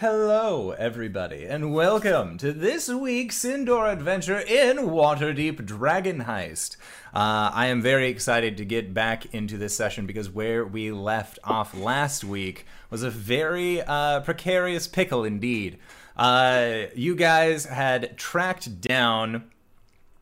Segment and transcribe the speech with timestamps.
[0.00, 6.76] Hello, everybody, and welcome to this week's indoor adventure in Waterdeep Dragon Heist.
[7.14, 11.38] Uh, I am very excited to get back into this session because where we left
[11.44, 15.78] off last week was a very uh, precarious pickle indeed.
[16.14, 19.44] Uh, you guys had tracked down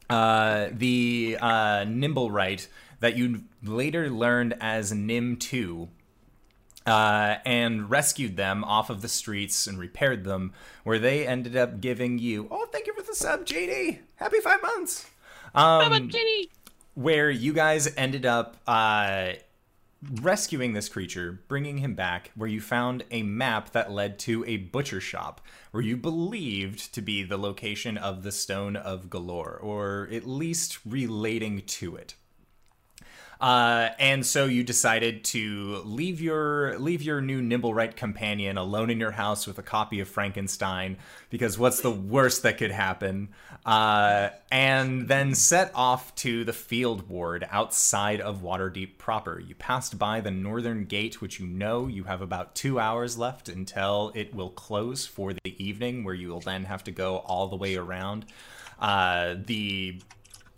[0.09, 2.69] uh, the uh, Nimblewright
[3.01, 5.89] that you later learned as Nim 2
[6.87, 11.81] uh, and rescued them off of the streets and repaired them, where they ended up
[11.81, 13.99] giving you, oh, thank you for the sub, JD.
[14.17, 15.07] Happy five months.
[15.55, 16.11] Um,
[16.95, 19.33] where you guys ended up uh,
[20.21, 24.57] rescuing this creature, bringing him back, where you found a map that led to a
[24.57, 25.41] butcher shop,
[25.71, 30.79] where you believed to be the location of the Stone of Golorr, or at least
[30.85, 32.15] relating to it.
[33.45, 38.99] Uh, and so you decided to leave your leave your new Nimblewright companion alone in
[38.99, 40.97] your house with a copy of Frankenstein
[41.29, 43.29] because what's the worst that could happen?
[43.67, 49.39] Uh, and then set off to the field ward outside of Waterdeep proper.
[49.39, 53.51] You passed by the northern gate, which you know you have about two hours left
[53.51, 57.49] until it will close for the evening, where you will then have to go all
[57.49, 58.25] the way around.
[58.81, 60.01] Uh, the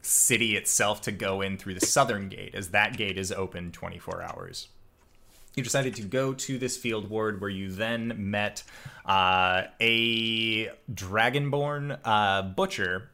[0.06, 4.22] city itself to go in through the southern gate, as that gate is open 24
[4.22, 4.68] hours.
[5.56, 8.62] You decided to go to this field ward where you then met
[9.04, 13.10] uh, a dragonborn uh, butcher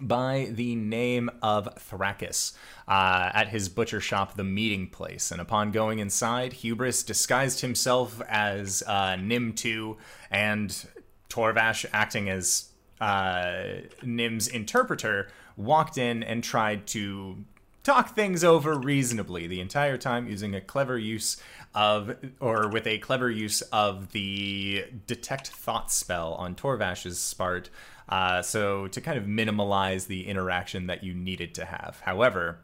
[0.00, 2.54] by the name of Thrakis
[2.86, 5.30] uh, at his butcher shop, The Meeting Place.
[5.30, 9.96] And upon going inside, Hubris disguised himself as uh, Nim 2
[10.30, 10.86] and
[11.30, 12.68] Torvash acting as
[13.00, 13.62] uh,
[14.02, 15.28] Nim's interpreter
[15.58, 17.44] walked in and tried to
[17.82, 21.36] talk things over reasonably the entire time using a clever use
[21.74, 27.70] of or with a clever use of the detect thought spell on Torvash's part
[28.08, 32.00] uh, so to kind of minimalize the interaction that you needed to have.
[32.04, 32.58] However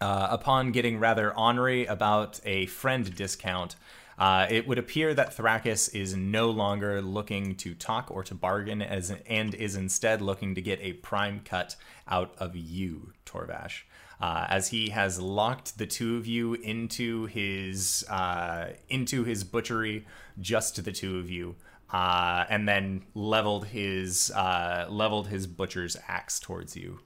[0.00, 3.76] uh, upon getting rather ornery about a friend discount
[4.18, 8.80] uh, it would appear that Thrakis is no longer looking to talk or to bargain,
[8.80, 11.76] as and is instead looking to get a prime cut
[12.08, 13.82] out of you, Torvash.
[14.20, 20.06] Uh, as he has locked the two of you into his uh, into his butchery,
[20.40, 21.54] just the two of you,
[21.92, 27.00] uh, and then leveled his uh, leveled his butcher's axe towards you.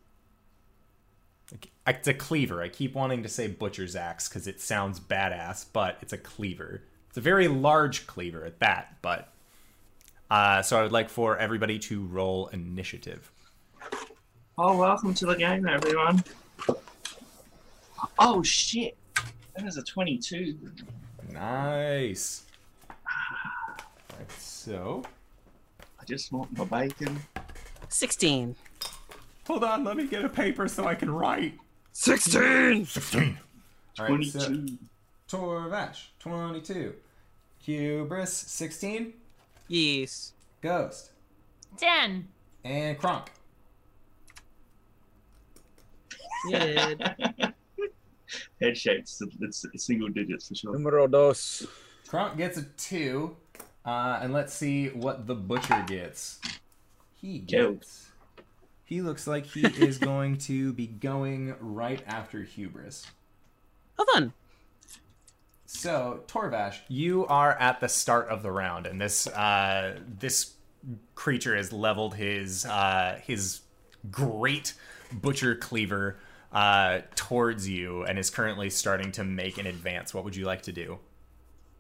[1.85, 2.63] It's a cleaver.
[2.63, 6.83] I keep wanting to say butcher's axe because it sounds badass, but it's a cleaver.
[7.09, 9.33] It's a very large cleaver at that, but
[10.31, 13.33] uh, so I would like for everybody to roll initiative.
[14.63, 16.23] Oh, welcome to the game, everyone.
[18.19, 18.95] Oh shit!
[19.57, 20.59] That is a twenty-two.
[21.33, 22.43] Nice.
[22.91, 25.03] Right, so
[25.99, 27.19] I just want my bacon.
[27.89, 28.55] 16.
[29.47, 31.55] hold on, let me get a paper so I can write.
[31.93, 32.85] 16!
[32.85, 33.39] Sixteen.
[33.99, 34.79] All right, so Twenty-two.
[35.27, 36.97] Torvash, twenty-two.
[37.61, 39.15] Hubris, sixteen.
[39.69, 40.35] Yes.
[40.61, 41.13] Ghost
[41.79, 42.29] Ten.
[42.63, 43.31] and Kronk.
[46.49, 46.95] Yeah.
[48.61, 49.23] Head shapes.
[49.41, 50.73] It's, it's single digits for sure.
[50.73, 51.67] Numero dos.
[52.07, 53.37] Kronk gets a two,
[53.85, 56.41] uh, and let's see what the butcher gets.
[57.15, 57.73] He Go.
[57.73, 58.09] gets.
[58.85, 63.07] He looks like he is going to be going right after Hubris.
[63.97, 64.33] Well done.
[65.67, 70.55] So, Torvash, you are at the start of the round, and this uh, this
[71.15, 73.61] creature has leveled his uh, his
[74.11, 74.75] great
[75.13, 76.19] butcher cleaver
[76.53, 80.13] uh, towards you, and is currently starting to make an advance.
[80.13, 80.99] What would you like to do?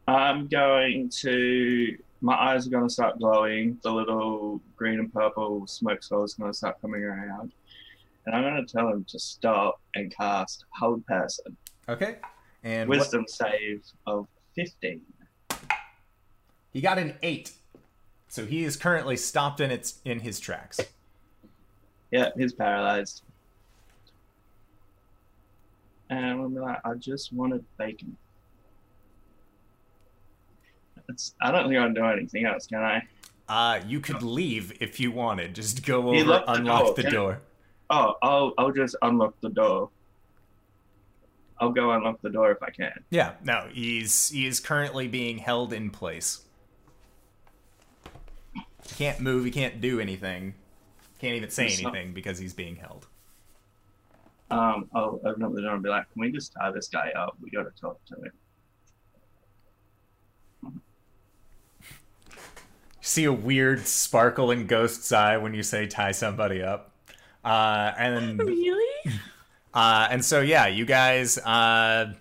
[0.06, 1.96] I'm going to.
[2.20, 3.78] My eyes are going to start glowing.
[3.82, 7.52] The little green and purple smoke is going to start coming around.
[8.26, 11.56] And I'm going to tell him to stop and cast Hold Person.
[11.88, 12.16] Okay,
[12.62, 15.00] and what, Wisdom save of 15.
[16.72, 17.52] he got an eight,
[18.28, 20.80] so he is currently stopped in its in his tracks.
[22.10, 23.22] Yeah, he's paralyzed.
[26.10, 28.16] And I'm be like, I just wanted bacon.
[31.08, 33.02] It's, I don't think I can do anything else, can I?
[33.48, 35.54] Uh, you could leave if you wanted.
[35.54, 36.94] Just go over, the unlock door.
[36.94, 37.40] the Can I- door.
[37.92, 39.90] Oh, I'll I'll just unlock the door.
[41.58, 42.92] I'll go unlock the door if I can.
[43.10, 46.42] Yeah, no, he's he is currently being held in place.
[48.54, 49.44] He can't move.
[49.44, 50.54] He can't do anything.
[51.18, 53.08] Can't even say anything because he's being held.
[54.50, 57.10] Um, I'll open up the door and be like, "Can we just tie this guy
[57.16, 57.36] up?
[57.40, 58.32] We got to talk to him."
[63.00, 66.92] see a weird sparkle in Ghost's eye when you say tie somebody up.
[67.44, 69.12] Uh, and Really?
[69.74, 71.38] uh, and so yeah, you guys.
[71.38, 72.14] Uh,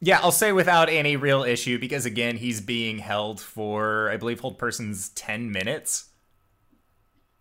[0.00, 4.40] yeah, I'll say without any real issue because again, he's being held for I believe
[4.40, 6.07] hold person's ten minutes.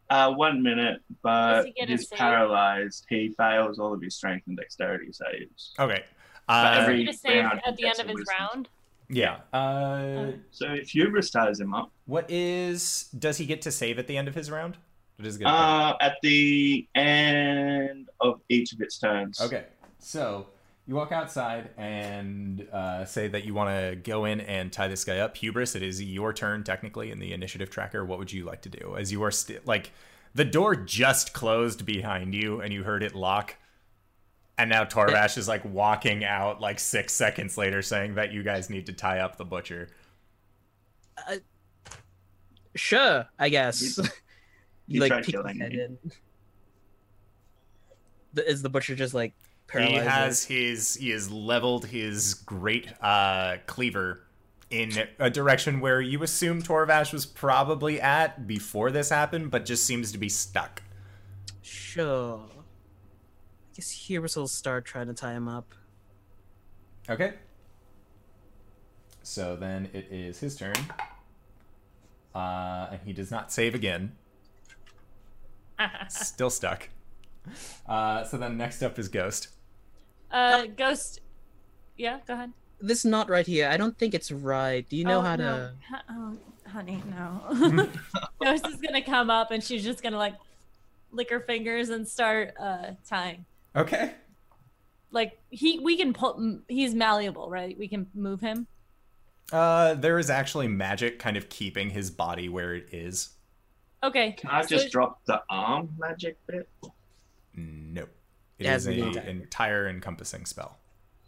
[0.09, 2.18] Uh, one minute, but Does he he's save?
[2.19, 3.06] paralyzed.
[3.09, 5.74] He fails all of his strength and dexterity saves.
[5.80, 6.04] Okay.
[6.48, 8.36] But Uh, every- Get a save round at the end of his wisdom.
[8.39, 8.69] round.
[9.09, 9.39] yeah.
[9.51, 13.09] Uh, So if hubris ties him up, what is?
[13.19, 14.77] Does he get to save at the end of his round?
[15.19, 15.48] Or does he get?
[15.48, 19.42] uh, at the end of each of its turns.
[19.42, 19.65] Okay,
[20.00, 20.48] so
[20.88, 25.04] you walk outside and uh, say that you want to go in and tie this
[25.04, 25.36] guy up.
[25.36, 28.06] Hubris, it is your turn technically in the initiative tracker.
[28.06, 28.95] What would you like to do?
[28.98, 29.92] As you are still like
[30.34, 33.57] the door just closed behind you and you heard it lock.
[34.57, 38.69] And now Torvash is like walking out like six seconds later saying that you guys
[38.69, 39.90] need to tie up the butcher.
[42.75, 44.00] Sure, I guess.
[44.88, 45.81] You like tried peek killing head me.
[45.81, 45.98] in.
[48.38, 49.33] Is the butcher just like
[49.74, 54.24] He has his he has leveled his great uh, cleaver
[54.69, 59.86] in a direction where you assume Torvash was probably at before this happened, but just
[59.86, 60.81] seems to be stuck.
[61.62, 62.42] Sure.
[62.50, 65.74] I guess Hubris will start trying to tie him up.
[67.10, 67.34] Okay.
[69.24, 70.75] So then it is his turn.
[72.34, 74.14] Uh, and he does not save again.
[76.10, 76.90] Still stuck.
[77.88, 79.50] Uh, so then next up is Ghost.
[80.32, 81.22] Uh, Ghost.
[81.98, 82.54] Yeah, go ahead.
[82.80, 84.88] This knot right here, I don't think it's right.
[84.88, 85.46] Do you know Oh, how no.
[85.46, 85.74] to?
[85.90, 86.38] Hu- Oh,
[86.70, 87.90] honey, no.
[88.44, 90.36] Ghost is gonna come up and she's just gonna like
[91.12, 93.46] lick her fingers and start uh tying.
[93.76, 94.14] Okay.
[95.12, 96.60] Like he, we can pull.
[96.68, 97.78] He's malleable, right?
[97.80, 98.68] We can move him.
[99.52, 103.30] Uh, there is actually magic kind of keeping his body where it is.
[104.04, 104.34] Okay.
[104.34, 106.70] Can I so- just drop the arm magic bit?
[107.56, 108.10] Nope.
[108.59, 109.12] It Yeah, is a no.
[109.21, 110.80] entire encompassing spell.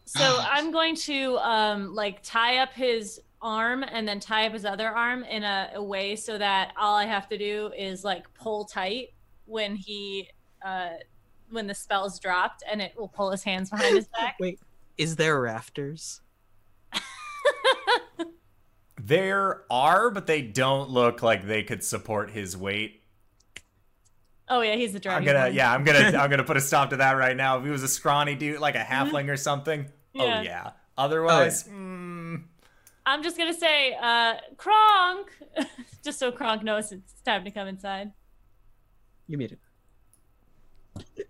[0.05, 4.65] So I'm going to um like tie up his arm and then tie up his
[4.65, 8.25] other arm in a, a way so that all I have to do is like
[8.33, 9.09] pull tight
[9.45, 10.27] when he
[10.65, 10.89] uh
[11.51, 14.37] when the spell's dropped and it will pull his hands behind his back.
[14.39, 14.59] Wait,
[14.97, 16.21] is there rafters?
[19.01, 22.98] There are, but they don't look like they could support his weight.
[24.49, 25.53] Oh yeah, he's the I'm gonna, one.
[25.53, 27.57] yeah, I'm gonna, I'm gonna put a stop to that right now.
[27.59, 29.85] If he was a scrawny dude, like a halfling or something,
[30.17, 30.41] oh Yeah.
[30.41, 30.69] yeah.
[30.97, 32.41] Otherwise, mm,
[33.05, 35.27] I'm just gonna say, uh, Kronk,
[36.03, 38.11] just so Kronk knows it's time to come inside.
[39.27, 39.59] You made it.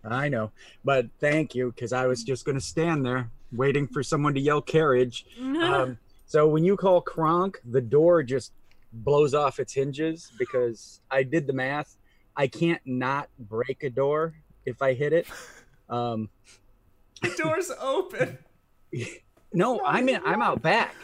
[0.04, 0.52] I know,
[0.86, 4.40] but thank you because I was just going to stand there waiting for someone to
[4.40, 5.26] yell carriage.
[5.40, 8.54] Um, so when you call Kronk, the door just
[8.94, 11.98] blows off its hinges because I did the math.
[12.40, 14.34] I can't not break a door
[14.66, 15.28] if I hit it.
[15.90, 16.30] Um,
[17.22, 18.38] the door's open.
[19.54, 20.22] no, I'm in.
[20.26, 20.96] I'm out back.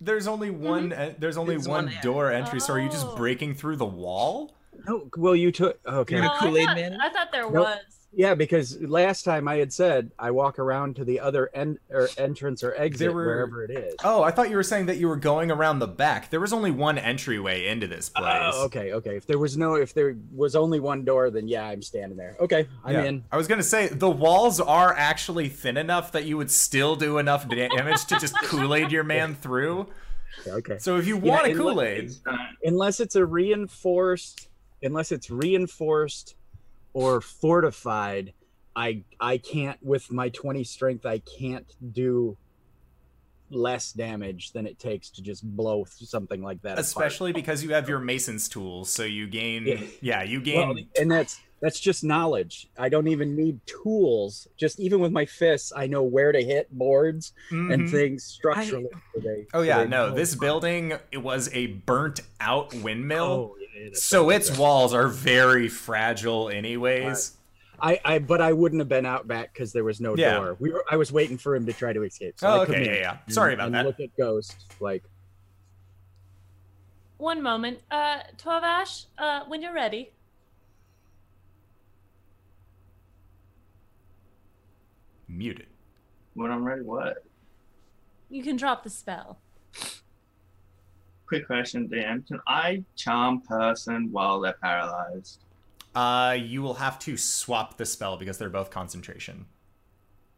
[0.00, 0.92] There's only one.
[0.94, 2.02] uh, there's only There's one one end.
[2.02, 2.60] door entry.
[2.60, 3.14] So are you just Oh.
[3.16, 4.54] breaking through the wall?
[4.86, 6.16] No, well, you took okay.
[6.16, 6.98] You're Oh, gonna I Kool-Aid thought- Man?
[7.00, 7.52] I thought there Nope.
[7.52, 7.78] was.
[8.18, 12.08] Yeah, because last time I had said I walk around to the other end or
[12.18, 13.94] entrance or exit There were- wherever it is.
[14.02, 16.28] Oh, I thought you were saying that you were going around the back.
[16.28, 18.54] There was only one entryway into this oh, place.
[18.54, 19.16] Oh, okay, okay.
[19.16, 22.34] If there was no, if there was only one door, then yeah, I'm standing there.
[22.40, 23.04] Okay, I'm Yeah.
[23.04, 23.24] in.
[23.30, 27.18] I was gonna say the walls are actually thin enough that you would still do
[27.18, 29.86] enough damage to just Kool Aid your man through.
[30.44, 30.78] Okay.
[30.78, 32.10] So if you Yeah, want a Kool Aid,
[32.64, 34.48] Unless it's a reinforced,
[34.82, 36.34] unless it's reinforced
[36.98, 38.32] or fortified,
[38.74, 41.06] I I can't with my 20 strength.
[41.06, 42.36] I can't do
[43.50, 46.72] less damage than it takes to just blow something like that.
[46.72, 46.80] apart.
[46.80, 49.66] especially because you have your mason's tools, so you gain.
[49.66, 50.22] Yeah, Yeah.
[50.22, 50.68] you gain.
[50.68, 52.68] Well, and that's that's just knowledge.
[52.78, 54.46] I don't even need tools.
[54.56, 57.90] Just even with my fists, I know where to hit boards and Mhm.
[57.90, 58.86] things structurally.
[59.14, 60.14] so they- Oh yeah, no.
[60.14, 64.94] This building it was a burnt out windmill, Oh, yeah, that's so its that's walls
[64.94, 67.34] are very fragile, anyways.
[67.80, 70.34] I, I but I wouldn't have been out back because there was no Yeah.
[70.38, 70.56] door.
[70.58, 72.34] We were I was waiting for him to try to escape.
[72.38, 73.16] So Oh, I okay, in yeah, yeah.
[73.24, 73.86] and- Sorry about and that.
[73.86, 75.04] Look at Ghost like
[77.18, 80.10] One moment, uh, Twavash, uh, when you're ready.
[85.28, 85.66] Muted.
[86.34, 87.24] when I'm ready, what?
[88.30, 89.38] You can drop the spell.
[91.28, 92.24] Quick question, Dan.
[92.26, 95.44] Can I charm person while they're paralyzed?
[95.94, 99.44] Uh, you will have to swap the spell because they're both concentration.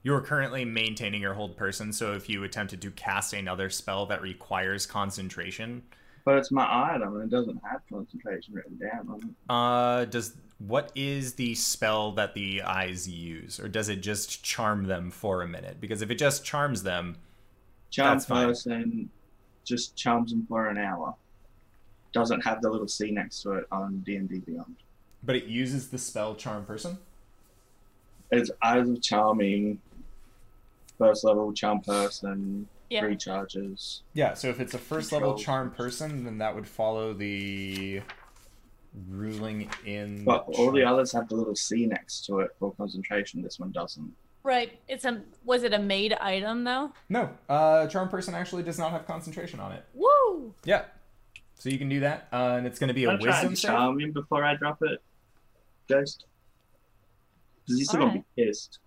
[0.03, 4.07] You are currently maintaining your hold person, so if you attempted to cast another spell
[4.07, 5.83] that requires concentration,
[6.25, 9.35] But it's my item and it doesn't have concentration written down on it.
[9.49, 14.85] Uh, does what is the spell that the eyes use, or does it just charm
[14.87, 15.81] them for a minute?
[15.81, 17.17] Because if it just charms them,
[17.91, 18.47] Charm That's fine.
[18.47, 19.11] person
[19.71, 21.15] just charms them for an hour.
[22.13, 24.77] Doesn't have the little C next to it on D and D Beyond.
[25.23, 26.99] but it uses the spell charm person.
[28.33, 29.81] It's Eyes of Charming,
[30.99, 33.01] first level charm person, Yeah.
[33.03, 34.03] three charges.
[34.15, 38.01] Yeah, so if it's a first level charm person, then that would follow the
[39.09, 40.25] ruling in.
[40.25, 43.43] But all the others have the little C next to it for concentration.
[43.43, 44.13] This one doesn't.
[44.43, 44.79] Right.
[44.89, 46.93] It's a was it a made item though?
[47.09, 49.85] No, uh, charm person actually does not have concentration on it.
[49.95, 50.55] Woo!
[50.65, 50.85] Yeah,
[51.59, 53.57] so you can do that, uh, and it's going to be a I'm wisdom to
[53.57, 53.71] save.
[53.71, 55.03] charm him before I drop it.
[55.89, 56.25] Ghost.
[57.67, 58.79] Because he's still gonna be pissed.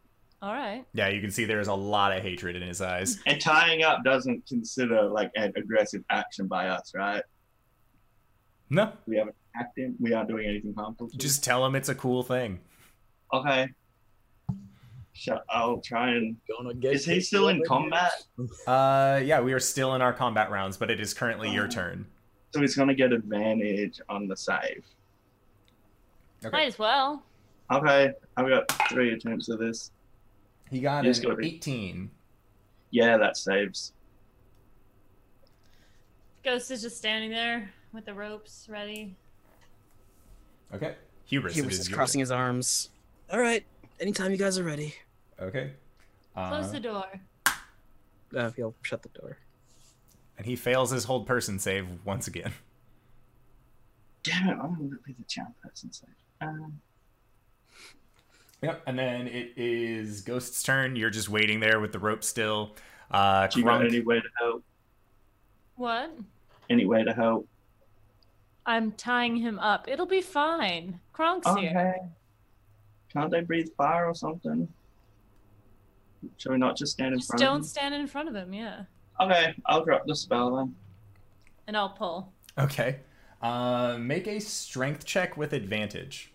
[0.41, 0.83] All right.
[0.93, 3.19] Yeah, you can see there is a lot of hatred in his eyes.
[3.27, 7.23] And tying up doesn't consider like an aggressive action by us, right?
[8.69, 9.95] No, We haven't attacked him.
[9.99, 11.09] We aren't doing anything harmful.
[11.15, 12.59] Just tell him it's a cool thing.
[13.31, 13.69] okay.
[15.13, 15.43] Shut.
[15.49, 16.35] I'll try and.
[16.49, 18.11] Gonna get Is he still in combat?
[18.67, 22.05] Uh, yeah, we are still in our combat rounds, but it is currently your turn.
[22.53, 24.83] So he's gonna get advantage on the save.
[26.45, 26.57] Okay.
[26.57, 27.23] Might as well.
[27.71, 29.91] Okay, I've got three attempts of this.
[30.69, 31.45] He got Yes, an go ahead.
[31.45, 32.11] 18.
[32.91, 33.93] Yeah, that saves.
[36.43, 39.15] Ghost is just standing there with the ropes ready.
[40.73, 40.95] Okay.
[41.25, 42.89] Hubris, Hubris is is crossing his arms.
[43.31, 43.65] All right.
[43.99, 44.95] Anytime you guys are ready.
[45.37, 45.47] Turn.
[45.47, 45.73] Okay.
[46.35, 47.05] Close Uh, the door.
[48.35, 49.37] Uh, he'll shut the door.
[50.37, 52.51] and he fails his hold person save once again.
[54.23, 54.53] Damn it!
[54.53, 56.09] I'm gonna be the charm person save.
[56.41, 56.81] Um,
[58.63, 58.81] Yep.
[58.87, 60.95] And then it is Ghost's turn.
[60.95, 62.75] You're just waiting there with the rope still.
[63.11, 64.63] Uh, do you got any way to help?
[65.75, 66.11] What?
[66.69, 67.45] Any way to help?
[68.65, 69.89] I'm tying him up.
[69.89, 71.01] It'll be fine.
[71.13, 71.71] Kronk's here.
[71.71, 71.93] Okay.
[73.11, 74.67] Can't they breathe fire or something?
[76.37, 78.53] Should we not just stand in Just front don't of stand in front of him,
[78.53, 78.83] yeah.
[79.19, 80.75] Okay, I'll drop the spell then.
[81.67, 82.33] And I'll pull.
[82.57, 82.99] Okay.
[83.41, 86.33] Uh, make a strength check with advantage.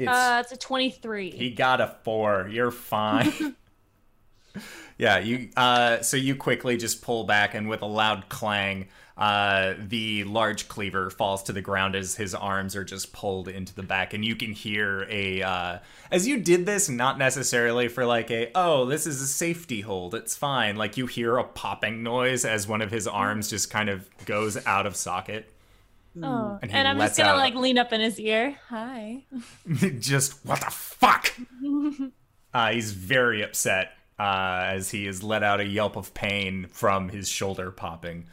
[0.00, 1.30] It's uh, it's a 23.
[1.30, 2.48] He got a four.
[2.50, 3.54] You're fine.
[4.98, 5.50] yeah, you.
[5.56, 8.88] Uh, so you quickly just pull back, and with a loud clang,
[9.20, 13.74] uh, the large cleaver falls to the ground as his arms are just pulled into
[13.74, 15.42] the back, and you can hear a.
[15.42, 15.78] Uh,
[16.10, 20.14] as you did this, not necessarily for like a oh this is a safety hold,
[20.14, 20.76] it's fine.
[20.76, 24.56] Like you hear a popping noise as one of his arms just kind of goes
[24.66, 25.52] out of socket.
[26.22, 26.58] oh.
[26.62, 28.56] and And, I'm just gonna out- like lean up in his ear.
[28.70, 29.24] Hi.
[29.98, 31.32] just what the fuck?
[32.52, 37.08] Uh, he's very upset uh, as he is let out a yelp of pain from
[37.08, 38.26] his shoulder popping.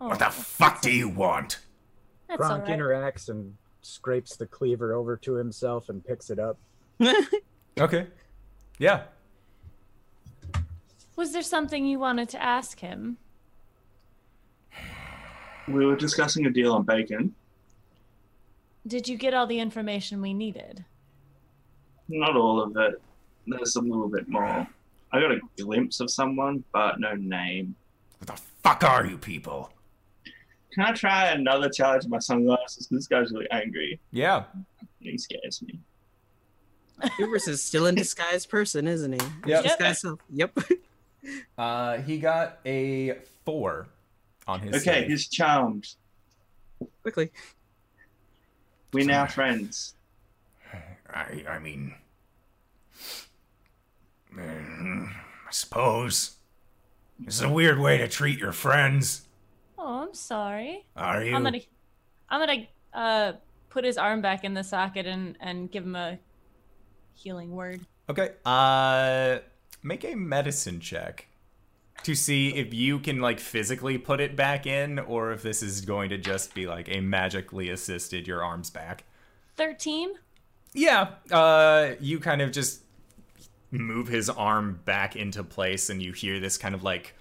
[0.00, 1.60] Oh, What the fuck do you want?
[2.28, 6.58] that's Kronk interacts and scrapes the cleaver over to himself and picks it up.
[7.76, 8.06] Okay.
[8.78, 9.02] Yeah.
[11.16, 13.16] Was there something you wanted to ask him?
[15.66, 17.34] We were discussing a deal on bacon.
[18.86, 20.84] Did you get all the information we needed?
[22.08, 23.02] Not all of it.
[23.46, 24.66] There's a little bit more.
[25.10, 27.74] I got a glimpse of someone, but no name.
[28.18, 29.72] What the fuck are you people?
[30.74, 32.88] Can I try another challenge of my sunglasses?
[32.90, 34.00] This guy's really angry.
[34.10, 34.44] Yeah.
[34.98, 35.78] He scares me.
[37.16, 39.20] Hubris is still in disguise person, isn't he?
[39.46, 39.62] Yep.
[39.62, 40.20] Disguise self.
[40.30, 40.58] Yep.
[41.56, 43.16] Uh, he got a
[43.46, 43.88] four
[44.46, 44.74] on his.
[44.74, 45.08] Okay, save.
[45.08, 45.94] he's charmed.
[47.00, 47.30] Quickly.
[48.92, 49.94] We're now friends.
[51.08, 51.94] I, I mean,
[54.38, 55.08] I
[55.50, 56.36] suppose
[57.26, 59.22] it's a weird way to treat your friends.
[59.86, 60.86] Oh, I'm sorry.
[60.96, 61.34] Are you?
[61.36, 61.60] I'm gonna,
[62.30, 63.32] I'm gonna uh
[63.68, 66.18] put his arm back in the socket and and give him a
[67.12, 67.82] healing word.
[68.08, 68.30] Okay.
[68.46, 69.40] Uh,
[69.82, 71.28] make a medicine check
[72.02, 75.82] to see if you can like physically put it back in, or if this is
[75.82, 79.04] going to just be like a magically assisted your arms back.
[79.54, 80.14] Thirteen.
[80.72, 81.10] Yeah.
[81.30, 82.80] Uh, you kind of just
[83.70, 87.14] move his arm back into place, and you hear this kind of like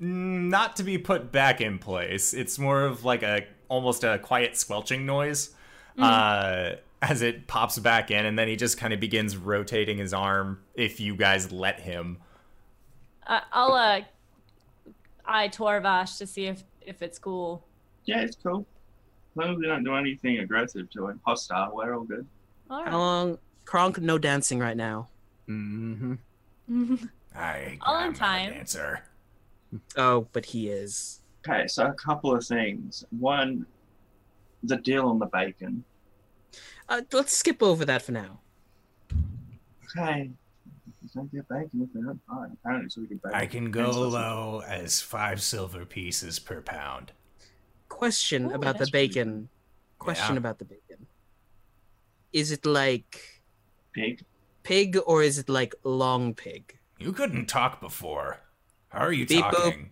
[0.00, 2.34] not to be put back in place.
[2.34, 5.50] It's more of like a almost a quiet squelching noise.
[5.98, 10.12] Uh, as it pops back in, and then he just kind of begins rotating his
[10.12, 12.18] arm if you guys let him.
[13.26, 14.00] Uh, I'll uh,
[15.24, 17.64] eye Torvash to see if if it's cool.
[18.04, 18.66] Yeah, it's cool.
[19.32, 22.26] As long as we don't do anything aggressive to him, hostile, we're all good.
[22.70, 23.38] All How long?
[23.64, 25.08] Kronk, no dancing right now.
[25.48, 26.14] Mm-hmm.
[27.34, 28.52] I, All in I'm not a time.
[28.52, 29.02] dancer.
[29.96, 31.20] Oh, but he is.
[31.46, 33.04] Okay, so a couple of things.
[33.18, 33.66] One,
[34.62, 35.84] the deal on the bacon.
[36.88, 38.40] Uh, let's skip over that for now.
[39.96, 40.30] Okay.
[41.14, 42.50] Don't get bacon if they're not fine.
[42.60, 43.38] Apparently, it's really good bacon.
[43.38, 47.12] I can go low as five silver pieces per pound.
[47.88, 49.48] Question Ooh, about the that's pretty bacon.
[49.98, 50.38] Question Yeah.
[50.38, 51.06] about the bacon.
[52.32, 53.42] Is it like
[53.92, 54.22] Pig.
[54.62, 56.78] pig or is it like long pig?
[56.98, 58.40] You couldn't talk before.
[58.88, 59.86] How are you Beep boop.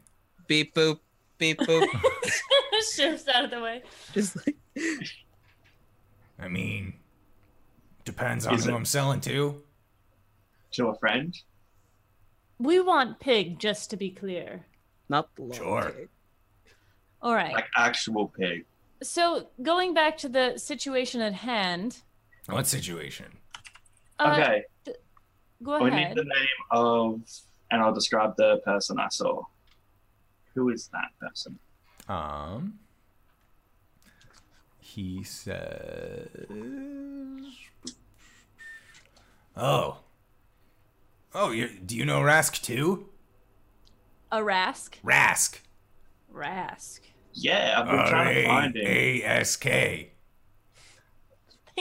[0.46, 0.98] Beep boop,
[1.38, 1.86] beep boop.
[2.94, 3.82] Shifts out of the way.
[4.12, 4.56] Just like
[6.38, 6.94] I mean,
[8.04, 9.62] depends on Is who it- I'm selling to.
[10.72, 11.34] To a friend.
[12.58, 14.64] We want pig, just to be clear.
[15.08, 15.90] not long Sure.
[15.96, 16.08] pig.
[17.22, 17.52] All right.
[17.52, 18.64] Like actual pig.
[19.02, 22.02] So going back to the situation at hand.
[22.48, 23.26] What situation?
[24.18, 24.64] Uh, okay.
[25.62, 25.84] Go ahead.
[25.84, 27.20] we need the name of,
[27.70, 29.42] and I'll describe the person I saw.
[30.54, 31.58] Who is that person?
[32.08, 32.78] Um,
[34.78, 36.28] he says,
[39.56, 39.98] "Oh,
[41.34, 43.08] oh, you do you know Rask too?
[44.32, 44.94] A Rask.
[45.04, 45.60] Rask,
[46.32, 47.00] Rask.
[47.32, 48.86] Yeah, I've been trying to find him.
[48.86, 50.10] A S K.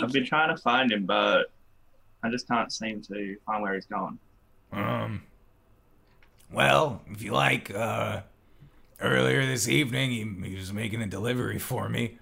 [0.01, 1.53] I've been trying to find him, but
[2.21, 4.19] I just can't seem to find where he's gone.
[4.73, 5.23] Um,
[6.51, 8.21] well, if you like, uh,
[8.99, 12.17] earlier this evening he, he was making a delivery for me.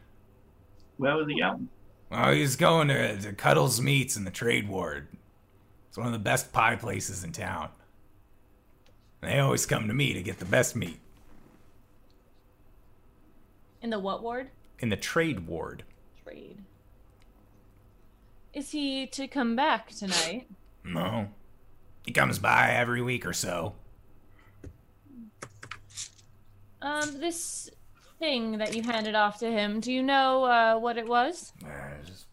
[0.97, 1.69] Where was he going?
[2.09, 5.07] Well, he's going to, to Cuddles Meats in the Trade Ward.
[5.87, 7.69] It's one of the best pie places in town.
[9.21, 10.99] They always come to me to get the best meat.
[13.81, 14.49] In the what ward?
[14.79, 15.83] In the Trade Ward.
[16.23, 16.57] Trade.
[18.53, 20.47] Is he to come back tonight?
[20.83, 21.29] No.
[22.05, 23.75] He comes by every week or so.
[26.83, 27.69] Um, this
[28.19, 31.53] thing that you handed off to him, do you know uh, what it was?
[31.65, 31.69] Uh,
[32.05, 32.25] just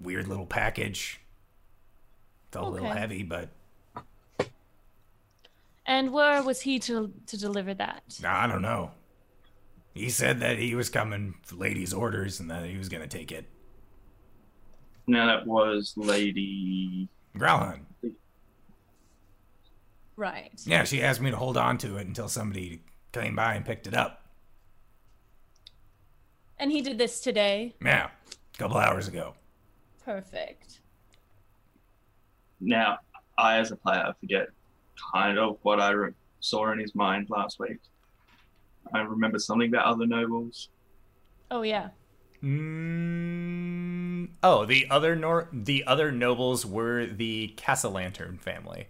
[0.00, 1.20] weird little package.
[2.52, 3.48] Felt a little heavy, but
[5.86, 8.20] And where was he to to deliver that?
[8.24, 8.92] I don't know.
[9.92, 13.08] He said that he was coming for lady's orders and that he was going to
[13.08, 13.46] take it.
[15.08, 17.08] No, that was Lady.
[17.36, 17.80] Gralhund.
[20.16, 20.52] Right.
[20.64, 22.82] Yeah, she asked me to hold on to it until somebody
[23.12, 24.22] came by and picked it up.
[26.58, 27.74] And he did this today.
[27.82, 28.10] Yeah,
[28.54, 29.34] a couple hours ago.
[30.04, 30.80] Perfect.
[32.60, 32.98] Now,
[33.38, 34.48] I, as a player, forget
[35.12, 37.78] kind of what I re- saw in his mind last week.
[38.92, 40.68] I remember something about other nobles.
[41.50, 41.88] Oh yeah.
[42.42, 48.88] Mm, oh, the other nor- the other nobles were the Cassalanter family.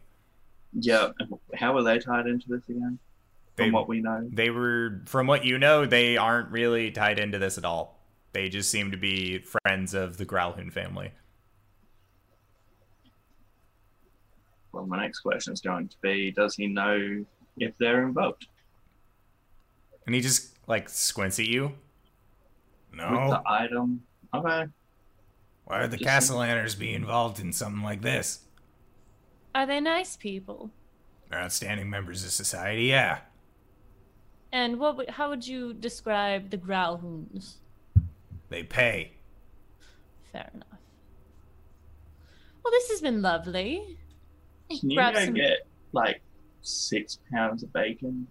[0.73, 1.09] Yeah,
[1.57, 2.99] how were they tied into this again?
[3.57, 4.29] From They- what we know.
[4.33, 7.99] They were, from what you know, they aren't really tied into this at all.
[8.33, 11.13] They just seem to be friends of the Gralhund family.
[14.73, 17.25] Well, my next question is going to be: Does he know
[17.57, 18.47] if they're involved
[20.07, 21.73] And he just like squints at you.
[22.91, 24.03] with No, the item?
[24.33, 24.67] Okay.
[25.65, 28.45] why would the just- Cassalanters be involved in something like this?
[29.55, 30.71] Are they nice people?
[31.29, 33.21] They're outstanding members of society, yeah.
[34.53, 34.97] And what?
[34.97, 37.57] would- How would you describe the Gralhunds?
[38.49, 39.13] They pay.
[40.33, 40.67] Fair enough.
[42.65, 43.99] Well, this has been lovely.
[44.69, 46.21] Can you Grab go some- get like
[46.63, 48.27] six pounds of bacon?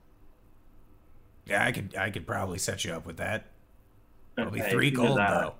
[1.45, 3.47] Yeah, I could I could probably set you up with that.
[4.37, 5.55] It'll be three gold though.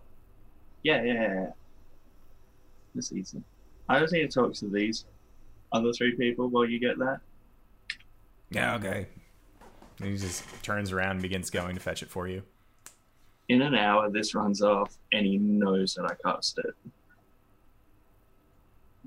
[0.83, 1.33] Yeah, yeah, yeah.
[1.33, 1.51] yeah.
[2.95, 3.41] That's easy.
[3.89, 5.05] I just need to talk to these
[5.71, 7.19] other three people while you get that.
[8.51, 9.07] Yeah, okay.
[9.99, 12.43] And he just turns around and begins going to fetch it for you.
[13.49, 16.75] In an hour, this runs off, and he knows that I cast it.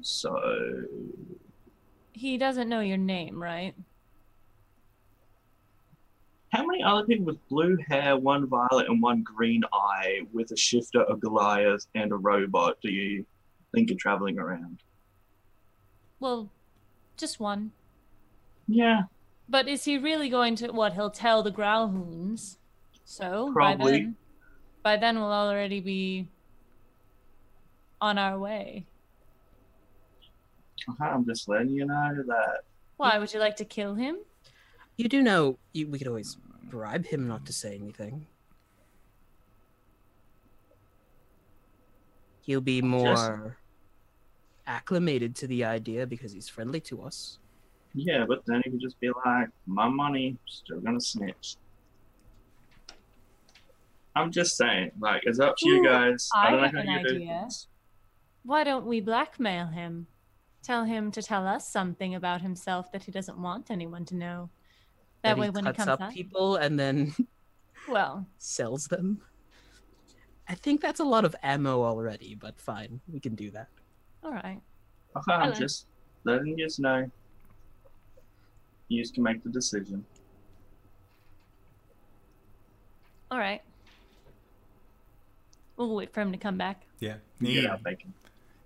[0.03, 0.37] So,
[2.13, 3.75] He doesn't know your name, right?
[6.53, 10.57] how many other people with blue hair, one violet, and one green eye, with a
[10.57, 13.25] shifter, a Goliath, and a robot do you
[13.75, 14.83] think are traveling around?
[16.21, 16.51] Well,
[17.17, 17.73] just one.
[18.69, 19.05] Yeah,
[19.49, 20.95] But is he really going to what?
[20.95, 22.57] He'll tell the Gralhunds.
[23.05, 24.17] So by then,
[24.83, 26.29] by then we'll already be
[28.01, 28.87] on our way.
[30.89, 32.61] Uh-huh, I'm just letting you know that.
[32.97, 34.17] Why would you like to kill him?
[34.97, 38.27] You do know you, we could always bribe him not to say anything.
[42.41, 43.57] He'll be more
[44.67, 47.39] acclimated to the idea because he's friendly to us.
[47.95, 51.57] Yeah, but then you could just be like, my money, still gonna snitch.
[54.15, 56.29] I'm just saying, like, it's up to you guys.
[56.35, 57.39] I don't have know an how you do idea.
[57.41, 57.69] things.
[58.45, 60.07] Why don't we blackmail him?
[60.63, 64.51] Tell him to tell us something about himself that he doesn't want anyone to know.
[65.23, 67.15] That, That way, he when cuts he comes up out, people and then
[67.89, 69.23] well, sells them.
[70.49, 73.69] I think that's a lot of ammo already, but fine, we can do that.
[74.23, 74.61] all right.
[75.17, 75.87] Okay, I'm just
[76.25, 77.11] letting you know.
[78.93, 80.05] You can make the decision.
[83.31, 83.63] All right.
[85.77, 86.83] We'll wait for him to come back.
[87.01, 87.17] Yeah.
[87.41, 88.13] You He, Get bacon.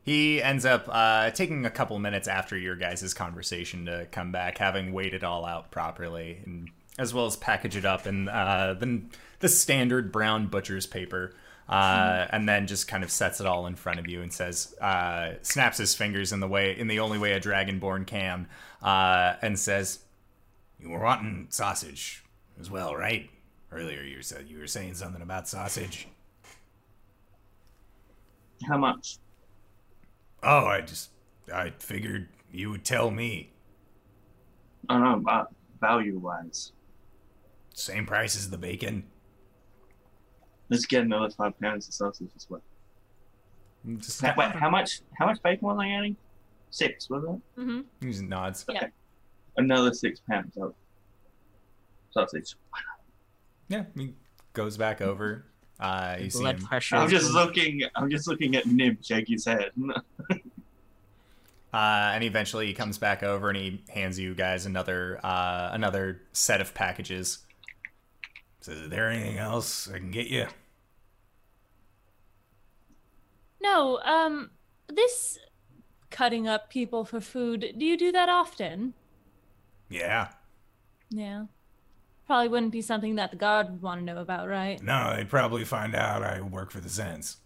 [0.02, 4.58] he ends up uh, taking a couple minutes after your guys' conversation to come back,
[4.58, 8.74] having weighed it all out properly, and as well as package it up in uh,
[8.78, 9.02] the
[9.38, 11.32] the standard brown butcher's paper,
[11.68, 14.74] uh, and then just kind of sets it all in front of you and says,
[14.80, 18.48] uh, snaps his fingers in the way in the only way a dragonborn can,
[18.82, 20.00] uh, and says,
[20.78, 22.24] "You were wanting sausage
[22.60, 23.30] as well, right?
[23.72, 26.08] Earlier you said you were saying something about sausage."
[28.66, 29.18] How much?
[30.42, 31.10] Oh, I just
[31.52, 33.52] I figured you would tell me.
[34.88, 35.48] I don't know, but
[35.80, 36.72] value wise.
[37.74, 39.04] Same price as the bacon.
[40.68, 42.62] Let's get another five pounds of sausage as well.
[43.98, 45.00] Just Wait, how much?
[45.18, 46.16] How much bacon was I adding?
[46.70, 47.60] Six, was it?
[47.60, 47.80] Mm-hmm.
[48.00, 48.64] he just nods.
[48.68, 48.88] Yeah.
[49.56, 50.74] Another six pounds of
[52.10, 52.54] sausage.
[53.68, 54.14] Yeah, he
[54.52, 55.46] goes back over.
[55.80, 56.66] Uh, you see Blood him.
[56.66, 56.96] pressure.
[56.96, 57.82] I'm just looking.
[57.94, 59.70] I'm just looking at Nim shake his head.
[61.74, 66.22] Uh, and eventually he comes back over and he hands you guys another uh, another
[66.32, 67.40] set of packages.
[68.62, 70.46] Says, "Is there anything else I can get you?"
[73.60, 74.52] No, um,
[74.88, 75.38] this
[76.10, 78.94] cutting up people for food, do you do that often?
[79.88, 80.28] Yeah.
[81.10, 81.46] Yeah.
[82.26, 84.82] Probably wouldn't be something that the guard would want to know about, right?
[84.82, 87.36] No, they'd probably find out I work for the Zhents.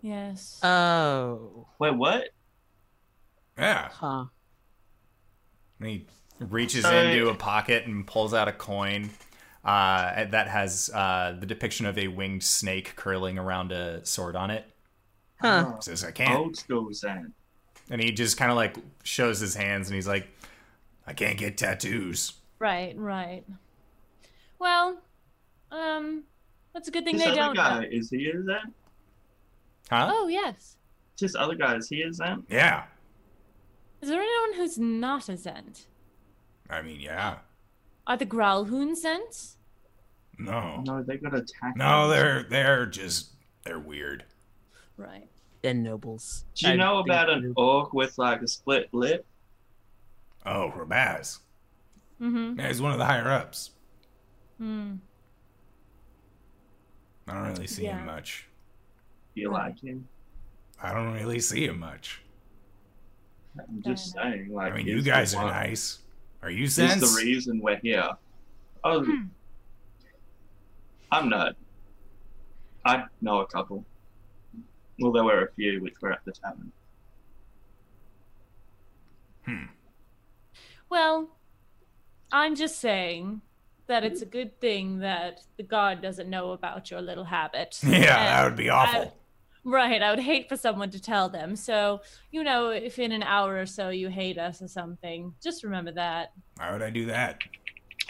[0.00, 0.60] Yes.
[0.62, 1.66] Oh.
[1.78, 2.28] Wait, what?
[3.58, 3.88] Yeah.
[3.92, 4.26] Huh.
[5.80, 6.06] And he
[6.38, 7.12] reaches Sorry.
[7.12, 9.10] into a pocket and pulls out a coin
[9.64, 14.50] uh, that has uh, the depiction of a winged snake curling around a sword on
[14.50, 14.64] it.
[15.40, 15.80] Huh.
[15.80, 16.38] Says, I can't.
[16.38, 17.32] old school Zhent.
[17.90, 20.28] And he just kind of like shows his hands and he's like,
[21.06, 22.34] I can't get tattoos.
[22.58, 23.44] right, right.
[24.58, 24.98] Well,
[25.72, 26.22] um,
[26.72, 27.56] that's a good thing This they other don't.
[27.56, 27.86] guy know.
[27.90, 28.72] is he a Zhent?
[29.90, 30.10] Huh?
[30.12, 30.76] Oh, yes.
[31.18, 32.44] This other guy is he a Zhent?
[32.48, 32.84] Yeah.
[34.00, 35.86] Is there anyone who's not a Zhent?
[36.70, 37.38] I mean, yeah.
[38.06, 39.56] Are the Gralhund Zhents?
[40.38, 40.82] No.
[40.86, 41.76] No, they got attacked.
[41.76, 43.32] No, they're they're just
[43.64, 44.24] they're weird.
[44.96, 45.28] Right.
[45.62, 46.44] Then nobles.
[46.54, 49.24] Do you I know about an orc with like a split lip?
[50.44, 51.38] Oh, Rabaz.
[52.20, 52.58] Mm-hmm.
[52.58, 53.70] Yeah, he's one of the higher ups.
[54.58, 54.94] Hmm.
[57.28, 57.98] I don't really see Yeah.
[57.98, 58.48] him much.
[59.34, 60.08] You like him?
[60.80, 62.20] I don't really see him much.
[63.58, 64.72] I'm just Fair saying, like.
[64.72, 66.00] I mean, you guys are one- nice.
[66.42, 67.00] Are you He's sense?
[67.00, 68.08] the reason we're here.
[68.82, 69.26] Oh, Hmm.
[71.12, 71.56] I'm not.
[72.84, 73.84] I know a couple.
[74.98, 76.72] Well, there were a few which were at the tavern.
[79.44, 79.64] Hmm.
[80.92, 81.30] Well,
[82.30, 83.40] I'm just saying
[83.86, 87.80] that it's a good thing that the guard doesn't know about your little habit.
[87.82, 89.16] Yeah, that would be awful.
[89.64, 91.56] Right, I would hate for someone to tell them.
[91.56, 95.64] So, you know, if in an hour or so you hate us or something, just
[95.64, 96.32] remember that.
[96.58, 97.38] Why would I do that?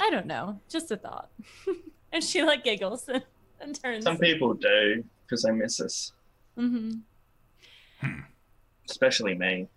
[0.01, 1.31] I don't know, just a thought.
[2.13, 3.23] and she like giggles and,
[3.61, 4.03] and turns.
[4.03, 6.11] Some people do because they miss us,
[6.59, 6.99] Mm-hmm.
[8.91, 9.69] especially me.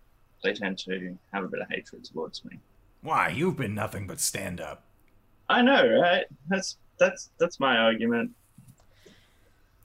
[0.44, 2.58] They tend to have a bit of hatred towards me.
[3.06, 3.30] Why?
[3.30, 4.84] You've been nothing but stand up.
[5.48, 6.26] I know, right?
[6.50, 8.32] That's that's that's my argument.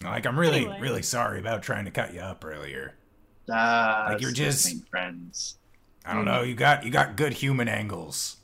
[0.02, 0.78] Like, I'm really, Anyway.
[0.80, 2.94] really sorry about trying to cut you up earlier.
[3.50, 5.58] Ah, Like you're just- being friends.
[6.06, 6.40] I don't know.
[6.42, 8.38] You got you got good human angles.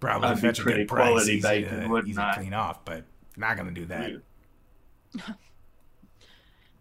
[0.00, 2.32] Probably I'd be fetch a pretty good price, quality easy, bacon, to, wouldn't easy to
[2.34, 3.04] clean off, but
[3.36, 4.10] not gonna do that.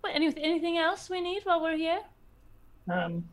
[0.01, 1.99] What, any, anything else we need while we're here?
[2.91, 3.29] Um,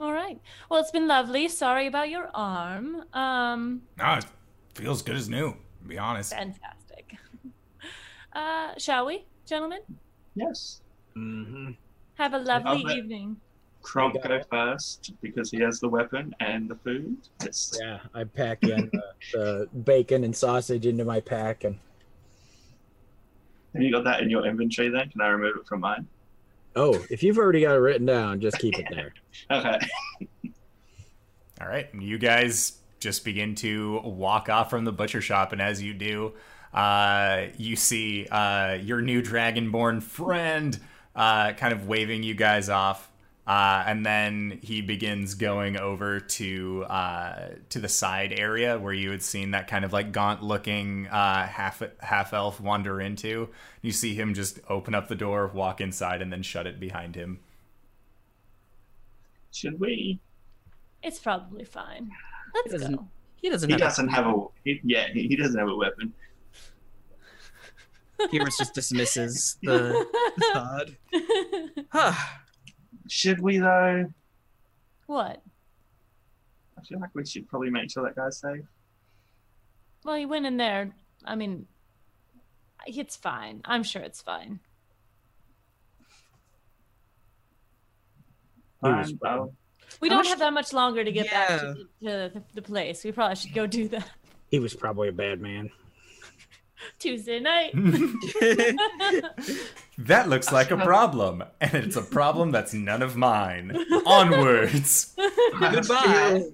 [0.00, 0.38] All right.
[0.70, 1.48] Well, it's been lovely.
[1.48, 3.04] Sorry about your arm.
[3.14, 4.26] Um, No, it
[4.74, 5.50] feels good as new.
[5.52, 6.32] To be honest.
[6.32, 7.14] fantastic.
[8.32, 9.80] Uh, shall we, gentlemen?
[10.34, 10.82] yes.
[11.16, 11.70] Mm-hmm.
[12.16, 12.96] Have a lovely bet.
[12.98, 13.36] evening.
[13.80, 14.46] Kronk go it.
[14.50, 17.16] first because he has the weapon and the food.
[17.42, 17.72] Yes.
[17.80, 19.02] Yeah, I pack in the,
[19.72, 21.78] the bacon and sausage into my pack, and
[23.72, 25.08] Have you got that in your inventory then?
[25.08, 26.06] Can I remove it from mine?
[26.76, 29.12] Oh, if you've already got it written down, just keep it there.
[29.50, 29.78] Okay.
[31.60, 35.82] All right, you guys just begin to walk off from the butcher shop, and as
[35.82, 36.34] you do,
[36.74, 40.78] uh, you see uh, your new dragonborn friend
[41.14, 43.10] uh, kind of waving you guys off,
[43.46, 49.10] uh, and then he begins going over to uh, to the side area where you
[49.10, 53.48] had seen that kind of like gaunt-looking uh, half half elf wander into.
[53.82, 57.14] You see him just open up the door, walk inside, and then shut it behind
[57.14, 57.38] him.
[59.52, 60.18] Should we?
[61.02, 62.10] It's probably fine.
[62.54, 62.96] Let's doesn't.
[62.96, 63.08] go.
[63.36, 63.80] He doesn't He have.
[63.80, 64.44] doesn't have a.
[64.64, 66.12] He, yeah, he he doesn't have a weapon.
[68.30, 70.06] Humorous just dismisses the
[70.52, 70.88] thought.
[71.90, 72.14] Huh.
[73.08, 74.06] Should we though?
[75.06, 75.42] what?
[76.78, 78.64] I feel like we should probably make sure that guy's safe.
[80.04, 80.90] Well, he went in there.
[81.24, 81.66] I mean,
[82.86, 83.60] it's fine.
[83.64, 84.60] I'm sure it's fine.
[88.82, 89.54] He was um, Fine, well,
[90.00, 91.58] We don't much- have that much longer to get back Yeah.
[91.58, 93.04] to, the, to the place.
[93.04, 94.08] We probably should go do that
[94.50, 95.70] He was probably a bad man.
[96.98, 97.74] Tuesday night.
[99.98, 103.74] That looks like a problem, and it's a problem that's none of mine.
[104.04, 105.16] Onwards.
[105.58, 106.50] Goodbye.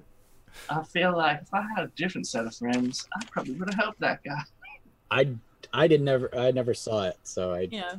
[0.70, 3.82] I feel like if I had a different set of friends, I probably would have
[3.82, 4.42] helped that guy.
[5.10, 5.30] I
[5.72, 7.94] I did never I never saw it, so I yeah.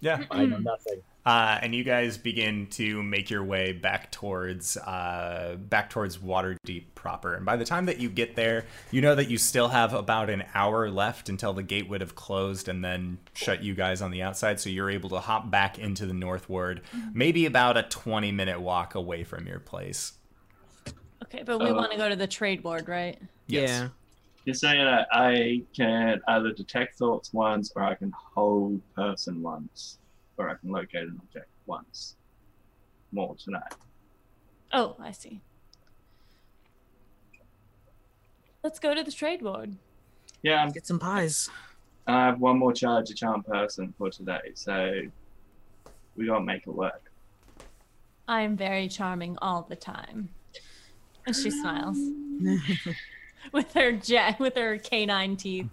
[0.00, 0.24] Yeah.
[0.30, 1.00] I know nothing.
[1.24, 6.86] Uh, and you guys begin to make your way back towards uh, back towards Waterdeep
[6.96, 7.34] proper.
[7.34, 10.30] And by the time that you get there, you know that you still have about
[10.30, 14.10] an hour left until the gate would have closed and then shut you guys on
[14.10, 14.58] the outside.
[14.58, 16.80] So you're able to hop back into the North Ward,
[17.14, 20.14] maybe about a 20 minute walk away from your place.
[21.24, 23.16] Okay, but we So- want to go to the trade ward, right?
[23.46, 23.68] Yes.
[23.70, 23.88] Yeah.
[24.44, 29.98] You're saying that I can either detect thoughts once, or I can hold person once,
[30.36, 32.16] or I can locate an object once.
[33.12, 33.74] More tonight.
[34.72, 35.40] Oh, I see.
[38.62, 39.76] Let's go to the trade ward.
[40.42, 41.50] Yeah, Get some pies.
[42.06, 45.02] I have one more charge of charm person for today, so
[46.16, 47.12] we gotta make it work.
[48.26, 50.30] I am very charming all the time.
[51.26, 51.96] And she smiles
[53.52, 55.68] with her jet with her canine teeth.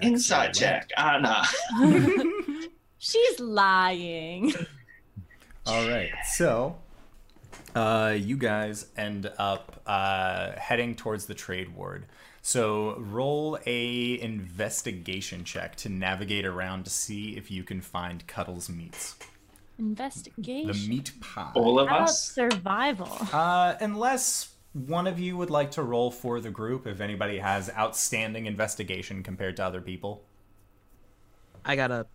[0.00, 0.54] Inside Excellent.
[0.56, 1.42] check, Anna.
[2.98, 4.52] She's lying.
[5.66, 6.10] All right.
[6.32, 6.76] So,
[7.74, 12.06] uh, you guys end up uh, heading towards the trade ward.
[12.42, 18.68] So, roll a investigation check to navigate around to see if you can find Cuddles
[18.68, 19.16] meats.
[19.78, 20.68] Investigation.
[20.72, 21.50] The meat pie.
[21.54, 22.30] All of How about us.
[22.30, 23.08] survival?
[23.32, 27.70] Uh, unless one of you would like to roll for the group, if anybody has
[27.70, 30.24] outstanding investigation compared to other people.
[31.64, 32.06] I got a.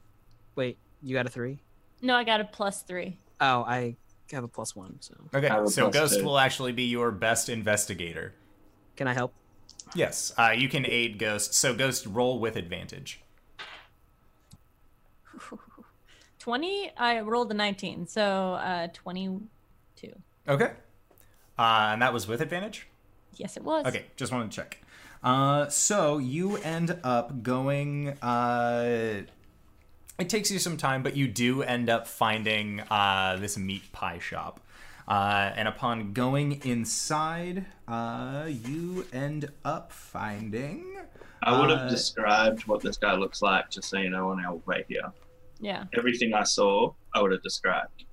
[0.56, 1.60] Wait, you got a three?
[2.02, 3.18] No, I got a plus three.
[3.42, 3.96] Oh, I
[4.32, 4.98] have a plus one.
[5.00, 6.26] So Okay, I have a so Ghost two.
[6.26, 8.34] will actually be your best investigator.
[8.96, 9.34] can I help?
[9.96, 11.54] Yes, uh, you can aid Ghost.
[11.56, 13.22] So Ghost, roll with advantage.
[16.40, 16.92] 20?
[16.98, 20.14] I rolled a 19, so uh, 22.
[20.48, 20.72] Okay.
[21.60, 22.88] Uh, and that was with advantage?
[23.36, 23.86] Yes, it was.
[23.86, 24.82] Okay, just wanted to check.
[25.22, 28.18] Uh, so you end up going.
[28.22, 29.24] Uh,
[30.18, 34.20] it takes you some time, but you do end up finding uh, this meat pie
[34.20, 34.62] shop.
[35.08, 40.86] Uh, and upon going inside, uh, you end up finding.
[41.42, 44.44] I would have Uh, described what this guy looks like, just so you know, on
[44.46, 45.12] our way here.
[45.60, 45.86] Yeah.
[45.98, 48.06] Everything I saw, I would have described.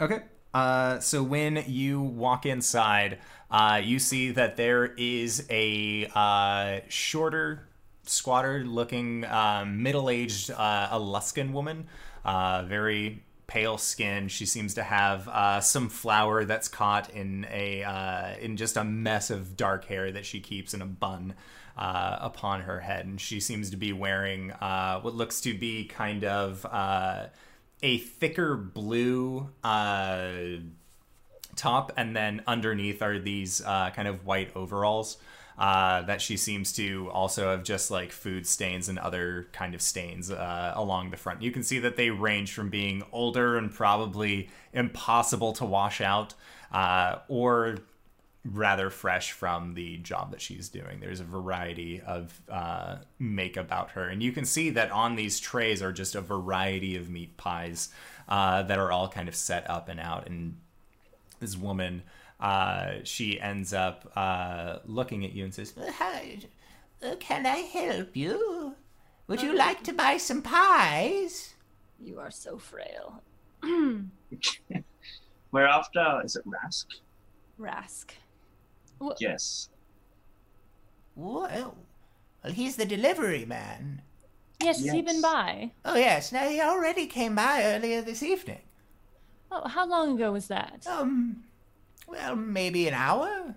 [0.00, 0.20] Okay.
[0.52, 3.18] Uh, so when you walk inside,
[3.50, 7.68] uh, you see that there is a uh, shorter,
[8.04, 11.86] squatter-looking, um, middle-aged uh, Illuskan woman,
[12.24, 14.28] uh, very pale skin.
[14.28, 18.84] She seems to have uh, some flour that's caught in a uh, in just a
[18.84, 21.34] mess of dark hair that she keeps in a bun
[21.76, 25.84] uh, upon her head, and she seems to be wearing uh, what looks to be
[25.86, 27.26] kind of uh,
[27.82, 30.30] a thicker blue uh,
[31.56, 35.18] top, and then underneath are these uh, kind of white overalls.
[35.58, 39.82] Uh, that she seems to also have just like food stains and other kind of
[39.82, 41.42] stains uh, along the front.
[41.42, 46.34] You can see that they range from being older and probably impossible to wash out,
[46.70, 47.78] uh, or
[48.52, 51.00] rather fresh from the job that she's doing.
[51.00, 55.40] There's a variety of uh, make about her, and you can see that on these
[55.40, 57.90] trays are just a variety of meat pies
[58.28, 60.28] uh, that are all kind of set up and out.
[60.28, 60.56] And
[61.40, 62.02] this woman,
[62.40, 66.38] uh, she ends up uh, looking at you and says, Hi,
[67.20, 68.74] can I help you?
[69.26, 71.54] Would you like to buy some pies?
[72.00, 73.22] You are so frail.
[75.50, 76.86] We're after, is it Rask?
[77.58, 78.10] Rask.
[79.20, 79.68] Yes.
[81.14, 81.76] Well,
[82.44, 84.02] well, he's the delivery man.
[84.62, 85.70] Yes, has he been by?
[85.84, 86.32] Oh, yes.
[86.32, 88.60] Now, he already came by earlier this evening.
[89.50, 90.84] Oh, how long ago was that?
[90.86, 91.44] Um,
[92.06, 93.54] well, maybe an hour?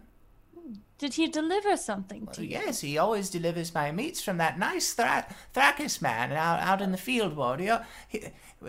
[0.99, 2.51] Did he deliver something Well, to you?
[2.51, 5.25] yes, he always delivers my meats from that nice Thra-
[5.55, 7.59] Thrakis man out, out in the field ward.
[7.59, 8.25] He, al- he,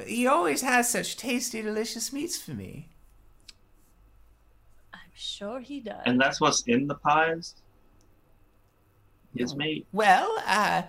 [0.07, 2.89] he always has such tasty, delicious meats for me.
[5.13, 6.03] I'm sure he does.
[6.07, 7.55] And that's what's in the pies?
[9.35, 9.87] Is meat.
[9.93, 10.83] Well, uh,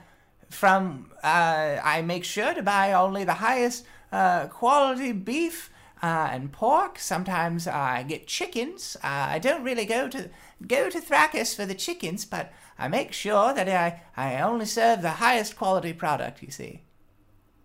[0.50, 5.70] from uh, I make sure to buy only the highest uh, quality beef
[6.02, 7.00] uh, and pork.
[7.00, 8.98] Sometimes I get chickens.
[9.04, 10.30] Uh, I don't really go to
[10.68, 15.02] go to Thrakis for the chickens, but I make sure that I, I only serve
[15.02, 16.42] the highest quality product.
[16.44, 16.84] You see,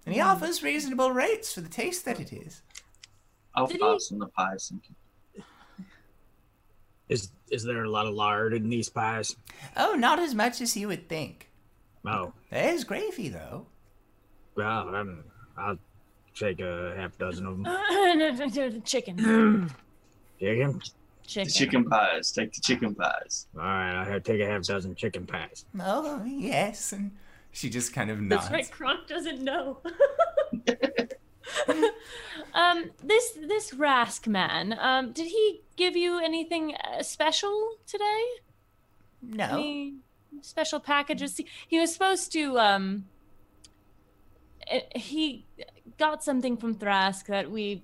[0.06, 2.62] and he offers reasonable rates for the taste that it is.
[3.56, 4.68] I'll Did he- pass on the pies.
[4.70, 4.94] Thank you.
[7.08, 9.36] Is is there a lot of lard in these pies?
[9.76, 11.50] Oh, not as much as you would think.
[12.06, 13.66] Oh, There's gravy though.
[14.54, 15.24] well, um,
[15.56, 15.78] I'll
[16.34, 18.82] take a half dozen of them.
[18.84, 19.16] chicken.
[20.40, 20.80] Chicken.
[21.26, 21.44] Chicken.
[21.48, 22.30] The chicken pies.
[22.30, 23.48] Take the chicken pies.
[23.56, 25.64] All right, I'll take a half dozen chicken pies.
[25.80, 27.10] Oh yes, And
[27.50, 28.42] she just kind of nods.
[28.48, 28.70] That's right.
[28.70, 29.78] Kronk doesn't know.
[32.54, 34.76] um, this this Rask man.
[34.80, 38.24] Um, did he give you anything uh, special today?
[39.22, 39.44] no.
[39.58, 39.94] Any
[40.42, 41.40] special packages?
[41.68, 42.58] He- was supposed to.
[42.58, 43.06] Um,
[44.68, 45.46] eh, he
[45.98, 47.82] got something from Thrask that we.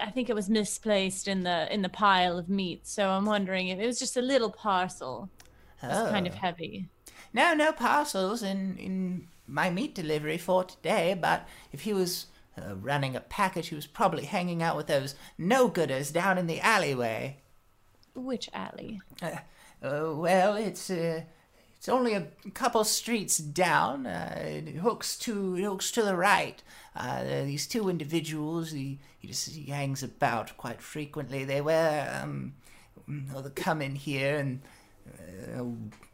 [0.00, 2.86] I think it was misplaced in the in the pile of meat.
[2.86, 5.28] So I'm wondering if it was just a little parcel.
[5.82, 6.38] It's kind of Oh.
[6.38, 6.88] heavy.
[7.32, 12.26] No, no parcels in, in my meat delivery for today, but if he was
[12.68, 16.60] uh, running a package, he was probably hanging out with those no-gooders down in the
[16.60, 17.38] alleyway.
[18.14, 19.00] Which alley?
[19.22, 19.36] Uh,
[19.82, 21.22] uh, well, it's uh,
[21.76, 24.06] it's only a couple streets down.
[24.06, 26.62] Uh, it hooks to it hooks to the right.
[26.94, 28.72] Uh, these two individuals.
[28.72, 31.44] He he just he hangs about quite frequently.
[31.44, 32.54] They wear um,
[33.34, 34.60] or they come in here and
[35.08, 35.62] uh,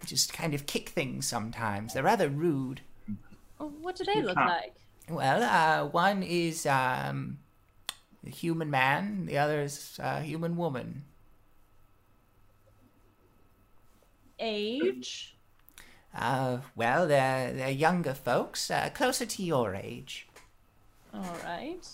[0.05, 1.95] just kind of kick things sometimes.
[1.95, 2.83] They're rather rude.
[3.59, 4.49] What do they look Huh.
[4.61, 4.75] like?
[5.09, 7.39] Well, uh, one is um,
[8.27, 9.27] a human man.
[9.27, 11.05] The other is a human woman.
[14.39, 15.37] Age?
[16.15, 20.29] Uh, well, they're, they're younger folks, uh, closer to your age.
[21.15, 21.87] All right.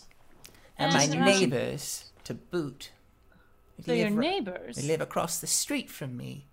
[0.79, 2.90] And my And, um, neighbors, to boot.
[3.79, 6.46] They So your live ri- neighbors They live across the street from me.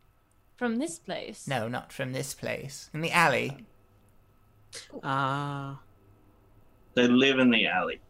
[0.58, 1.48] from this place?
[1.48, 2.90] No, not from this place.
[2.94, 3.66] In the alley.
[5.04, 5.80] Ah.
[7.00, 8.02] They live in the alley.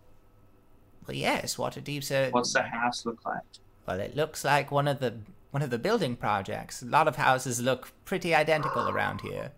[1.06, 2.32] Well, yes, Waterdeep's a...
[2.32, 3.44] What's the house look like?
[3.86, 5.14] Well, it looks like one of the
[5.52, 6.82] one of the building projects.
[6.82, 9.52] A lot of houses look pretty identical around here.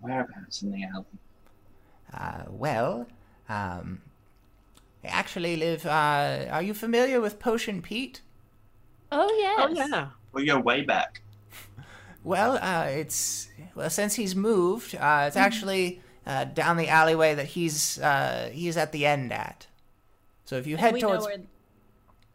[0.00, 1.04] Whereabouts in the alley?
[2.12, 3.06] Uh, well,
[3.50, 4.00] um,
[5.02, 5.84] they actually live.
[5.84, 8.22] Uh, are you familiar with Potion Pete?
[9.12, 9.68] Oh yes.
[9.68, 10.08] Oh yeah.
[10.32, 11.20] We go way back.
[12.22, 14.94] Well, uh, it's well since he's moved.
[14.94, 19.66] Uh, it's actually uh, down the alleyway that he's uh, he's at the end at.
[20.44, 21.40] So if you head we towards, know where.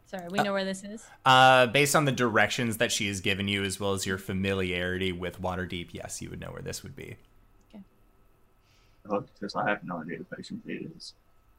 [0.04, 1.02] Sorry, we know where this is.
[1.24, 5.12] Uh, based on the directions that she has given you, as well as your familiarity
[5.12, 7.16] with Waterdeep, yes, you would know where this would be.
[7.74, 7.82] Okay.
[9.08, 11.14] Oh, because I have no idea who Potion Pete is.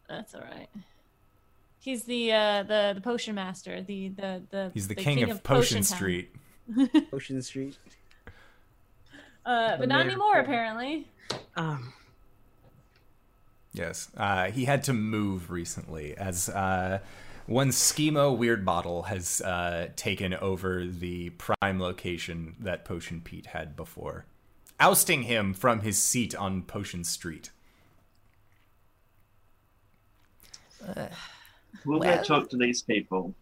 [0.08, 0.70] That's all right.
[1.80, 3.82] He's the uh, the the potion master.
[3.82, 4.72] The the the.
[4.76, 5.84] He's the, king, of, Potion Town.
[5.84, 6.36] Street.
[7.10, 7.78] potion Street.
[9.46, 11.08] Uh, but not anymore, apparently.
[11.56, 11.94] Um.
[13.78, 17.00] Yes, uh, he had to move recently as uh,
[17.46, 23.76] one schemo weird bottle has uh, taken over the prime location that Potion Pete had
[23.76, 24.26] before,
[24.80, 27.52] ousting him from his seat on Potion Street.
[31.86, 33.34] We'll Well- go talk to these people.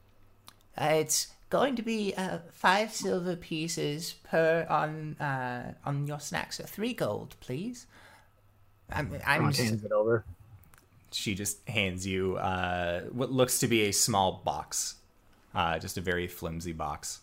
[0.79, 6.57] uh, it's going to be uh, five silver pieces per on uh, on your snacks.
[6.57, 7.87] So three gold, please.
[8.91, 10.23] I'm, I'm Kronk hands it over.
[11.11, 14.95] She just hands you uh, what looks to be a small box,
[15.53, 17.21] uh, just a very flimsy box.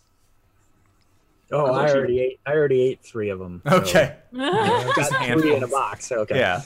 [1.51, 2.39] Oh, I already ate.
[2.45, 3.61] I already ate three of them.
[3.65, 4.15] Okay.
[4.39, 6.11] I've Just got three in a box.
[6.11, 6.39] Okay.
[6.39, 6.61] Yeah.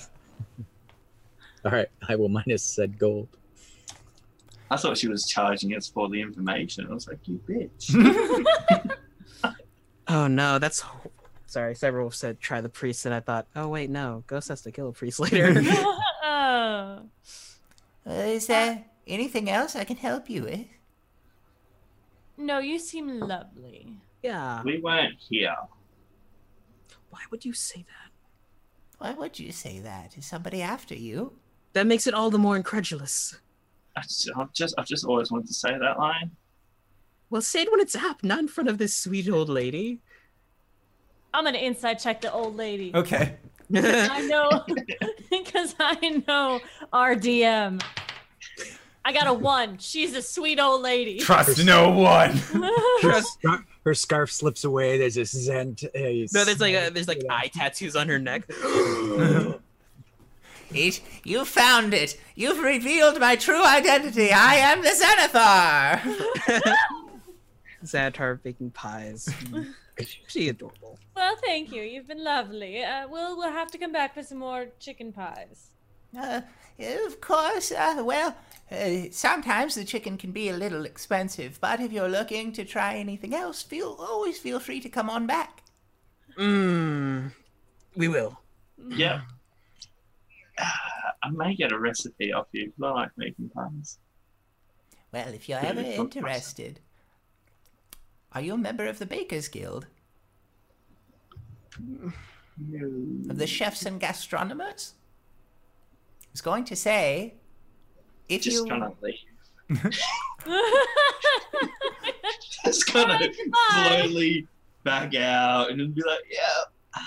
[1.65, 1.87] All right.
[2.07, 3.27] I will minus said gold.
[4.71, 6.87] I thought she was charging us for the information.
[6.89, 8.95] I was like, you bitch.
[10.09, 10.83] Oh no, that's.
[11.47, 14.71] Sorry, several said try the priest, and I thought, oh wait, no, Ghost has to
[14.71, 15.53] kill a priest later.
[18.07, 20.65] Uh, is there anything else I can help you with?
[22.37, 23.97] No, you seem lovely.
[24.23, 24.61] Yeah.
[24.63, 25.55] We weren't here.
[27.09, 28.11] Why would you say that?
[28.99, 30.17] Why would you say that?
[30.17, 31.33] Is somebody after you?
[31.73, 33.37] That makes it all the more incredulous.
[33.97, 36.31] I just, I've just, I've just always wanted to say that line.
[37.29, 39.99] Well, say it when it's up, not in front of this sweet old lady.
[41.33, 42.91] I'm gonna inside check the old lady.
[42.95, 43.35] Okay.
[43.75, 44.63] I know
[45.29, 46.59] because I know
[46.93, 47.81] our DM.
[49.03, 49.77] I got a one.
[49.77, 51.19] She's a sweet old lady.
[51.19, 52.31] Trust no one.
[53.01, 54.97] Her, scar- her scarf slips away.
[54.97, 55.75] There's this zen.
[55.75, 58.49] T- uh, No, there's like a, there's like eye tattoos on her neck.
[60.73, 62.19] It, you found it.
[62.35, 64.31] You've revealed my true identity.
[64.33, 66.01] I am the Xanathar.
[67.85, 69.29] Xanatar baking pies.
[70.27, 70.99] She adorable.
[71.15, 71.81] Well, thank you.
[71.83, 72.83] You've been lovely.
[72.83, 75.71] Uh, we'll we'll have to come back for some more chicken pies.
[76.17, 76.41] Uh,
[77.05, 77.71] of course.
[77.71, 78.35] Uh, well,
[78.71, 82.95] uh, sometimes the chicken can be a little expensive, but if you're looking to try
[82.95, 85.63] anything else, feel always feel free to come on back.
[86.37, 87.31] Mmm.
[87.95, 88.39] We will.
[88.89, 89.21] Yeah.
[91.23, 93.99] I may get a recipe off you if I like making pies.
[95.11, 96.79] Well, if you're Yeah, ever it's not interested,
[98.33, 99.87] are you a member of the Bakers Guild
[101.79, 102.11] No.
[103.29, 104.93] of the chefs and gastronomers?
[106.23, 107.35] I was going to say,
[108.29, 109.15] if Just you gonna leave.
[112.65, 113.19] Just gonna
[113.73, 114.47] slowly
[114.83, 117.01] back out and then be like, yeah.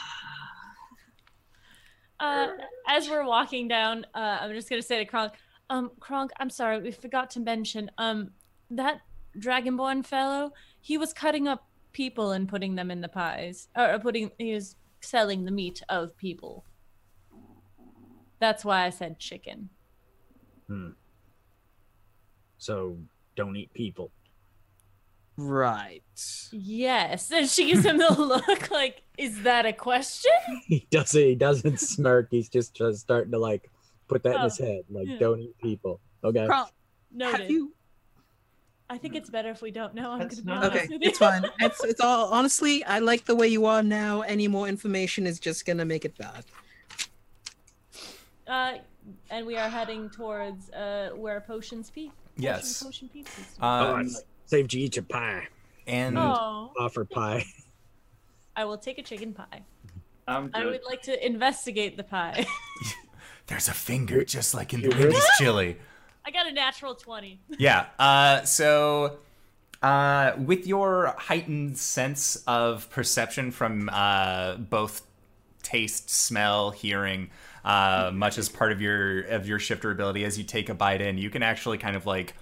[2.18, 2.48] Uh,
[2.86, 5.32] as we're walking down, uh, I'm just gonna say to Kronk,
[5.70, 8.32] um, Kronk, I'm sorry, we forgot to mention, um,
[8.70, 9.00] that
[9.38, 14.30] Dragonborn fellow, he was cutting up people and putting them in the pies, or putting,
[14.38, 16.64] he was selling the meat of people.
[18.38, 19.68] That's why I said chicken.
[20.66, 20.90] Hmm.
[22.58, 22.96] So
[23.36, 24.10] don't eat people.
[25.36, 26.02] Right.
[26.52, 30.30] Yes, and she gives him the look like, is that a question?
[30.66, 31.20] He doesn't.
[31.20, 32.28] He doesn't smirk.
[32.30, 33.70] He's just, just starting to like
[34.08, 34.82] put that in his Oh, head.
[34.90, 35.18] Like, yeah.
[35.18, 36.00] don't eat people.
[36.22, 36.46] Okay.
[36.46, 36.68] Kronk,
[37.12, 37.40] Noted.
[37.40, 37.72] have you?
[38.92, 40.10] I think it's better if we don't know.
[40.10, 41.08] I'm That's gonna be not- honest Okay, with you.
[41.08, 41.44] it's fine.
[41.60, 42.84] It's it's all honestly.
[42.84, 44.22] I like the way you are now.
[44.22, 46.44] Any more information is just gonna make it bad.
[48.46, 48.72] Uh,
[49.30, 52.10] and we are heading towards uh where potions peak.
[52.36, 52.82] Yes.
[52.82, 53.26] Potion peak.
[53.38, 53.56] is.
[53.62, 54.08] Oh, Uh, I
[54.46, 55.46] saved you each a pie.
[55.86, 57.44] and oh, Offer pie.
[58.56, 59.62] I will take a chicken pie.
[60.26, 60.70] I'm I good.
[60.72, 62.44] would like to investigate the pie.
[63.46, 65.14] there's a finger just like in the Hubris?
[65.14, 65.76] Wendy's chili.
[66.24, 67.40] I got a natural twenty.
[67.58, 67.86] Yeah.
[67.98, 69.18] Uh, so,
[69.82, 75.02] uh, with your heightened sense of perception from uh, both
[75.62, 77.30] taste, smell, hearing,
[77.64, 81.00] uh, much as part of your of your shifter ability, as you take a bite
[81.00, 82.34] in, you can actually kind of like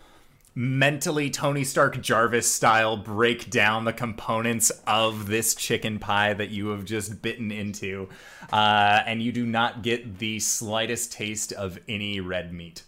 [0.54, 6.68] mentally Tony Stark Jarvis style break down the components of this chicken pie that you
[6.68, 8.08] have just bitten into,
[8.52, 12.82] uh, and you do not get the slightest taste of any red meat.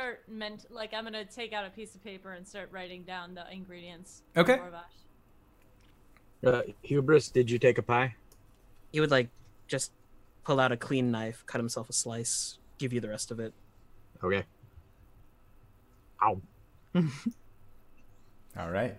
[0.00, 3.34] Start meant like I'm gonna take out a piece of paper and start writing down
[3.34, 4.22] the ingredients.
[4.34, 4.58] Okay.
[6.42, 8.14] Uh, Hubris, did you take a pie?
[8.92, 9.28] He would like
[9.68, 9.92] just
[10.42, 13.52] pull out a clean knife, cut himself a slice, give you the rest of it.
[14.24, 14.44] Okay.
[16.24, 16.40] Ow.
[18.58, 18.96] All right.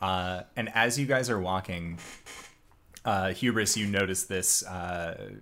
[0.00, 2.00] Uh, and as you guys are walking,
[3.04, 5.34] uh, Hubris, you notice this uh,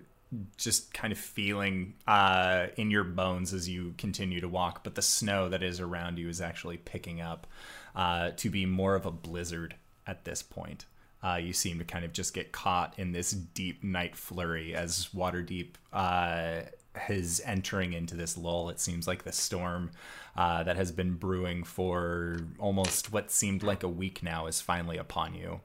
[0.57, 5.01] just kind of feeling uh, in your bones as you continue to walk, but the
[5.01, 7.47] snow that is around you is actually picking up
[7.95, 9.75] uh, to be more of a blizzard
[10.07, 10.85] at this point.
[11.23, 15.09] Uh, you seem to kind of just get caught in this deep night flurry as
[15.13, 16.61] Waterdeep uh,
[17.09, 18.69] is entering into this lull.
[18.69, 19.91] It seems like the storm
[20.35, 24.97] uh, that has been brewing for almost what seemed like a week now is finally
[24.97, 25.61] upon you.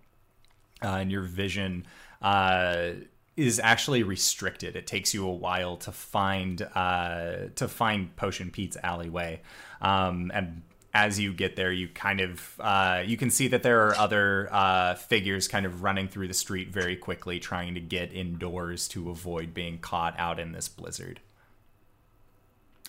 [0.83, 1.87] Uh, and your vision
[2.21, 2.91] uh,
[3.37, 4.77] is actually restricted.
[4.77, 9.41] It takes you a while to find uh, to find Potion Pete's alleyway,
[9.81, 10.63] um, and
[10.95, 14.49] as you get there, you kind of uh, you can see that there are other
[14.51, 19.11] uh, figures kind of running through the street very quickly, trying to get indoors to
[19.11, 21.21] avoid being caught out in this blizzard.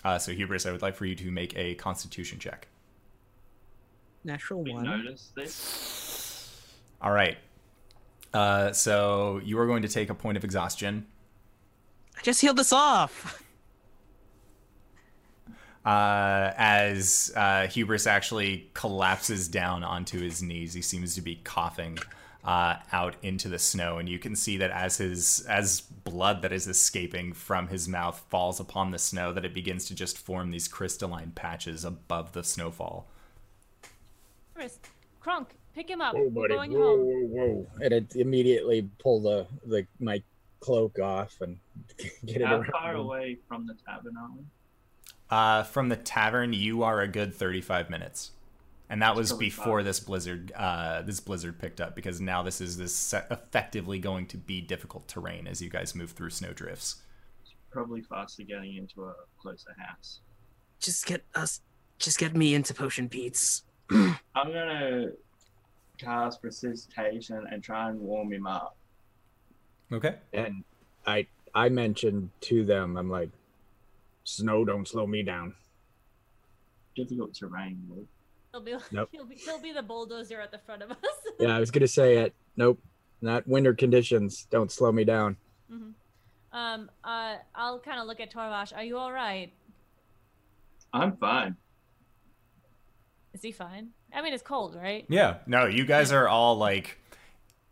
[0.04, 2.68] Uh, so, Hubris, I would like for you to make a Constitution check.
[4.24, 4.84] Natural we one.
[4.84, 6.56] noticed this.
[7.02, 7.36] All right.
[8.32, 11.06] Uh, so you are going to take a point of exhaustion.
[12.16, 13.42] I just healed this off.
[15.84, 20.74] uh, as uh, Hubris actually collapses down onto his knees.
[20.74, 21.98] He seems to be coughing
[22.44, 26.52] uh, out into the snow, and you can see that as his as blood that
[26.52, 30.50] is escaping from his mouth falls upon the snow, that it begins to just form
[30.50, 33.08] these crystalline patches above the snowfall.
[34.54, 34.78] Chris,
[35.20, 36.14] Kronk, pick him up.
[36.14, 37.06] Whoa, We're going Whoa, home.
[37.06, 37.66] whoa, whoa.
[37.80, 40.22] And it immediately pull the, the my
[40.60, 41.58] cloak off and
[42.26, 44.42] get it How far away from the tavern are we?
[45.30, 48.32] Uh, from the tavern, you are a good thirty-five minutes,
[48.88, 50.50] and that was before this blizzard.
[50.56, 54.60] Uh, this blizzard picked up because now this is this se- effectively going to be
[54.60, 57.02] difficult terrain as you guys move through snow drifts.
[57.70, 60.20] Probably faster getting into a closer house.
[60.80, 61.60] Just get us.
[61.98, 63.64] Just get me into Potion Pete's.
[63.90, 65.08] I'm gonna
[65.98, 68.76] cast precipitation and try and warm him up.
[69.92, 70.16] Okay.
[70.32, 70.64] And
[71.06, 73.30] I I mentioned to them, I'm like,
[74.24, 75.54] snow don't slow me down.
[76.94, 77.82] Difficult terrain.
[77.88, 78.06] Would.
[78.52, 79.08] He'll be, Nope.
[79.12, 80.96] he'll be he'll be the bulldozer at the front of us.
[81.40, 82.34] Yeah, I was gonna say it.
[82.56, 82.80] Nope,
[83.20, 84.48] not winter conditions.
[84.50, 85.36] Don't slow me down.
[86.52, 88.74] um, uh, I'll kind of look at Torvash.
[88.76, 89.52] Are you all right?
[90.92, 91.54] I'm fine.
[93.34, 93.90] Is he fine?
[94.14, 95.04] I mean, it's cold, right?
[95.08, 95.38] Yeah.
[95.46, 96.98] No, you guys are all like,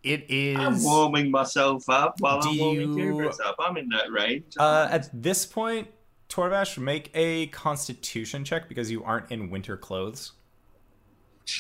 [0.03, 0.59] it is.
[0.59, 3.57] I'm warming myself up while Do I'm warming you- Hubris up.
[3.59, 4.55] I'm in that range.
[4.59, 5.89] Uh, at this point,
[6.29, 10.33] Torvash, make a Constitution check because you aren't in winter clothes.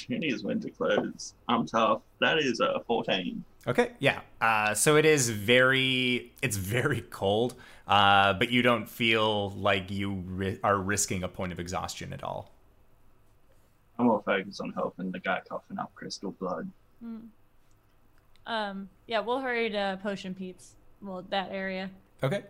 [0.08, 1.34] it is winter clothes.
[1.48, 2.02] I'm tough.
[2.20, 3.44] That is a 14.
[3.68, 4.20] Okay, yeah.
[4.40, 7.54] Uh, so it is very, it's very cold,
[7.88, 12.22] uh, but you don't feel like you ri- are risking a point of exhaustion at
[12.22, 12.52] all.
[13.98, 16.70] I'm more focused on helping the guy coughing up crystal blood.
[18.46, 20.74] Um, yeah, we'll hurry to Potion Pete's.
[21.02, 21.90] Well, that area.
[22.22, 22.44] Okay.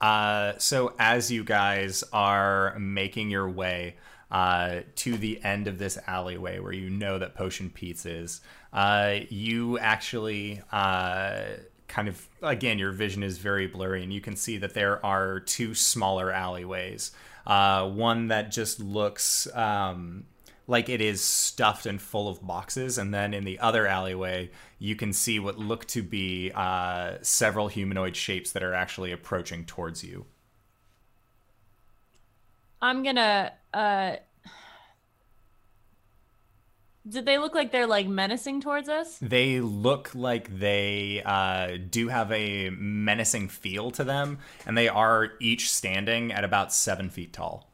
[0.00, 3.96] Uh, so as you guys are making your way
[4.30, 8.40] uh, to the end of this alleyway where you know that Potion Pete's is,
[8.72, 11.42] uh, you actually uh,
[11.86, 15.40] kind of again your vision is very blurry, and you can see that there are
[15.40, 17.12] two smaller alleyways.
[17.46, 20.24] Uh, one that just looks um,
[20.66, 24.96] like it is stuffed and full of boxes, and then in the other alleyway, you
[24.96, 30.02] can see what look to be uh, several humanoid shapes that are actually approaching towards
[30.02, 30.24] you.
[32.80, 33.52] I'm gonna.
[33.72, 34.16] Uh,
[37.06, 39.18] did they look like they're like menacing towards us?
[39.18, 45.32] They look like they uh, do have a menacing feel to them, and they are
[45.40, 47.70] each standing at about seven feet tall.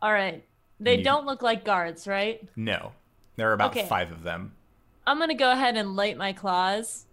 [0.00, 0.44] All right.
[0.80, 2.48] They You- don't look like guards, right?
[2.56, 2.92] No,
[3.36, 3.86] there are about Okay.
[3.86, 4.56] five of them.
[5.06, 7.06] I'm gonna go ahead and light my claws,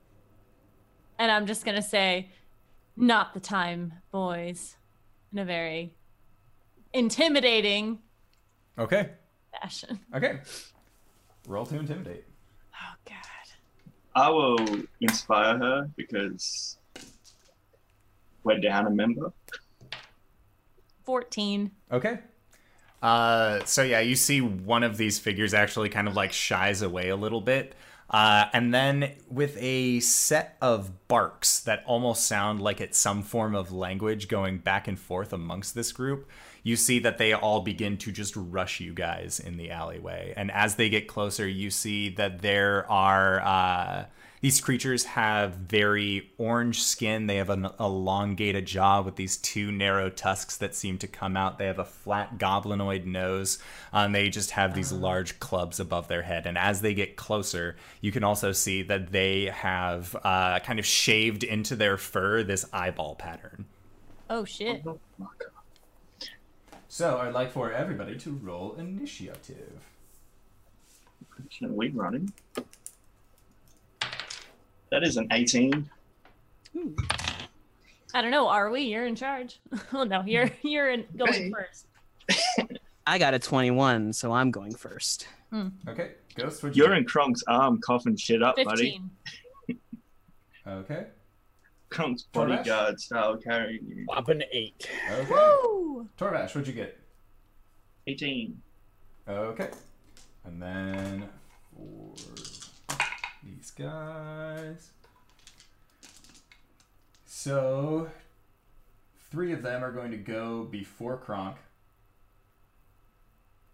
[1.19, 2.31] and I'm just gonna say,
[2.95, 4.77] "Not the time, boys,"
[5.31, 5.93] in a very
[6.93, 8.01] intimidating
[8.79, 9.11] Okay,
[9.51, 9.99] fashion.
[10.13, 10.41] okay.
[11.47, 12.25] Roll to intimidate.
[12.73, 13.15] Oh God.
[14.15, 16.77] I will inspire her because
[18.43, 19.33] we're down a member.
[21.03, 21.71] Fourteen.
[21.91, 22.19] Okay.
[23.01, 27.09] Uh, so yeah, you see one of these figures actually kind of like shies away
[27.09, 27.75] a little bit.
[28.09, 33.53] Uh, and then with a set of barks that almost sound like it's some form
[33.53, 36.29] of language going back and forth amongst this group,
[36.63, 40.33] you see that they all begin to just rush you guys in the alleyway.
[40.37, 44.05] And as they get closer, you see that there are uh,
[44.39, 47.25] these creatures have very orange skin.
[47.25, 51.57] They have an elongated jaw with these two narrow tusks that seem to come out.
[51.57, 53.57] They have a flat goblinoid nose.
[53.91, 56.45] And they just have these large clubs above their head.
[56.45, 60.85] And as they get closer, you can also see that they have uh, kind of
[60.85, 63.65] shaved into their fur this eyeball pattern.
[64.29, 64.83] Oh shit.
[64.85, 65.49] Oh my God.
[66.89, 69.81] So I'd like for everybody to roll initiative.
[71.57, 72.33] Can we run him?
[74.91, 75.89] That is an 18.
[78.13, 78.47] I don't know.
[78.47, 78.81] Are we?
[78.81, 79.59] You're in charge.
[79.71, 81.51] well, oh, no, you're you're in, going Hey.
[81.51, 81.87] first.
[83.07, 85.27] I got a 21, so I'm going first.
[85.51, 85.69] Hmm.
[85.87, 86.97] Okay, Ghost, what'd You're get?
[86.97, 89.01] in Kronk's arm coughing shit up, buddy.
[89.67, 89.79] Fifteen.
[90.67, 91.07] Okay.
[91.89, 94.05] Kronk's bodyguard style carrying you.
[94.13, 94.89] Up an eight.
[95.09, 95.31] Okay.
[95.31, 96.09] Woo!
[96.17, 96.99] Torvash, what'd you get?
[98.07, 98.61] 18.
[99.29, 99.69] Okay.
[100.43, 101.29] And then
[101.73, 102.56] for these
[103.77, 104.91] guys.
[107.25, 108.09] So
[109.29, 111.57] three of them are going to go before Kronk.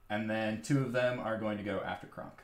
[0.09, 2.41] And then two of them are going to go after Kronk.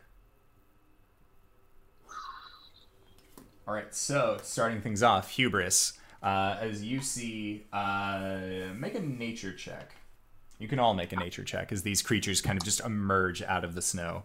[3.67, 5.93] All right, so starting things off, Hubris,
[6.23, 8.39] uh, as you see, uh,
[8.75, 9.91] make a nature check.
[10.57, 13.63] You can all make a nature check as these creatures kind of just emerge out
[13.63, 14.23] of the snow.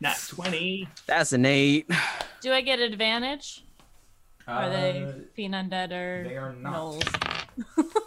[0.00, 0.88] Nat 20.
[1.06, 1.88] That's an eight.
[2.40, 3.64] Do I get advantage?
[4.48, 6.74] Are they Uh, fiend undead or they are not.
[6.74, 7.86] gnolls?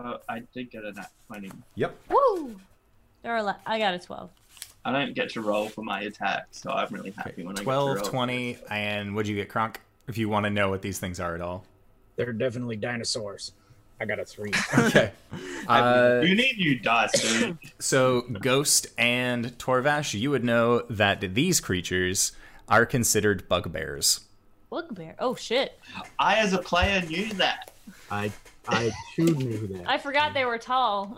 [0.00, 1.50] Uh, I did get a nat 20.
[1.76, 1.96] Yep.
[2.10, 2.56] Woo!
[3.22, 4.28] They're ele- I got a 12.
[4.84, 7.64] I don't get to roll for my attack, so I'm really happy when I get
[7.64, 8.04] 12, roll.
[8.04, 9.80] 20, and what'd you get, Kronk?
[10.06, 11.64] If you want to know what these things are at all.
[12.16, 13.52] They're definitely dinosaurs.
[14.00, 14.50] I got a three.
[14.78, 15.12] Okay.
[15.66, 17.58] Uh, You need new dice, dude.
[17.78, 22.32] so, Ghost and Torvash, you would know that these creatures
[22.68, 24.20] are considered bugbears.
[24.70, 25.14] Bugbear.
[25.18, 25.78] Oh shit!
[26.18, 27.70] I, as a player, knew that.
[28.10, 28.32] I
[28.68, 29.88] I too knew that.
[29.88, 31.16] I forgot they were tall.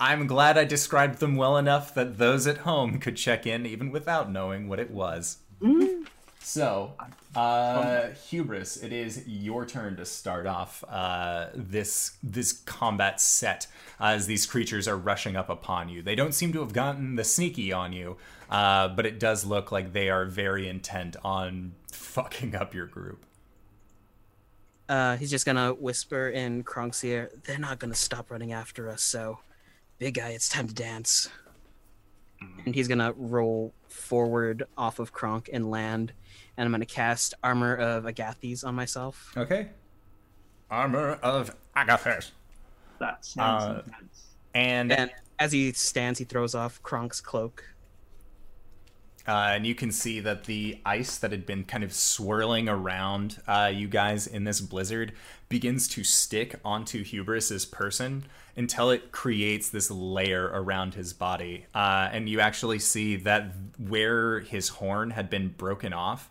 [0.00, 3.90] I'm glad I described them well enough that those at home could check in even
[3.90, 5.38] without knowing what it was.
[6.48, 6.94] So,
[7.34, 13.66] uh, Hubris, it is your turn to start off uh, this this combat set
[13.98, 16.02] as these creatures are rushing up upon you.
[16.02, 18.16] They don't seem to have gotten the sneaky on you,
[18.48, 23.26] uh, but it does look like they are very intent on fucking up your group.
[24.88, 27.32] Uh, he's just gonna whisper in Kronk's ear.
[27.42, 29.02] They're not gonna stop running after us.
[29.02, 29.40] So,
[29.98, 31.28] big guy, it's time to dance.
[32.64, 36.12] And he's gonna roll forward off of Kronk and land.
[36.56, 39.32] And I'm gonna cast Armor of Agathys on myself.
[39.36, 39.70] Okay.
[40.70, 42.30] Armor of Agathys.
[42.98, 44.22] That sounds Uh, intense.
[44.54, 47.64] And And as he stands, he throws off Kronk's cloak.
[49.28, 53.42] Uh, and you can see that the ice that had been kind of swirling around
[53.48, 55.12] uh, you guys in this blizzard
[55.48, 58.24] begins to stick onto Hubris's person
[58.56, 61.66] until it creates this layer around his body.
[61.74, 66.30] Uh, and you actually see that where his horn had been broken off,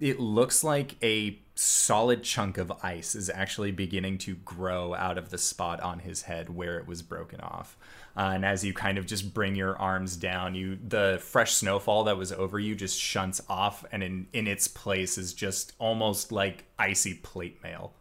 [0.00, 5.30] it looks like a solid chunk of ice is actually beginning to grow out of
[5.30, 7.76] the spot on his head where it was broken off.
[8.16, 12.04] Uh, and as you kind of just bring your arms down, you the fresh snowfall
[12.04, 16.32] that was over you just shunts off, and in in its place is just almost
[16.32, 17.92] like icy plate mail.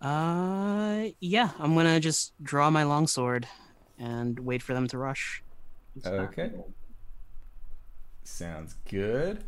[0.00, 3.48] Uh, yeah, I'm gonna just draw my longsword
[3.98, 5.42] and wait for them to rush.
[6.06, 6.52] Okay.
[8.22, 9.44] Sounds good.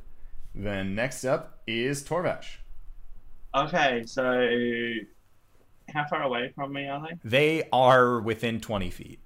[0.55, 2.57] Then next up is Torvash.
[3.55, 4.23] Okay, so
[5.93, 7.19] how far away from me are they?
[7.25, 9.21] They are within 20 feet.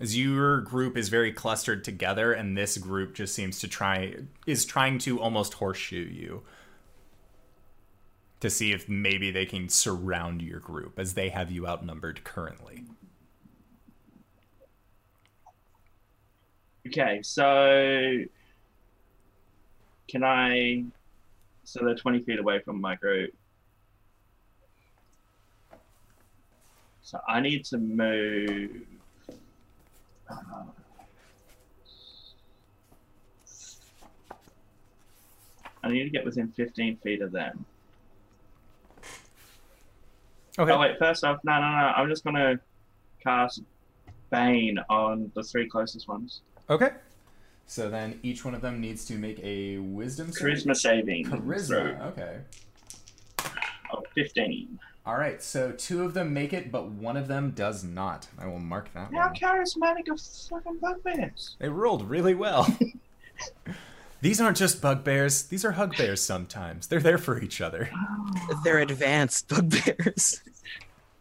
[0.00, 4.14] As your group is very clustered together, and this group just seems to try
[4.46, 6.42] is trying to almost horseshoe you
[8.44, 12.84] to see if maybe they can surround your group, as they have you outnumbered currently.
[16.86, 18.22] Okay, so
[20.10, 20.84] can I?
[21.62, 23.34] So they're twenty feet away from my group.
[27.00, 28.82] So I need to move.
[30.28, 30.64] uh,
[35.82, 37.64] I need to get within fifteen feet of them.
[40.58, 40.70] Okay.
[40.72, 41.92] Oh wait, first off, no, no, no.
[41.96, 42.60] I'm just gonna
[43.22, 43.62] cast
[44.30, 46.42] Bane on the three closest ones.
[46.70, 46.90] Okay.
[47.66, 50.28] So then each one of them needs to make a wisdom.
[50.30, 51.24] Charisma saving.
[51.26, 52.00] Charisma.
[52.08, 52.38] Okay.
[53.38, 54.78] throw of 15.
[55.06, 55.42] All right.
[55.42, 58.28] So two of them make it, but one of them does not.
[58.38, 59.34] I will mark that How one.
[59.34, 61.56] charismatic are fucking bugbears?
[61.58, 62.66] They rolled really well.
[64.24, 65.42] These aren't just bugbears.
[65.42, 66.86] These are hugbears sometimes.
[66.86, 67.90] They're there for each other.
[68.64, 70.40] They're advanced bugbears.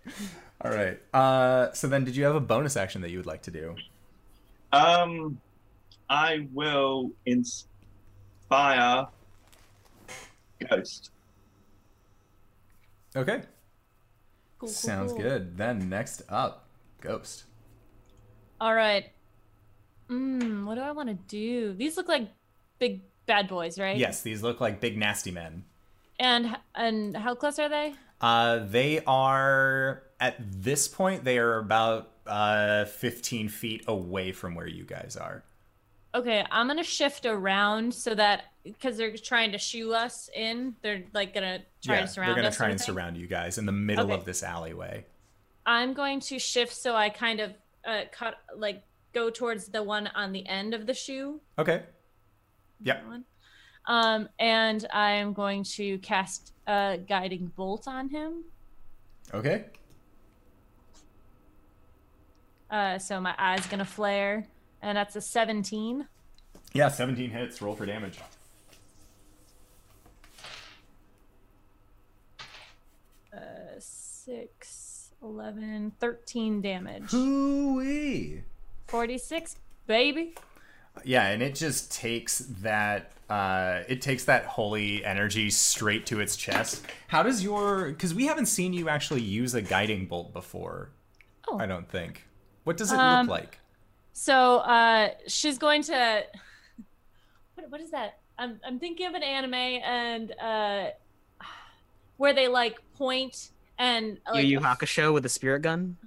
[0.62, 0.97] All right.
[1.14, 3.76] Uh, so then, did you have a bonus action that you would like to do?
[4.72, 5.38] Um,
[6.10, 9.08] I will inspire
[10.70, 11.12] Ghost.
[13.18, 13.39] Okay.
[13.39, 13.47] Cool,
[14.60, 15.22] cool, Sounds cool.
[15.22, 15.58] good.
[15.58, 16.70] Then next up,
[17.01, 17.43] Ghost.
[18.62, 19.12] All right.
[20.10, 21.74] Mm, what do I want to do?
[21.74, 22.30] These look like
[22.84, 23.95] big bad boys, right?
[23.97, 25.63] Yes, these look like big nasty men.
[26.19, 27.93] And and how close are they?
[28.19, 31.23] Uh, they are at this point.
[31.23, 35.43] They are about uh 15 feet away from where you guys are.
[36.15, 41.03] Okay, I'm gonna shift around so that because they're trying to shoo us in, they're
[41.13, 42.57] like gonna try yeah, to surround they're gonna us.
[42.57, 42.86] try and thing.
[42.86, 44.13] surround you guys in the middle Okay.
[44.13, 45.05] of this alleyway.
[45.65, 47.53] I'm going to shift so I kind of
[47.86, 51.39] uh, cut like go towards the one on the end of the shoe.
[51.57, 51.84] Okay.
[52.84, 53.01] Yep.
[53.01, 53.25] That one.
[53.86, 58.43] Um, and I'm going to cast a guiding bolt on him.
[59.34, 59.65] Okay.
[62.69, 64.47] Uh, so my eye's gonna flare,
[64.81, 66.07] and that's a 17.
[66.73, 67.61] Yeah, 17 hits.
[67.61, 68.19] Roll for damage.
[73.31, 77.11] Uh, 6, 11, 13 damage.
[77.11, 78.43] Hooey.
[78.88, 79.55] 46,
[79.86, 80.36] baby.
[81.03, 86.35] Yeah, and it just takes that uh, it takes that holy energy straight to its
[86.35, 86.85] chest.
[87.07, 90.89] How does your because we haven't seen you actually use a guiding bolt before.
[91.47, 91.57] Oh.
[91.59, 92.25] I don't think.
[92.63, 93.59] What does it Um, look like?
[94.13, 96.23] So uh, she's going to.
[97.55, 98.17] What, what is that?
[98.39, 100.89] I'm I'm thinking of an anime and uh,
[102.17, 105.97] where they like point and like Yu Yu Hakusho with a spirit gun.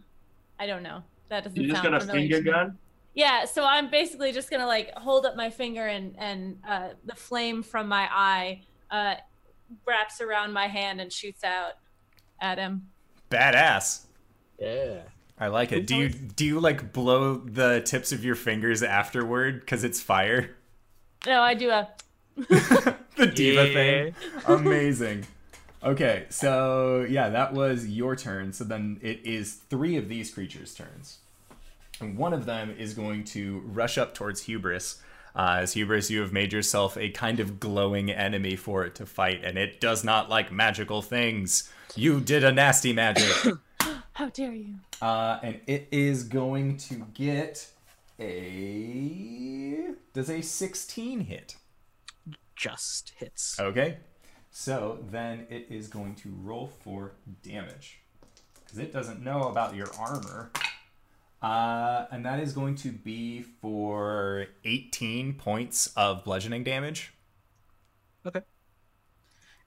[0.58, 1.02] I don't know.
[1.28, 2.78] That doesn't You just sound got a familiar finger gun?
[3.16, 7.14] Yeah, so I'm basically just gonna like hold up my finger and and uh, the
[7.14, 8.60] flame from my eye
[8.90, 9.14] uh,
[9.86, 11.72] wraps around my hand and shoots out
[12.40, 12.88] at him.
[13.30, 14.02] Badass.
[14.60, 15.00] Yeah.
[15.38, 15.86] I like it.
[15.86, 20.54] Do you do you like blow the tips of your fingers afterward because it's fire?
[21.26, 21.88] No, I do a.
[22.36, 23.72] the diva Yeah.
[23.72, 24.14] thing.
[24.46, 25.26] Amazing.
[25.82, 28.52] Okay, so yeah, that was your turn.
[28.52, 31.18] So then it is three of these creatures' turns.
[32.00, 35.00] And one of them is going to rush up towards Hubris.
[35.34, 39.06] Uh, as Hubris, you have made yourself a kind of glowing enemy for it to
[39.06, 41.70] fight, and it does not like magical things.
[41.94, 43.54] You did a nasty magic.
[44.14, 44.76] How dare you?
[45.02, 47.68] Uh, and it is going to get
[48.18, 49.88] a.
[50.14, 51.56] Does a 16 hit?
[52.54, 53.60] Just hits.
[53.60, 53.98] Okay.
[54.50, 58.00] So then it is going to roll for damage.
[58.64, 60.50] Because it doesn't know about your armor.
[61.46, 67.14] Uh, and that is going to be for 18 points of bludgeoning damage.
[68.26, 68.40] Okay.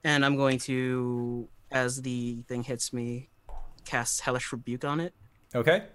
[0.03, 3.29] And I'm going to, as the thing hits me,
[3.85, 5.13] cast Hellish Rebuke on it.
[5.55, 5.85] Okay.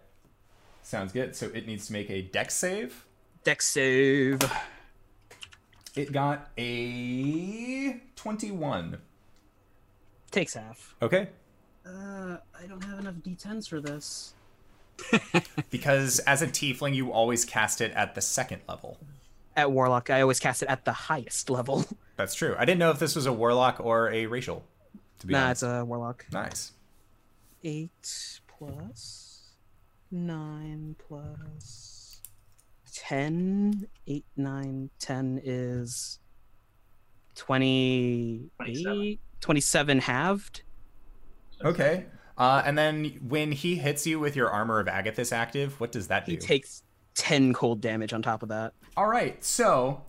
[0.83, 1.37] Sounds good.
[1.37, 3.05] So it needs to make a dex save.
[3.43, 4.41] Dex save.
[5.95, 8.97] It got a 21.
[10.31, 10.95] Takes half.
[11.03, 11.29] Okay.
[11.85, 14.33] Uh, I don't have enough d10s for this.
[15.71, 18.99] Because as a tiefling, you always cast it at the second level.
[19.57, 21.85] At Warlock, I always cast it at the highest level.
[22.17, 22.55] That's true.
[22.59, 24.65] I didn't know if this was a warlock or a racial.
[25.21, 25.63] To be nah, honest.
[25.63, 26.27] it's a Warlock.
[26.33, 26.73] nice.
[27.63, 29.43] 8 plus
[30.11, 32.21] 9 plus
[32.93, 33.89] 10.
[34.07, 36.19] 8, 9, 10 is
[37.35, 38.51] 28.
[38.57, 39.19] 27.
[39.41, 40.63] 27 halved.
[41.65, 42.07] Okay.
[42.37, 46.09] Uh, and then when he hits you with your armor of Agathys active, what does
[46.09, 46.33] that do?
[46.33, 46.83] He takes
[47.15, 48.73] 10 cold damage on top of that.
[48.97, 50.03] All right, so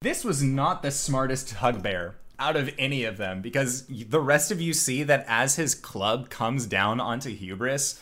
[0.00, 4.60] this was not the smartest Hugbear out of any of them because the rest of
[4.60, 8.00] you see that as his club comes down onto Hubris,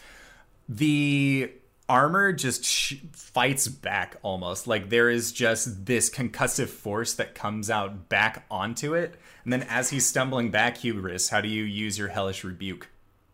[0.69, 1.53] the
[1.89, 4.67] armor just sh- fights back almost.
[4.67, 9.17] Like there is just this concussive force that comes out back onto it.
[9.45, 12.89] And then as he's stumbling back, Hubris, how do you use your Hellish Rebuke?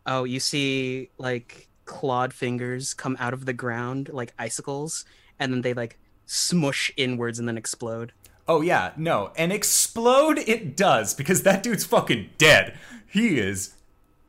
[0.09, 5.05] Oh, you see like clawed fingers come out of the ground like icicles,
[5.39, 8.13] and then they like smush inwards and then explode.
[8.49, 9.33] Oh yeah, no.
[9.37, 12.79] And explode it does because that dude's fucking dead.
[13.07, 13.75] He is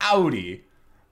[0.01, 0.61] outie.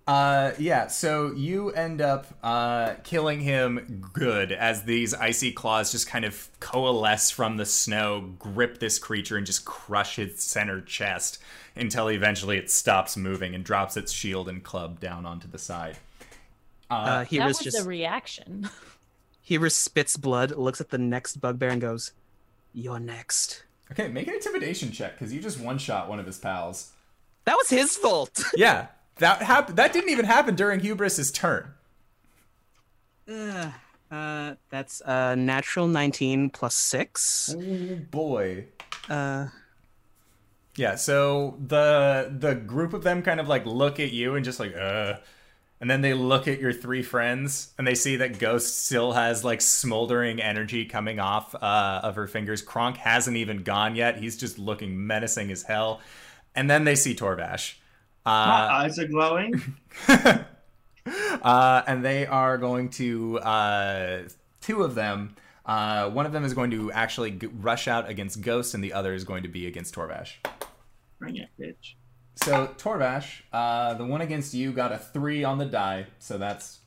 [0.08, 6.08] Uh yeah, so you end up uh killing him good as these icy claws just
[6.08, 11.40] kind of coalesce from the snow, grip this creature and just crush his center chest
[11.76, 15.98] until eventually it stops moving and drops its shield and club down onto the side.
[16.90, 18.70] Uh, he that was was just the reaction.
[19.42, 22.14] he spits blood, looks at the next bugbear and goes,
[22.74, 26.38] "You're next." Okay, make an intimidation check because you just one shot one of his
[26.38, 26.92] pals.
[27.46, 28.44] That was his fault.
[28.56, 28.88] Yeah,
[29.20, 29.78] that happened.
[29.78, 31.74] That didn't even happen during Hubris's turn.
[33.30, 33.72] uh,
[34.10, 37.56] uh, that's a natural 19 plus 6.
[37.58, 38.66] Oh boy.
[39.10, 39.48] Uh
[40.76, 44.60] Yeah, so the the group of them kind of like look at you and just
[44.60, 45.16] like uh
[45.80, 49.44] and then they look at your three friends and they see that Ghost still has
[49.44, 52.64] like smoldering energy coming off uh, of her fingers.
[52.64, 54.18] Kronk hasn't even gone yet.
[54.18, 56.02] He's just looking menacing as hell.
[56.56, 57.76] And then they see Torvash.
[58.28, 59.54] My Uh, eyes are glowing.
[60.08, 64.24] uh, and they are going to uh,
[64.62, 65.36] two of them.
[65.66, 68.94] Uh, one of them is going to actually g- rush out against Ghost, and the
[68.94, 70.34] other is going to be against Torvash.
[71.20, 71.96] Bring it, bitch.
[72.36, 76.80] So Torvash, uh, the one against you got a three on the die, so that's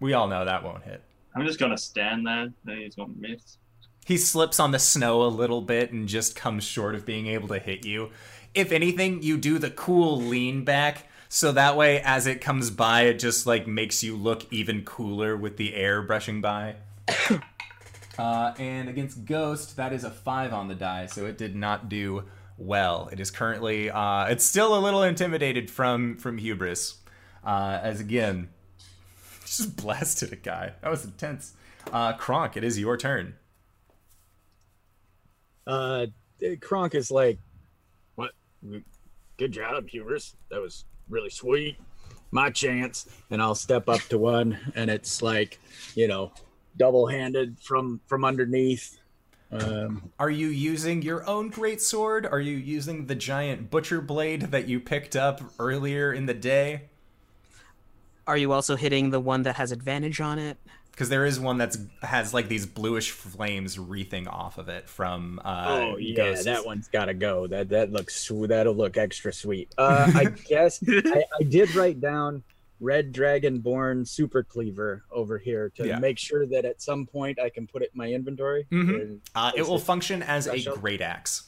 [0.00, 1.02] we all know that won't hit.
[1.34, 2.52] I'm just gonna stand there.
[2.64, 3.56] Then he's gonna miss.
[4.04, 7.48] He slips on the snow a little bit and just comes short of being able
[7.48, 8.10] to hit you.
[8.58, 13.02] If anything, you do the cool lean back, so that way as it comes by,
[13.02, 16.74] it just like makes you look even cooler with the air brushing by.
[18.18, 21.88] uh, and against Ghost, that is a five on the die, so it did not
[21.88, 22.24] do
[22.56, 23.08] well.
[23.12, 26.96] It is currently uh, it's still a little intimidated from from Hubris,
[27.44, 28.48] uh, as again
[29.46, 30.72] just blasted a guy.
[30.82, 31.54] That was intense.
[31.92, 33.36] Uh, Kronk, it is your turn.
[35.64, 36.06] uh,
[36.60, 37.47] Kronk is like, "What?
[39.36, 40.36] Good job, Hubris.
[40.50, 41.78] That was really sweet.
[42.30, 45.58] My chance." And I'll step up to one, and it's like,
[45.94, 46.32] you know,
[46.76, 48.98] double-handed from from underneath.
[49.50, 52.26] Um, Are you using your own great sword?
[52.26, 56.88] Are you using the giant butcher blade that you picked up earlier in the day?
[58.26, 60.58] Are you also hitting the one that has advantage on it?
[60.98, 65.40] Because there is one that's has like these bluish flames wreathing off of it from.
[65.44, 66.44] Uh, oh yeah, ghosts.
[66.46, 67.46] that one's got to go.
[67.46, 69.72] That that looks that'll look extra sweet.
[69.78, 72.42] Uh, I guess I, I did write down
[72.80, 76.00] red dragonborn super cleaver over here to Yeah.
[76.00, 78.66] make sure that at some point I can put it in my inventory.
[78.72, 79.20] Mhm.
[79.36, 81.44] Uh, it will function as a great axe.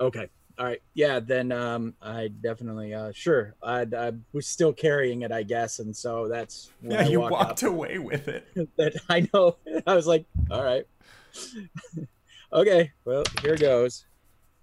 [0.00, 0.28] Okay.
[0.58, 0.80] All right.
[0.94, 1.20] Yeah.
[1.20, 3.54] Then um, I definitely uh, sure.
[3.62, 7.62] I, I was still carrying it, I guess, and so that's Yeah, I you walked
[7.62, 8.46] away with it.
[8.76, 9.56] that I know.
[9.86, 10.86] I was like, all right.
[12.52, 12.92] okay.
[13.04, 14.06] Well, here goes.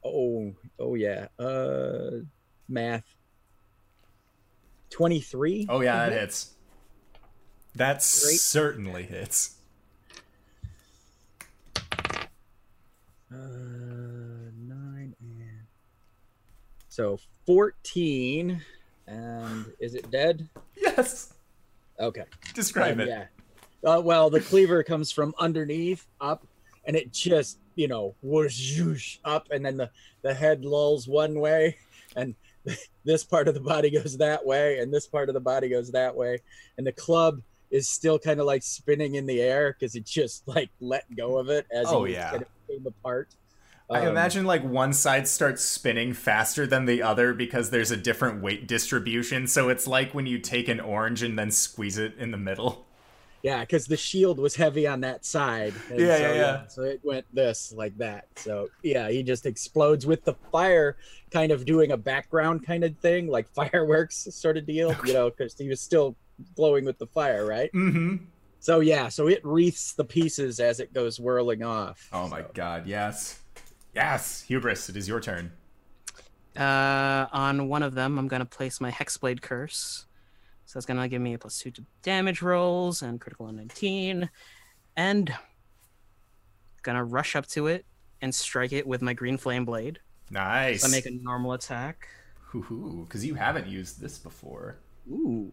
[0.04, 0.54] Oh.
[0.80, 1.28] Oh yeah.
[1.38, 2.22] Uh,
[2.70, 3.06] math.
[4.90, 5.68] Twenty-three.
[5.70, 6.54] Oh yeah, that hits.
[7.76, 8.40] That Great.
[8.40, 9.56] certainly hits.
[13.34, 13.38] Uh,
[14.58, 15.68] nine and
[16.92, 18.62] so fourteen.
[19.08, 20.48] And is it dead?
[20.78, 21.34] Yes.
[22.00, 22.24] Okay.
[22.54, 23.08] Describe Um, it.
[23.08, 23.26] Yeah.
[23.84, 26.46] Uh, well, the cleaver comes from underneath up,
[26.86, 29.90] and it just you know whoosh up, and then the
[30.22, 31.78] the head lulls one way,
[32.16, 32.36] and
[33.06, 35.92] this part of the body goes that way, and this part of the body goes
[35.92, 36.40] that way,
[36.78, 40.46] and the club is still kind of like spinning in the air because it just
[40.48, 42.32] like let go of it as Oh, it yeah.
[42.32, 43.30] kind came apart.
[43.92, 47.98] I Um, imagine like one side starts spinning faster than the other because there's a
[47.98, 49.48] different weight distribution.
[49.48, 52.88] So it's like when you take an orange and then squeeze it in the middle.
[53.44, 55.74] Yeah, because the shield was heavy on that side.
[55.90, 56.68] and Yeah, so, yeah, yeah.
[56.68, 58.28] So it went this like that.
[58.36, 60.98] So yeah, he just explodes with the fire,
[61.32, 65.30] kind of doing a background kind of thing, like fireworks sort of deal, you know,
[65.30, 66.16] because he was still
[66.56, 67.72] glowing with the fire, right?
[67.74, 68.26] Mm-hmm.
[68.60, 72.08] So yeah, so it wreaths the pieces as it goes whirling off.
[72.14, 73.40] Oh my god, yes.
[73.94, 75.52] Yes, Hubris, it is your turn.
[76.58, 80.06] Uh, on one of them, I'm gonna place my Hexblade Curse.
[80.66, 84.30] So that's gonna give me a plus two to damage rolls and critical on 19,
[84.96, 85.34] and
[86.84, 87.86] gonna rush up to it
[88.22, 90.00] and strike it with my green flame blade.
[90.30, 90.82] Nice.
[90.82, 92.08] So I make a normal attack.
[92.54, 94.80] because you haven't used this before.
[95.10, 95.52] Ooh.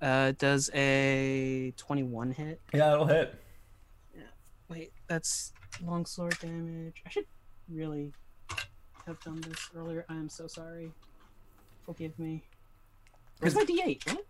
[0.00, 2.60] Uh, does a 21 hit?
[2.74, 3.34] Yeah, it'll hit.
[4.14, 4.22] Yeah.
[4.68, 5.52] Wait, that's
[5.84, 7.02] longsword damage.
[7.06, 7.26] I should
[7.74, 8.12] really
[9.06, 10.04] have done this earlier.
[10.08, 10.92] I am so sorry.
[11.84, 12.42] Forgive me.
[13.40, 14.12] Where's my D8?
[14.12, 14.24] What?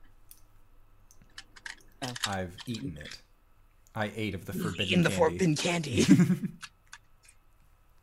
[2.26, 3.18] I've eaten it.
[3.94, 4.94] I ate of the forbidden candy.
[4.94, 5.18] In the candy.
[5.18, 6.06] forbidden candy.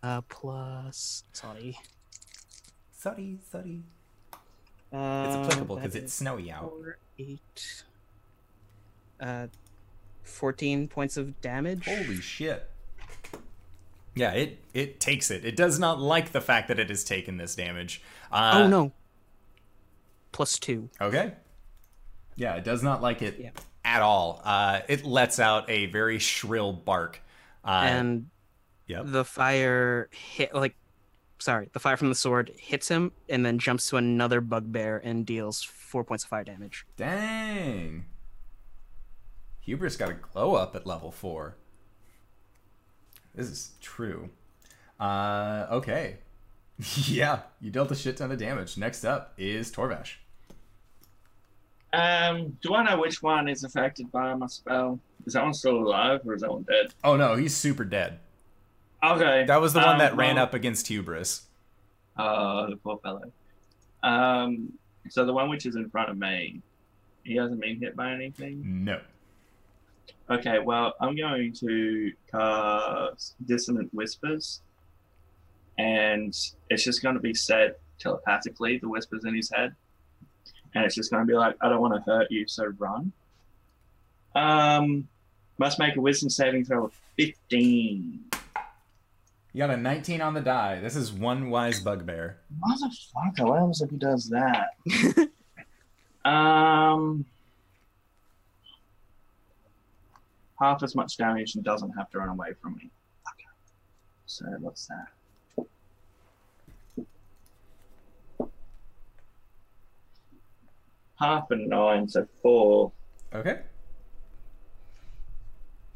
[0.04, 1.24] uh, plus.
[1.34, 1.78] Sorry.
[2.92, 3.82] Sorry, sorry.
[4.94, 6.70] Uh, It's applicable because it's is snowy out.
[6.70, 7.84] four, eight.
[9.20, 9.48] Uh,
[10.24, 11.86] 14 points of damage.
[11.86, 12.70] Holy shit.
[14.16, 15.46] Yeah, it it takes it.
[15.46, 18.02] It does not like the fact that it has taken this damage.
[18.32, 18.92] Uh, oh no.
[20.32, 20.90] Plus two.
[21.00, 21.34] Okay.
[22.36, 23.50] Yeah, it does not like it Yeah.
[23.84, 24.42] at all.
[24.44, 27.22] Uh, it lets out a very shrill bark.
[27.64, 28.28] Uh, and
[28.88, 29.04] yep.
[29.06, 30.76] the fire hit like
[31.40, 35.26] sorry the fire from the sword hits him and then jumps to another bugbear and
[35.26, 38.06] deals four points of fire damage Dang.
[39.62, 41.56] Hubris got a glow up at level four.
[43.40, 44.30] This is true.
[45.00, 46.18] Uh, okay.
[47.08, 48.78] yeah, you dealt a shit ton of damage.
[48.78, 50.16] Next up is Torvash.
[51.94, 55.00] Um, do I know which one is affected by my spell?
[55.26, 56.94] Is that one still alive or is that one dead?
[57.02, 58.20] Oh no, he's super dead.
[59.02, 59.46] Okay.
[59.48, 61.44] That was the one um, that ran well- up against Hubris.
[62.18, 63.32] Oh, the poor fellow.
[64.04, 64.74] Um,
[65.10, 66.62] so the one which is in front of me,
[67.24, 68.84] he hasn't been hit by anything.
[68.84, 69.00] No.
[70.30, 74.62] Okay, well, I'm going to cast Dissonant Whispers,
[75.78, 76.36] and
[76.70, 79.76] it's just going to be said telepathically, the whispers in his head,
[80.74, 83.12] and it's just going to be like, I don't want to hurt you, so run.
[84.36, 85.08] Um,
[85.58, 88.24] must make a Wisdom saving throw of 15.
[89.52, 90.80] You got a 19 on the die.
[90.80, 92.38] This is one wise bugbear.
[92.64, 95.30] Motherfucker, what happens if he does that?
[96.30, 97.26] um,
[100.60, 102.92] half as much damage and doesn't have to run away from me.
[103.34, 103.48] Okay.
[104.26, 105.66] So what's that?
[111.20, 112.92] Half and nine, so four.
[113.34, 113.62] Okay.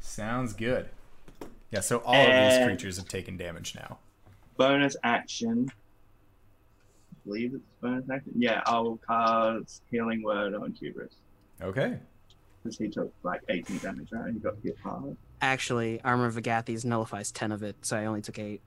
[0.00, 0.88] Sounds good.
[1.70, 3.98] Yeah, so all of these creatures have taken damage now.
[4.56, 8.32] bonus action, I believe it's bonus action.
[8.36, 11.14] Yeah, I'll cast Healing Word on Hubris
[11.60, 11.98] Okay.
[12.64, 14.32] Because he took like 18 damage, right?
[14.32, 15.16] He got hit hard.
[15.42, 18.62] Actually, Armor of Agathys nullifies 10 of it, so I only took 8.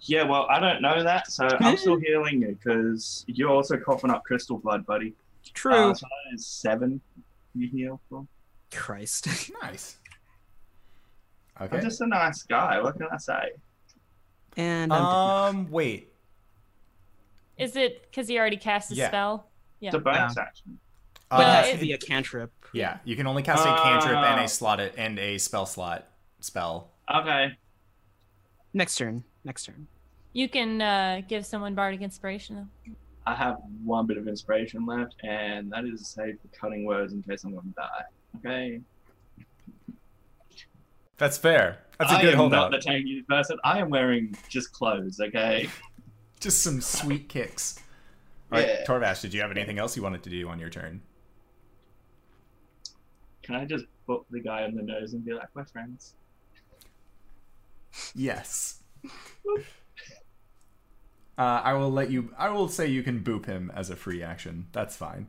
[0.00, 4.10] Yeah, well, I don't know that, so I'm still healing you because you're also coughing
[4.10, 5.14] up crystal blood, buddy.
[5.54, 5.90] True.
[5.90, 7.00] Uh, so that is seven
[7.54, 8.26] you heal for.
[8.72, 9.28] Christ.
[9.62, 9.98] Nice.
[11.58, 11.76] Okay.
[11.78, 12.82] I'm just a nice guy.
[12.82, 13.52] What can I say?
[14.58, 15.02] and I'm
[15.54, 15.58] dead.
[15.60, 16.12] Um, wait.
[17.56, 19.08] Is it because he already cast his Yeah.
[19.08, 19.46] spell?
[19.80, 20.78] It's a bonus action.
[21.30, 22.52] Uh, But it Well, has to be a cantrip.
[22.72, 26.06] yeah, you can only cast a cantrip and a slot it and a spell slot
[26.40, 26.90] spell.
[27.12, 27.56] Okay.
[28.74, 29.24] Next turn.
[29.44, 29.86] Next turn.
[30.32, 32.92] You can uh, give someone bardic inspiration though.
[33.26, 37.12] I have one bit of inspiration left, and that is a save for cutting words
[37.12, 38.02] in case I'm going to die.
[38.38, 38.80] Okay.
[41.16, 41.78] That's fair.
[41.98, 42.70] That's a I good am holdout.
[42.70, 43.58] not the tanky person.
[43.64, 45.18] I am wearing just clothes.
[45.20, 45.68] Okay.
[46.38, 47.80] Just some sweet kicks.
[48.52, 48.84] All right, Yeah.
[48.84, 51.00] Torvash, did you have anything else you wanted to do on your turn?
[53.46, 56.14] Can I just book the guy on the nose and be like, we're friends?
[58.12, 58.82] Yes.
[61.38, 62.34] Uh, I will let you.
[62.36, 64.66] I will say you can boop him as a free action.
[64.72, 65.28] That's fine.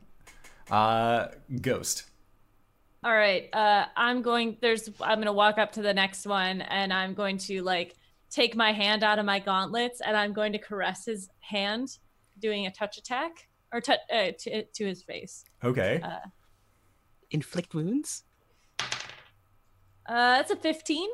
[0.68, 1.28] Uh,
[1.60, 2.04] Ghost.
[3.04, 3.48] All right.
[3.52, 4.56] Uh, I'm going.
[4.60, 4.90] There's.
[5.00, 7.94] I'm gonna walk up to the next one, and I'm going to like
[8.30, 11.98] take my hand out of my gauntlets, and I'm going to caress his hand,
[12.40, 15.44] doing a touch attack or touch uh, to to his face.
[15.62, 16.00] Okay.
[16.02, 16.18] Uh,
[17.30, 18.24] Inflict wounds?
[18.80, 18.86] Uh,
[20.06, 21.08] that's a 15.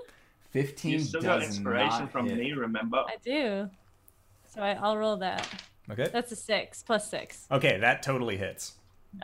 [0.50, 0.92] Fifteen.
[0.92, 2.38] You still got inspiration from hit.
[2.38, 2.98] me, remember?
[2.98, 3.68] I do.
[4.46, 5.48] So I, I'll roll that.
[5.90, 6.08] Okay.
[6.12, 7.48] That's a six plus six.
[7.50, 8.74] Okay, that totally hits.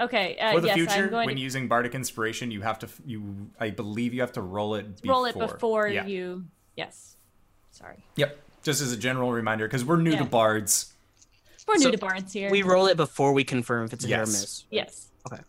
[0.00, 0.36] Okay.
[0.38, 2.88] Uh, For the yes, future, I'm going when to using bardic inspiration, you have to.
[3.06, 5.00] You, I believe, you have to roll it.
[5.00, 5.14] Before.
[5.14, 6.04] roll it before Yeah.
[6.06, 6.46] you.
[6.76, 7.16] Yes.
[7.70, 8.04] Sorry.
[8.16, 8.36] Yep.
[8.64, 10.92] Just as a general reminder, because we're new to bards.
[11.68, 12.50] We're So new to bards here.
[12.50, 14.28] We roll it before we confirm if it's a hit or Yes.
[14.32, 14.64] miss.
[14.70, 15.06] Yes.
[15.32, 15.42] Okay.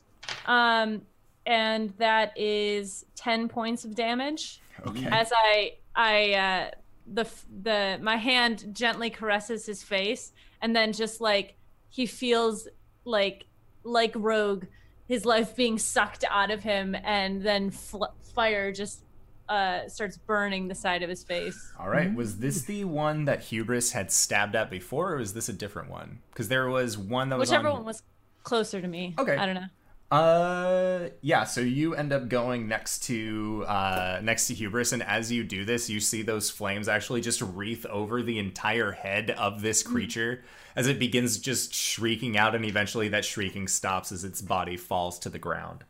[0.45, 1.01] Um,
[1.45, 4.61] and that is ten points of damage.
[4.87, 5.07] Okay.
[5.11, 6.71] As I, I, uh,
[7.11, 7.27] the
[7.63, 11.55] the my hand gently caresses his face, and then just like
[11.89, 12.67] he feels
[13.05, 13.45] like
[13.83, 14.65] like Rogue,
[15.07, 19.03] his life being sucked out of him, and then fl- fire just
[19.49, 21.73] uh starts burning the side of his face.
[21.77, 22.13] All right.
[22.15, 25.89] Was this the one that Hubris had stabbed at before, or was this a different
[25.89, 26.19] one?
[26.31, 27.77] Because there was one that was Whichever on...
[27.77, 28.03] one was
[28.43, 29.15] closer to me.
[29.19, 29.35] Okay.
[29.35, 29.67] I don't know.
[30.11, 31.45] Uh, yeah.
[31.45, 35.63] So you end up going next to uh next to Hubris, and as you do
[35.63, 40.43] this, you see those flames actually just wreath over the entire head of this creature
[40.75, 45.17] as it begins just shrieking out, and eventually that shrieking stops as its body falls
[45.19, 45.85] to the ground.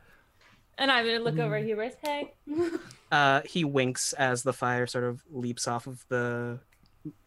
[0.78, 1.96] And I'm gonna look over at Hubris.
[2.04, 2.34] Hey.
[3.12, 6.58] Uh, he winks as the fire sort of leaps off of the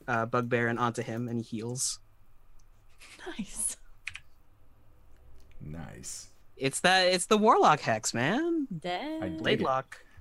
[0.09, 1.99] uh, bugbear and onto him, and he heals.
[3.39, 3.77] Nice.
[5.61, 6.29] Nice.
[6.57, 7.09] It's that.
[7.09, 8.67] It's the warlock hex, man.
[8.79, 9.43] Dead.
[9.43, 9.67] Dig it.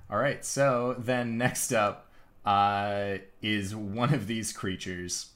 [0.09, 0.43] All right.
[0.43, 2.11] So then next up
[2.45, 5.31] uh, is one of these creatures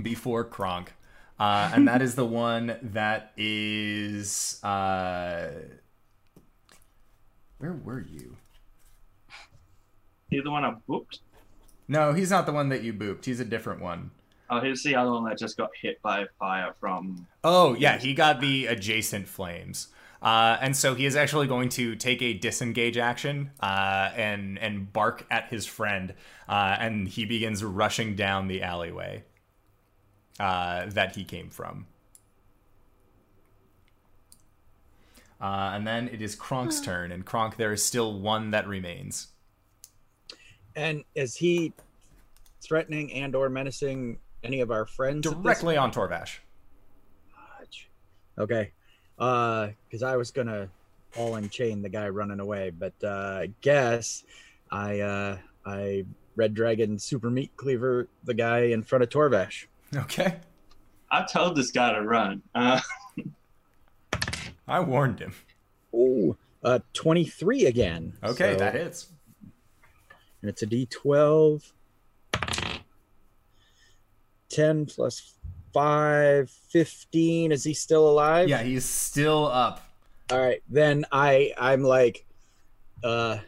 [0.00, 0.94] before Kronk.
[1.38, 4.62] Uh, and that is the one that is.
[4.62, 5.50] Uh,
[7.58, 8.36] where were you?
[10.30, 11.20] He's the one I booped.
[11.86, 13.24] No, he's not the one that you booped.
[13.24, 14.10] He's a different one.
[14.54, 17.26] Oh, here's the other one that just got hit by fire from.
[17.42, 19.88] Oh, yeah, he got the adjacent flames.
[20.22, 24.92] Uh, and so he is actually going to take a disengage action uh, and and
[24.92, 26.14] bark at his friend,
[26.48, 29.24] uh, and he begins rushing down the alleyway
[30.38, 31.86] uh, that he came from.
[35.40, 39.28] Uh, and then it is Kronk's turn, and Kronk, there is still one that remains.
[40.76, 41.74] And is he
[42.62, 45.22] threatening and or menacing any of our friends?
[45.22, 46.38] Directly on Torvash.
[47.58, 47.88] Fudge.
[48.38, 48.72] Okay.
[49.18, 50.68] Uh, because I was gonna
[51.16, 54.24] all in chain the guy running away, but uh, I guess
[54.70, 56.04] I uh I
[56.36, 59.66] red dragon super meat cleaver the guy in front of Torvash.
[59.94, 60.36] Okay.
[61.10, 62.42] I told this guy to run.
[62.54, 62.80] Uh,
[64.68, 65.34] I warned him.
[65.94, 68.14] Oh, uh, twenty three again.
[68.22, 69.08] Okay, So- that hits.
[70.42, 71.70] and it's a D12.
[74.54, 75.34] 10 plus
[75.72, 77.50] 5, 15.
[77.52, 78.48] Is he still alive?
[78.48, 79.80] Yeah, he's still up.
[80.30, 82.24] All right, then I I'm like
[83.02, 83.38] uh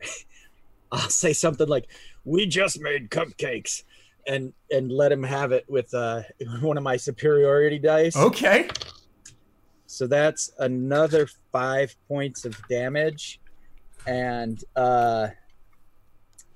[0.92, 1.88] I'll say something like
[2.24, 3.82] we just made cupcakes
[4.26, 6.22] and and let him have it with uh
[6.60, 8.16] one of my superiority dice.
[8.16, 8.68] Okay.
[9.88, 13.40] So that's another 5 points of damage
[14.06, 15.28] and uh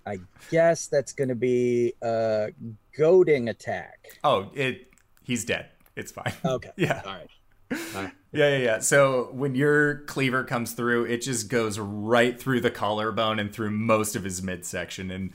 [0.07, 0.19] I
[0.51, 2.49] guess that's going to be a
[2.97, 4.19] goading attack.
[4.25, 4.89] Oh, it.
[5.23, 5.69] He's dead.
[5.97, 6.33] It's fine.
[6.45, 6.71] Okay.
[6.77, 7.03] Yeah.
[7.05, 7.29] All right.
[7.73, 8.13] All right.
[8.33, 8.79] Yeah, yeah, yeah.
[8.79, 13.71] So when your cleaver comes through, it just goes right through the collarbone and through
[13.71, 15.11] most of his midsection.
[15.11, 15.33] And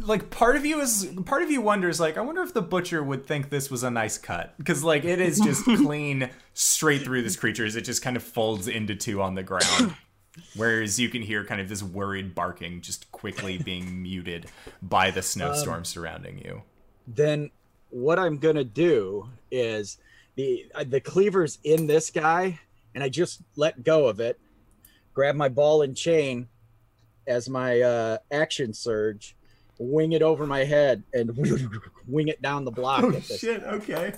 [0.00, 3.02] like part of you is part of you wonders, like, I wonder if the butcher
[3.02, 4.54] would think this was a nice cut.
[4.58, 8.22] Because like it is just clean straight through this creature as it just kind of
[8.22, 9.94] folds into two on the ground.
[10.56, 14.46] Whereas you can hear kind of this worried barking just quickly being muted
[14.82, 16.62] by the snowstorm um, surrounding you.
[17.06, 17.50] Then
[17.90, 19.98] what I'm going to do is
[20.36, 22.58] the uh, the cleaver's in this guy
[22.94, 24.38] and I just let go of it.
[25.12, 26.48] Grab my ball and chain
[27.26, 29.36] as my uh, action surge,
[29.78, 31.36] wing it over my head and
[32.06, 34.14] wing it down the block Oh at this shit, okay.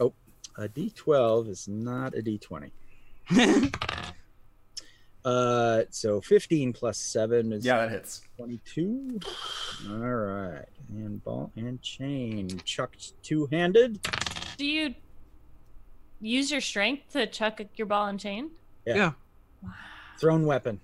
[0.00, 0.12] Oh,
[0.56, 2.70] a D12 is not a D20.
[5.28, 8.22] uh, so 15 plus 7 is Yeah, that hits.
[8.36, 9.20] 22.
[9.90, 10.64] All right.
[10.90, 14.00] And ball and chain chucked two handed.
[14.56, 14.94] Do you
[16.20, 18.50] use your strength to chuck your ball and chain?
[18.86, 19.12] Yeah.
[19.62, 19.70] Wow.
[20.18, 20.80] Thrown weapon.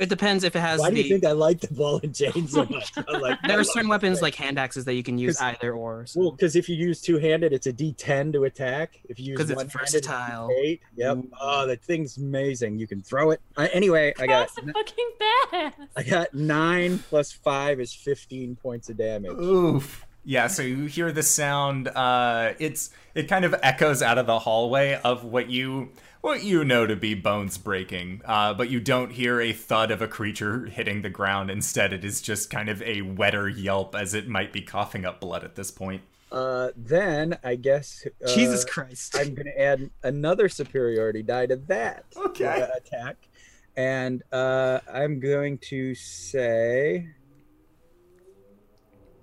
[0.00, 1.02] It depends if it has Why do the.
[1.02, 2.92] you think I like the ball and chain so much?
[3.20, 3.90] Like, there are certain it.
[3.90, 6.06] weapons like hand axes that you can use either or.
[6.06, 8.98] so- Well, because if you use two handed, it's a D10 to attack.
[9.08, 10.48] If you use 'Cause it's one versatile.
[10.62, 10.80] Eight.
[10.96, 11.18] Yep.
[11.40, 12.78] Oh, that thing's amazing.
[12.78, 13.40] You can throw it.
[13.56, 15.72] Uh, anyway, I got That's fucking badass.
[15.96, 19.32] I got nine plus five is 15 points of damage.
[19.32, 20.06] Oof.
[20.24, 21.88] Yeah, so you hear the sound.
[21.88, 25.90] Uh, it's it kind of echoes out of the hallway of what you
[26.20, 30.02] what you know to be bones breaking, uh, but you don't hear a thud of
[30.02, 31.50] a creature hitting the ground.
[31.50, 35.20] Instead, it is just kind of a wetter yelp as it might be coughing up
[35.20, 36.02] blood at this point.
[36.30, 39.16] Uh, then I guess uh, Jesus Christ.
[39.18, 42.62] I'm going to add another superiority die to that Okay.
[42.62, 43.28] uh, attack,
[43.76, 47.08] and uh, I'm going to say,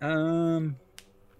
[0.01, 0.79] um,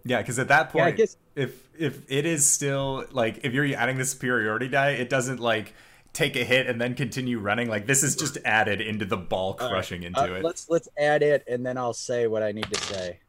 [0.03, 3.53] Yeah, because at that yeah, point, I guess if if it is still like if
[3.53, 5.73] you're adding the superiority die, it doesn't like
[6.11, 7.69] take a hit and then continue running.
[7.69, 9.71] Like this is just added into the ball All right.
[9.71, 10.43] crushing into uh, it.
[10.43, 13.19] let's let's add it, and then I'll say what I need to say.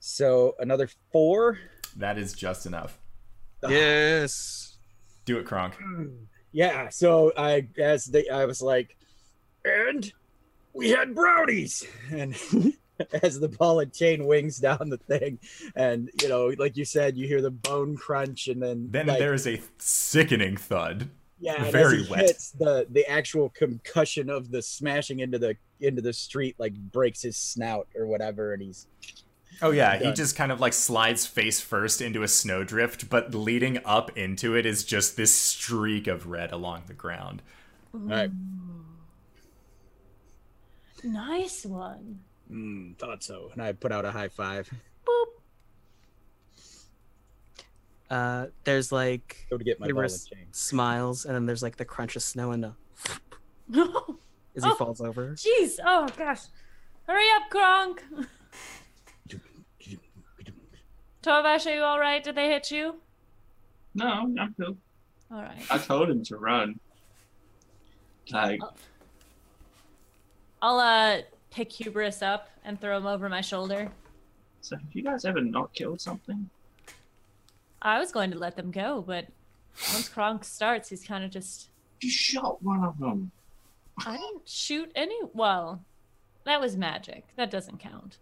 [0.00, 1.58] So another four.
[1.96, 2.98] That is just enough.
[3.68, 4.76] yes.
[5.26, 5.74] Do it, Kronk.
[6.50, 8.96] Yeah, so I as they I was like,
[9.64, 10.10] and
[10.72, 12.34] we had brownies, and
[13.22, 15.38] as the ball and chain wings down the thing,
[15.74, 19.18] and you know, like you said, you hear the bone crunch, and then Then like,
[19.18, 21.10] there is a sickening thud.
[21.40, 22.20] yeah, and very as he wet.
[22.20, 27.22] hits the the actual concussion of the smashing into the into the street, like breaks
[27.22, 28.86] his snout or whatever, and he's
[29.62, 33.78] Oh yeah, he just kind of like slides face first into a snowdrift, but leading
[33.84, 37.40] up into it is just this streak of red along the ground.
[37.94, 38.30] all right.
[41.02, 42.20] Nice one.
[42.50, 44.70] Mm, thought so, and I put out a high five.
[45.06, 45.24] Boop.
[48.10, 50.48] Uh, there's like Go to get my Your ball wrist- and chain.
[50.52, 52.72] smiles, and then there's like the crunch of snow and the
[54.56, 54.74] as he Oh.
[54.74, 55.30] falls over.
[55.32, 55.78] jeez.
[55.84, 56.42] Oh gosh.
[57.06, 58.02] Hurry up, Kronk.
[61.22, 62.22] Torvash, are you all right?
[62.22, 62.96] Did they hit you?
[63.94, 64.06] No,
[64.38, 64.76] I'm cool.
[65.30, 65.62] All right.
[65.70, 66.78] I told him to run.
[68.30, 68.60] Like,
[70.60, 71.18] I'll uh
[71.54, 73.90] pick Hubris up and throw him over my shoulder.
[74.60, 76.50] so have you guys ever not killed something?
[77.80, 79.26] I was going to let them go, but
[79.92, 81.68] once Kronk starts, he's kind of just.
[82.00, 83.30] You shot one of them.
[84.04, 85.16] I didn't shoot any.
[85.32, 85.82] Well,
[86.44, 87.24] that was magic.
[87.36, 88.18] That doesn't count.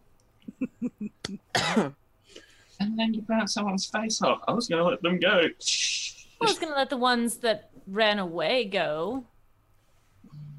[2.80, 4.40] And then you burnt someone's face off.
[4.48, 5.42] I was gonna let them go.
[5.42, 9.24] I was gonna let the ones that ran away go.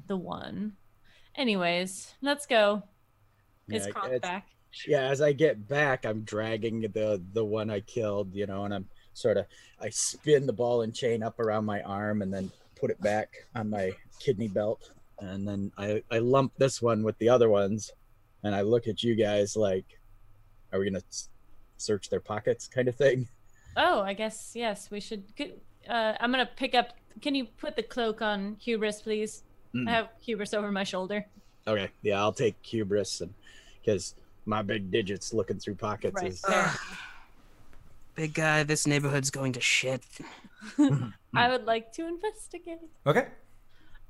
[0.06, 0.72] The one.
[1.36, 2.82] Anyways, let's go.
[3.68, 4.48] Is Yeah, Kronk it's- back?
[4.88, 8.74] yeah as i get back i'm dragging the the one i killed you know and
[8.74, 9.46] i'm sort of
[9.80, 13.28] i spin the ball and chain up around my arm and then put it back
[13.54, 14.90] on my kidney belt
[15.20, 17.92] and then i i lump this one with the other ones
[18.42, 19.86] and i look at you guys like
[20.72, 21.00] are we gonna
[21.76, 23.28] search their pockets kind of thing
[23.76, 24.88] Oh, I guess yes.
[24.90, 25.24] We should.
[25.88, 26.94] Uh, I'm gonna pick up.
[27.20, 29.42] Can you put the cloak on Hubris, please?
[29.74, 29.88] Mm.
[29.88, 31.26] I have Hubris over my shoulder.
[31.66, 33.32] okay yeah i'll take hubris and
[33.80, 34.14] because
[34.46, 36.32] my big digits looking through pockets Right.
[36.32, 36.44] is
[38.14, 40.04] Big guy, this neighborhood's going to shit.
[41.34, 42.78] I would like to investigate.
[43.04, 43.26] Okay.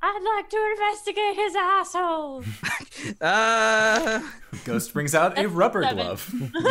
[0.03, 2.45] I'd like to investigate his asshole.
[3.21, 4.21] Uh,
[4.67, 5.97] Ghost brings out a rubber seven.
[5.97, 6.35] glove.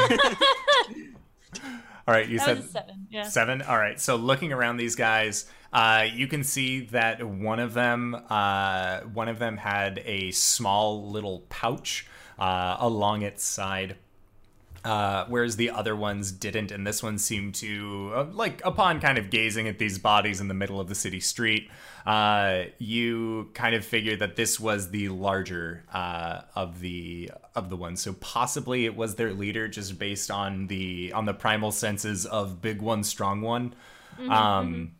[2.07, 3.07] All right, you that said was a seven.
[3.10, 3.24] Yeah.
[3.24, 3.61] Seven.
[3.61, 3.99] All right.
[3.99, 9.28] So looking around these guys, Uh, you can see that one of them, uh, one
[9.28, 12.06] of them had a small little pouch
[12.38, 13.95] uh, along its side.
[14.86, 19.18] Uh, whereas the other ones didn't, and this one seemed to, uh, like, upon kind
[19.18, 21.72] of gazing at these bodies in the middle of the city street,
[22.06, 27.78] uh, you kind of figured that this was the larger uh, of the of the
[27.78, 28.02] ones.
[28.02, 32.62] So possibly it was their leader, just based on the on the primal senses of
[32.62, 33.74] big one, strong one.
[34.30, 34.91] um,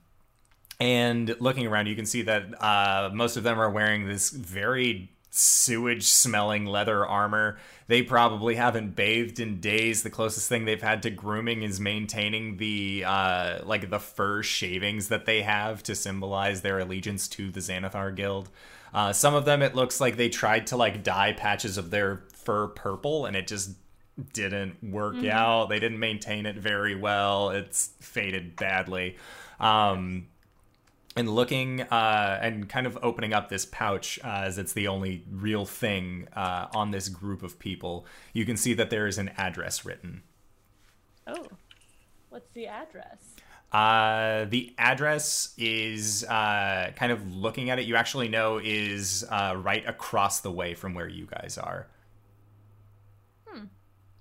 [0.84, 5.10] and looking around, you can see that uh, most of them are wearing this very
[5.30, 7.57] sewage smelling leather armor.
[7.88, 10.03] They probably haven't bathed in days.
[10.03, 15.07] The closest thing they've had to grooming is maintaining the uh, like the fur shavings
[15.07, 18.49] that they have to symbolize their allegiance to the Xanathar Guild.
[18.93, 22.23] Uh, some of them, it looks like they tried to like dye patches of their
[22.34, 23.72] fur purple, and it just
[24.34, 25.69] didn't work out.
[25.69, 27.51] They didn't maintain it very well.
[27.51, 29.15] It's faded badly.
[29.61, 30.27] Um,
[31.15, 35.23] and looking uh, and kind of opening up this pouch uh, as it's the only
[35.30, 39.30] real thing uh, on this group of people, you can see that there is an
[39.38, 40.23] address written.
[41.27, 41.48] Oh,
[42.30, 43.19] what's the address?
[43.73, 47.85] Uh, the address is uh, kind of looking at it.
[47.85, 51.88] You actually know is uh, right across the way from where you guys are.
[53.48, 53.65] Hmm.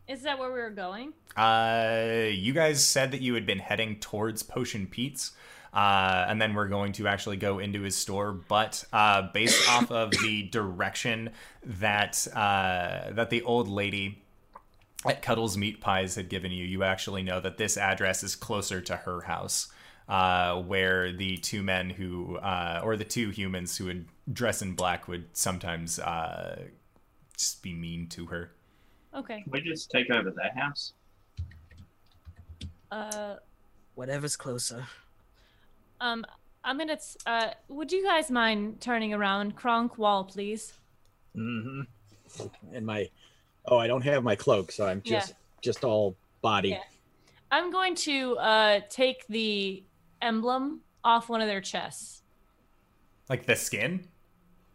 [0.09, 1.13] Is that where we were going?
[1.37, 5.33] Uh, you guys said that you had been heading towards Potion Pete's,
[5.73, 8.33] uh, and then we're going to actually go into his store.
[8.33, 11.31] But uh, based off of the direction
[11.65, 14.23] that uh, that the old lady
[15.07, 18.81] at Cuddles Meat Pies had given you, you actually know that this address is closer
[18.83, 19.69] to her house,
[20.09, 24.75] uh, where the two men who, uh, or the two humans who would dress in
[24.75, 26.63] black, would sometimes uh,
[27.37, 28.53] just be mean to her.
[29.15, 29.43] Okay.
[29.49, 30.93] We just take over their house.
[32.91, 33.37] Uh,
[33.95, 34.87] Whatever's closer.
[36.03, 36.25] Um,
[36.65, 36.99] I'm gonna.
[37.27, 40.75] Uh, would you guys mind turning around, Kronk Wall, please?
[41.37, 41.83] Mm-hmm.
[42.75, 43.09] And my,
[43.67, 45.21] oh, I don't have my cloak, so I'm Yeah.
[45.21, 46.71] just just all body.
[46.71, 46.83] Yeah.
[47.51, 49.83] I'm going to uh take the
[50.21, 52.23] emblem off one of their chests.
[53.29, 54.07] Like the skin?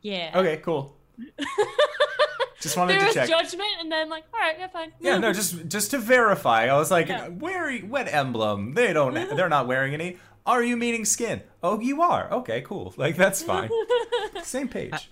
[0.02, 0.32] Yeah.
[0.36, 0.96] Okay, cool.
[2.60, 3.30] just wanted There to was check.
[3.30, 4.92] judgment, and then like, all right, yeah, fine.
[5.00, 6.66] yeah, no, just just to verify.
[6.68, 7.28] I was like, Yeah.
[7.30, 8.74] where what emblem?
[8.74, 10.18] They don't they're not wearing any.
[10.48, 11.42] Are you meaning skin?
[11.62, 12.32] Oh, you are.
[12.32, 12.94] Okay, cool.
[12.98, 13.70] Like that's fine.
[14.44, 15.12] Same page.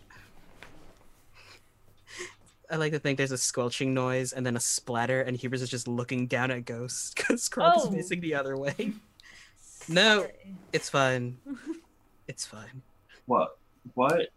[2.71, 5.69] I like to think there's a squelching noise and then a splatter, and Hubris is
[5.69, 7.87] just looking down at Ghost because Kronk Oh.
[7.89, 8.93] is facing the other way.
[9.87, 10.25] No,
[10.73, 11.37] it's fine.
[12.27, 12.81] It's fine.
[13.27, 13.59] What?
[13.93, 14.29] What?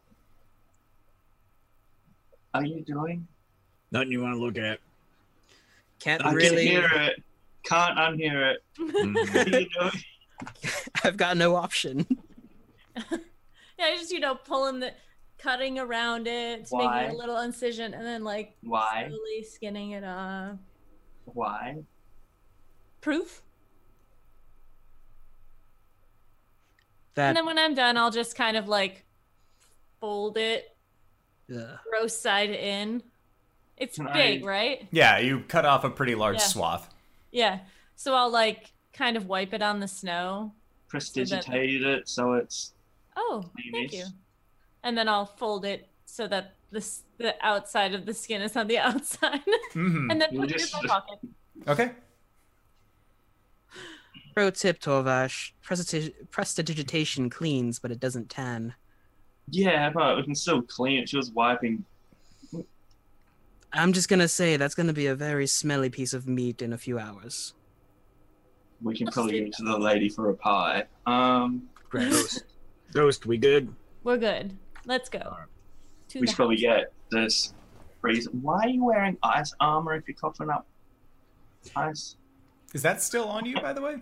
[2.52, 3.26] Are you doing?
[3.90, 4.78] Nothing you want to look at.
[6.00, 6.66] Can't I really.
[6.66, 7.22] can hear it.
[7.64, 8.62] Can't unhear it.
[8.78, 9.14] Mhm.
[9.14, 9.92] What are you doing?
[11.04, 12.06] I've got no option.
[13.80, 14.92] Yeah, just you know, pulling the,
[15.38, 17.02] cutting around it, Why?
[17.02, 19.06] making a little incision, and then like Why?
[19.08, 20.56] slowly skinning it off.
[21.26, 21.76] Why?
[23.00, 23.40] Proof.
[27.14, 29.04] That And then when I'm done, I'll just kind of like
[30.00, 30.76] fold it,
[31.48, 31.76] yeah.
[31.88, 33.02] gross side in.
[33.76, 34.88] It's Can big, I- right?
[34.90, 36.42] Yeah, you cut off a pretty large Yeah.
[36.46, 36.92] swath.
[37.30, 37.60] Yeah.
[37.94, 40.52] So I'll like kind of wipe it on the snow.
[40.90, 42.72] Prestigitate it so it's
[43.16, 44.04] Oh, thank you.
[44.82, 46.84] And then I'll fold it so that the
[47.18, 49.40] the outside of the skin is on the outside,
[49.72, 51.18] hmm and then You put it just- in my pocket.
[51.66, 51.90] Okay.
[54.34, 58.74] Pro tip, Torvash: prestigi- prestidigitation cleans, but it doesn't tan.
[59.50, 61.08] yeah, but we can still clean it.
[61.08, 61.84] She was wiping.
[63.72, 66.78] I'm just gonna say that's gonna be a very smelly piece of meat in a
[66.78, 67.52] few hours.
[68.82, 70.84] We can probably do give it to the lady for a pie.
[71.06, 72.44] Um, Ghost,
[72.92, 73.74] Ghost, we good?
[74.04, 74.56] We're good.
[74.86, 75.18] Let's go.
[75.18, 75.48] Alright.
[76.10, 77.52] To we should probably get this
[78.00, 78.30] freezer.
[78.30, 80.66] Why are you wearing ice armor if you're coughing up
[81.76, 82.16] ice?
[82.72, 83.96] Is that still on you, by the way?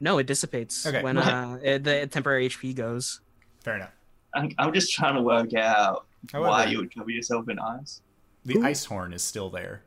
[0.00, 1.02] No, it dissipates Okay.
[1.02, 3.20] when uh, it, the temporary HP goes.
[3.60, 3.92] Fair enough.
[4.34, 8.00] I'm, I'm just trying to work out However, why you would cover yourself in ice.
[8.44, 8.64] the Ooh.
[8.64, 9.82] ice horn is still there.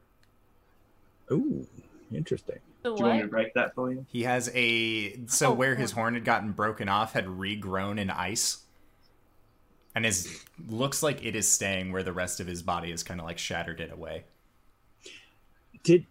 [1.32, 1.66] Ooh,
[2.14, 2.60] interesting.
[2.84, 4.06] The Do you want me to break that for you?
[4.10, 6.04] He has a so Oh, where his horn.
[6.06, 8.64] horn had gotten broken off had regrown in ice.
[9.94, 13.20] And is looks like it is staying where the rest of his body is kind
[13.20, 14.24] of like shattered it away.
[15.84, 16.06] Did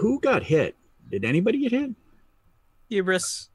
[0.00, 0.76] who got hit?
[1.10, 1.90] Did anybody get hit?
[2.88, 3.48] Hubris,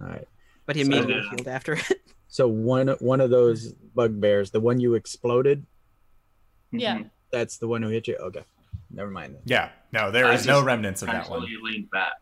[0.00, 0.28] All right.
[0.66, 1.82] but he So immediately did- healed after it.
[2.28, 5.64] So one one of those bugbears, the one you exploded,
[6.70, 6.98] Yeah.
[6.98, 7.10] Mhm.
[7.32, 8.16] that's the one who hit you.
[8.16, 8.44] Okay,
[8.96, 9.36] never mind.
[9.44, 11.46] Yeah, no, there I is no remnants of that one.
[11.46, 12.14] you leaned back.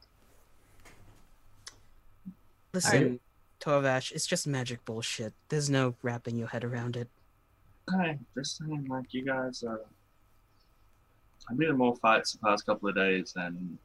[2.74, 3.20] Listen,
[3.60, 5.32] Torvash, it's just magic bullshit.
[5.48, 7.08] There's no wrapping your head around it.
[7.90, 9.80] Hey, just saying, like you guys are.
[11.48, 13.78] I've been in more fights the past couple of days than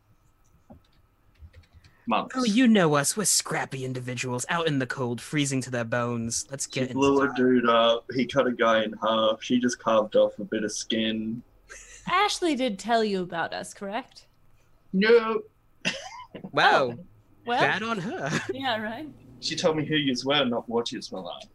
[2.08, 2.36] months.
[2.38, 3.16] Oh, you know us.
[3.16, 6.48] We're scrappy individuals out in the cold, freezing to their bones.
[6.50, 8.06] Let's She get into blew a dude up.
[8.16, 9.44] He cut a guy in half.
[9.44, 11.44] She just carved off a bit of skin.
[12.10, 14.26] Ashley did tell you about us, correct?
[14.94, 15.42] No.
[16.52, 17.00] Wow, oh,
[17.48, 18.30] Well, bad on her.
[18.54, 19.08] yeah, right.
[19.40, 21.50] She told me who you were, not what you smell like.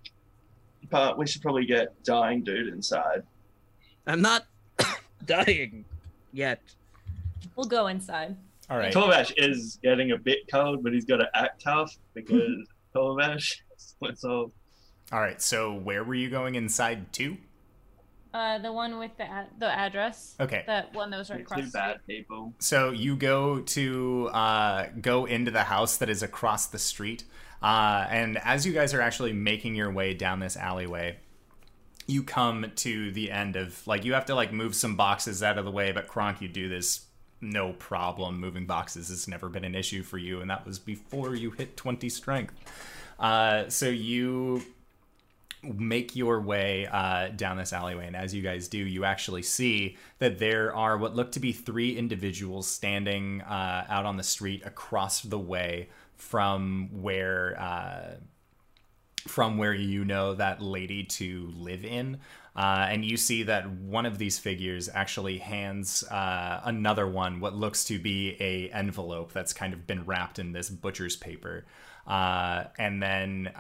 [0.91, 3.23] But we should probably get dying dude inside.
[4.07, 4.47] I'm not
[5.27, 5.85] dying
[6.33, 6.61] yet.
[7.55, 8.37] We'll go inside.
[8.69, 8.93] All right.
[8.93, 14.25] Torvash is getting a bit cold, but he's got to act tough because Torvash splits
[14.25, 14.51] off.
[15.13, 15.41] All right.
[15.41, 17.37] So where were you going inside to?
[18.35, 20.35] Uh, the one with the ad- the address.
[20.41, 20.65] Okay.
[20.67, 21.61] That one that was right across.
[21.61, 21.81] Two the street.
[21.81, 22.53] bad people.
[22.59, 27.23] So you go to uh, go into the house that is across the street,
[27.63, 31.19] uh, and as you guys are actually making your way down this alleyway,
[32.09, 35.57] you come to the end of like you have to like move some boxes out
[35.57, 35.93] of the way.
[35.93, 37.07] But Kronk, you do this
[37.41, 38.41] no problem.
[38.41, 41.77] Moving boxes has never been an issue for you, and that was before you hit
[41.77, 42.53] twenty strength.
[43.17, 44.61] Uh, so you
[45.77, 49.97] make your way uh, down this alleyway, and as you guys do, you actually see
[50.19, 54.63] that there are what look to be three individuals standing uh, out on the street
[54.65, 58.17] across the way from where uh,
[59.27, 62.19] from where you know that lady to live in.
[62.57, 67.55] Uh, and you see that one of these figures actually hands uh, another one what
[67.55, 71.65] looks to be a envelope that's kind of been wrapped in this butcher's paper,
[72.07, 73.51] uh, and then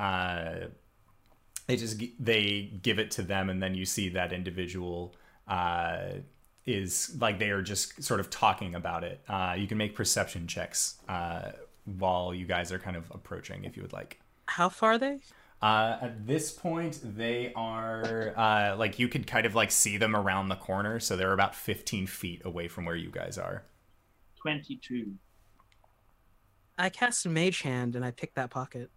[1.66, 5.14] they just they give it to them and then you see that individual
[5.48, 5.98] uh,
[6.66, 10.46] is like they are just sort of talking about it uh, you can make perception
[10.46, 11.52] checks uh,
[11.84, 15.18] while you guys are kind of approaching if you would like How far are they?
[15.62, 20.14] uh, at this point they are uh, like you could kind of like see them
[20.16, 23.64] around the corner so they're about 15 feet away from where you guys are
[24.42, 25.14] 22.
[26.76, 28.90] I cast Mage Hand and I pick that pocket.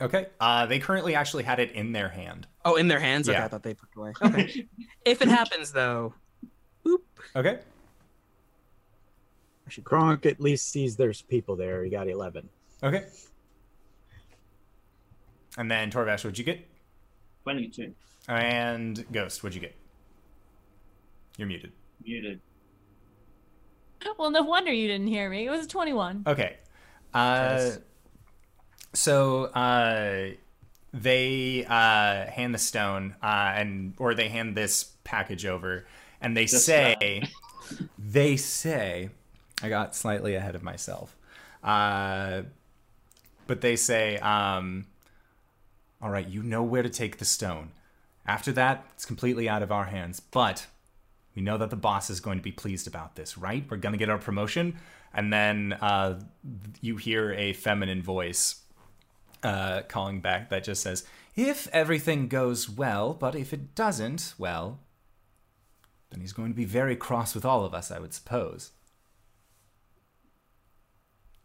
[0.00, 3.28] Okay uh, they currently actually had it in their hand Oh, in their hands?
[3.28, 3.44] Okay, Yeah.
[3.46, 4.12] I thought they put it away.
[4.22, 4.66] Okay.
[5.04, 6.14] if it happens though,
[6.84, 6.98] boop.
[7.36, 7.60] okay
[9.66, 11.82] I should Kronk at least sees there's people there.
[11.84, 12.48] He got 11.
[12.82, 13.06] okay
[15.56, 16.60] and then torvash what'd you get
[17.44, 17.94] 22.
[18.28, 19.74] And Ghost, what'd you get?
[21.38, 21.72] You're muted.
[22.04, 22.40] Muted.
[24.18, 25.46] Well, no wonder you didn't hear me.
[25.46, 26.24] It was 21.
[26.26, 26.58] Okay.
[27.14, 27.70] Uh,
[28.92, 30.30] so uh,
[30.92, 35.86] they uh, hand the stone, uh, and or they hand this package over,
[36.20, 37.28] and they Just say,
[37.98, 39.10] they say,
[39.62, 41.16] I got slightly ahead of myself,
[41.62, 42.42] uh,
[43.46, 44.86] but they say, um,
[46.00, 47.70] all right, you know where to take the stone.
[48.26, 50.66] After that, it's completely out of our hands, but
[51.34, 53.64] we know that the boss is going to be pleased about this, right?
[53.70, 54.76] We're going to get our promotion.
[55.14, 56.20] And then uh,
[56.80, 58.56] you hear a feminine voice
[59.42, 61.04] uh, calling back that just says,
[61.36, 64.80] If everything goes well, but if it doesn't, well,
[66.10, 68.72] then he's going to be very cross with all of us, I would suppose.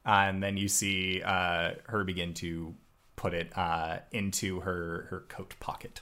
[0.05, 2.75] Uh, and then you see uh, her begin to
[3.15, 6.01] put it uh, into her, her coat pocket.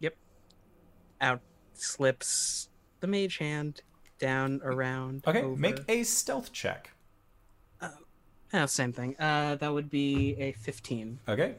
[0.00, 0.16] Yep.
[1.20, 1.40] Out
[1.74, 2.68] slips
[3.00, 3.82] the mage hand
[4.18, 5.24] down around.
[5.26, 5.56] Okay, over.
[5.56, 6.90] make a stealth check.
[8.52, 9.14] Oh, same thing.
[9.18, 11.20] Uh, that would be a fifteen.
[11.28, 11.54] Okay.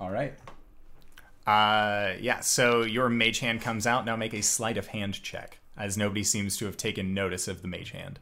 [0.00, 0.34] All right.
[1.46, 2.40] Uh, yeah.
[2.40, 4.04] So your mage hand comes out.
[4.04, 7.62] Now make a sleight of hand check, as nobody seems to have taken notice of
[7.62, 8.18] the mage hand.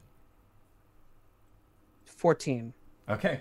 [2.05, 2.75] Fourteen.
[3.09, 3.41] Okay.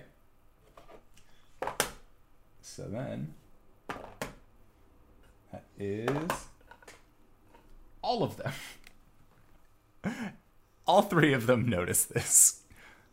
[2.62, 3.34] So then,
[5.52, 6.08] that is
[8.02, 8.54] all of them.
[10.88, 12.62] all three of them notice this.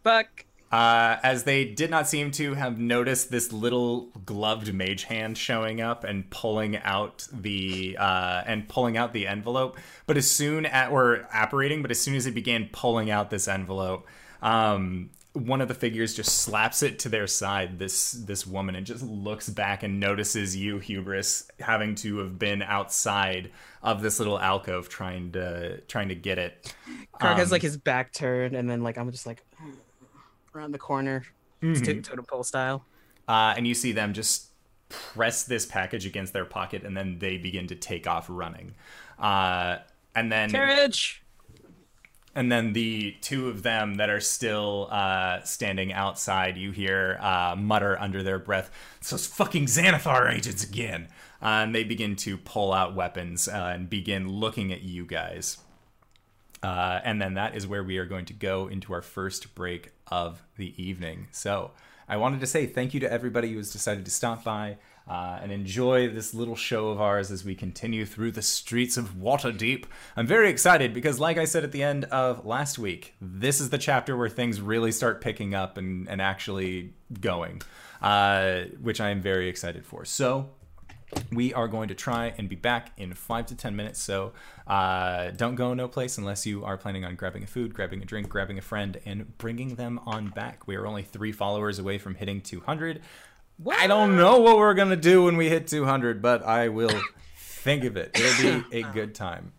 [0.02, 0.44] Fuck.
[0.70, 5.81] Uh, as they did not seem to have noticed this little gloved mage hand showing
[5.81, 9.78] up and pulling out the uh, and pulling out the envelope.
[10.06, 13.48] But as soon at or apparating, but as soon as it began pulling out this
[13.48, 14.06] envelope,
[14.43, 15.09] um,
[15.47, 17.78] one of the figures just slaps it to their side.
[17.78, 22.62] This this woman and just looks back and notices you, Hubris, having to have been
[22.62, 23.51] outside
[23.82, 26.74] of this little alcove trying to trying to get it.
[27.20, 29.43] Has Um, like his back turned, and then like I'm just like
[30.55, 31.24] around the corner,
[31.62, 31.85] Mhm.
[31.85, 32.85] to- totem pole style.
[33.28, 34.47] uh, and you see them just
[34.89, 38.74] press this package against their pocket and then they begin to take off running
[39.19, 39.77] uh,
[40.15, 41.23] and then Courage.
[42.39, 47.56] And then the two of them that are still uh, standing outside, you hear uh,
[47.59, 51.09] mutter under their breath, "It's those fucking Xanathar agents again!"
[51.43, 55.59] Uh, and they begin to pull out weapons uh, and begin looking at you guys.
[56.62, 59.90] Uh, and then that is where we are going to go into our first break
[60.06, 61.27] of the evening.
[61.32, 61.73] So
[62.09, 64.78] I wanted to say thank you to everybody who has decided to stop by
[65.09, 69.14] uh, and enjoy this little show of ours as we continue through the streets of
[69.14, 69.85] Waterdeep.
[70.16, 73.70] I'm very excited because, like I said at the end of last week, this is
[73.70, 77.62] the chapter where things really start picking up and, and actually going,
[78.02, 80.05] uh, which I am very excited for.
[80.05, 80.51] So
[81.32, 84.01] we are going to try and be back in five to ten minutes.
[84.01, 84.32] So
[84.66, 88.05] uh, don't go no place unless you are planning on grabbing a food, grabbing a
[88.05, 90.66] drink, grabbing a friend, and bringing them on back.
[90.66, 93.01] We are only three followers away from hitting 200.
[93.66, 97.01] I don't know what we're gonna do when we hit 200, but I will
[97.36, 98.12] think of it.
[98.14, 99.52] It'll be a good time.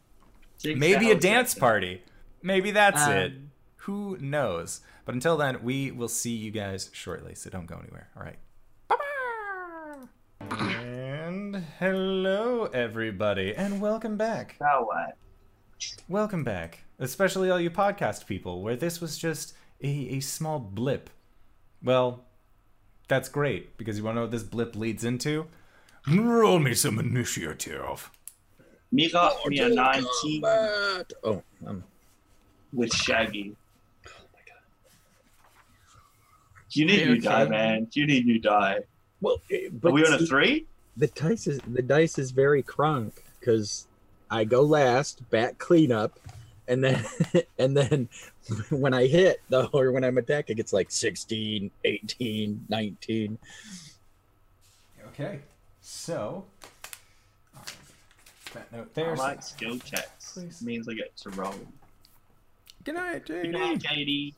[0.64, 2.02] Maybe a dance party.
[2.42, 3.34] Maybe that's Um, it.
[3.84, 4.82] Who knows?
[5.06, 7.36] But until then, we will see you guys shortly.
[7.36, 8.10] So don't go anywhere.
[8.16, 8.38] All right.
[8.88, 10.68] Bye-bye.
[10.76, 14.56] And hello, everybody, and welcome back.
[14.62, 15.18] Now what?
[16.08, 19.54] Welcome back, especially all you podcast people, where this was just
[19.84, 21.10] a, a small blip.
[21.84, 22.26] Well,
[23.10, 25.48] that's great, because you want to know what this blip leads into?
[26.10, 28.10] Roll me some initiative.
[28.92, 31.14] Me got me a 19 Combat.
[31.24, 31.84] Oh, um,
[32.74, 33.56] with Shaggy.
[34.08, 34.62] Oh my god.
[36.72, 37.22] You need new Okay.
[37.22, 37.88] die, man.
[37.94, 38.80] You need new die.
[39.22, 40.66] well, eh, Are we on a three?
[40.98, 43.88] the dice is the dice is very crunk because
[44.32, 46.20] I go last, bat cleanup,
[46.68, 47.06] and then
[47.60, 48.10] and then
[48.70, 53.38] when I hit though, or when I'm attacking, it's like 16, 18, 19.
[55.08, 55.40] Okay,
[55.82, 56.46] so.
[57.56, 57.62] Uh,
[58.54, 59.20] that note I there's.
[59.20, 60.34] like skill checks.
[60.34, 60.62] Please.
[60.62, 61.56] means I get to roll.
[62.84, 64.36] Good night, Good night, Katie.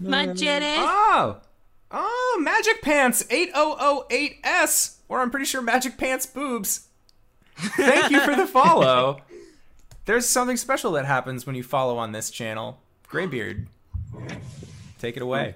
[0.00, 0.76] My Jenny.
[0.78, 1.38] Oh!
[1.90, 4.96] Oh, Magic Pants 8008S!
[5.08, 6.88] Or I'm pretty sure Magic Pants boobs.
[7.56, 9.20] Thank you for the follow.
[10.06, 12.80] There's something special that happens when you follow on this channel.
[13.12, 13.66] Graybeard.
[14.98, 15.54] Take it away.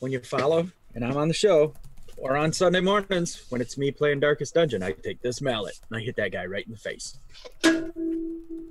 [0.00, 1.72] When you follow, and I'm on the show,
[2.18, 5.98] or on Sunday mornings when it's me playing Darkest Dungeon, I take this mallet and
[5.98, 7.18] I hit that guy right in the face.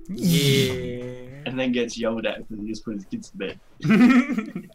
[0.07, 1.41] Yeah.
[1.47, 3.59] And then gets yelled at because he just put his kids to bed.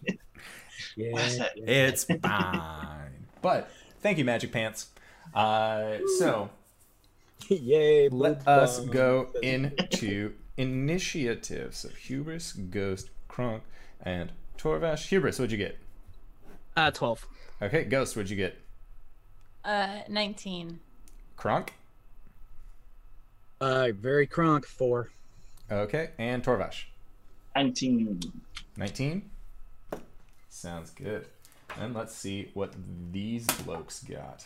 [0.97, 1.53] Yeah, What's that?
[1.57, 3.13] it's fine.
[3.43, 3.71] But
[4.01, 4.89] thank you, Magic Pants.
[5.33, 6.51] Uh, so
[7.49, 8.09] yay!
[8.09, 11.75] let us go into initiative.
[11.75, 13.63] So Hubris, Ghost, Kronk,
[14.03, 15.09] and Torvash.
[15.09, 15.79] Hubris, what'd you get?
[16.77, 17.27] Uh, 12.
[17.63, 18.59] Okay, Ghost, what'd you get?
[19.65, 20.81] Uh, 19.
[21.37, 21.75] Kronk?
[23.61, 25.11] Uh, very crunk four.
[25.71, 26.85] Okay, and Torvash.
[27.57, 28.21] 19.
[28.77, 29.31] 19?
[30.49, 31.27] Sounds good.
[31.79, 32.73] And let's see what
[33.13, 34.45] these blokes got.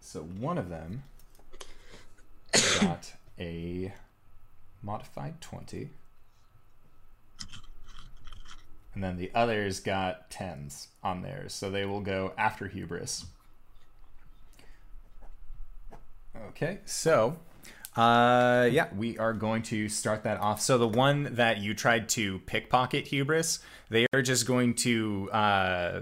[0.00, 1.02] So one of them
[2.80, 3.92] got a
[4.82, 5.90] modified 20.
[8.94, 11.52] And then the others got 10s on theirs.
[11.52, 13.26] So they will go after Hubris.
[16.48, 17.36] Okay, so
[17.96, 20.60] uh, yeah, we are going to start that off.
[20.60, 26.00] So the one that you tried to pickpocket hubris, they are just going to uh,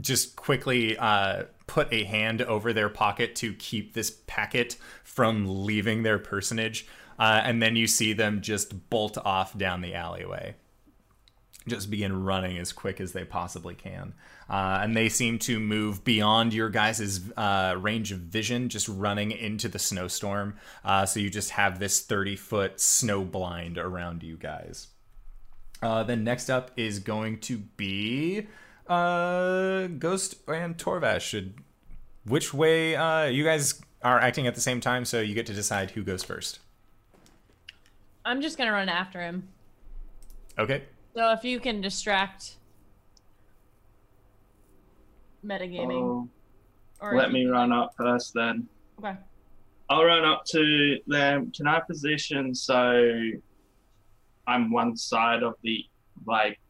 [0.00, 4.76] just quickly uh, put a hand over their pocket to keep this packet
[5.16, 6.86] from leaving their personage,
[7.18, 10.54] uh, and then you see them just bolt off down the alleyway
[11.68, 14.14] just begin running as quick as they possibly can.
[14.48, 19.32] Uh, and they seem to move beyond your guys' uh, range of vision, just running
[19.32, 20.56] into the snowstorm.
[20.84, 24.88] Uh, so you just have this 30 foot snow blind around you guys.
[25.82, 28.46] Uh, then next up is going to be
[28.86, 31.22] uh, Ghost and Torvash.
[31.22, 31.54] Should
[32.24, 32.92] which way
[33.30, 36.22] you guys are acting at the same time, so you get to decide who goes
[36.22, 36.60] first.
[38.24, 39.48] I'm just gonna run after him.
[40.58, 40.84] Okay.
[41.14, 42.56] So if you can distract
[45.44, 46.28] metagaming, Oh,
[47.00, 48.68] or let me run up first then.
[48.98, 49.16] Okay.
[49.90, 51.50] I'll run up to them.
[51.50, 53.30] Can I position so
[54.46, 55.84] I'm one side of the
[56.26, 56.60] like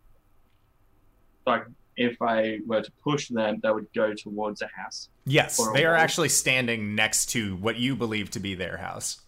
[1.46, 1.64] like
[1.96, 5.08] if I were to push them, they would go towards a house.
[5.24, 6.00] Yes, they are wall.
[6.00, 9.20] actually standing next to what you believe to be their house.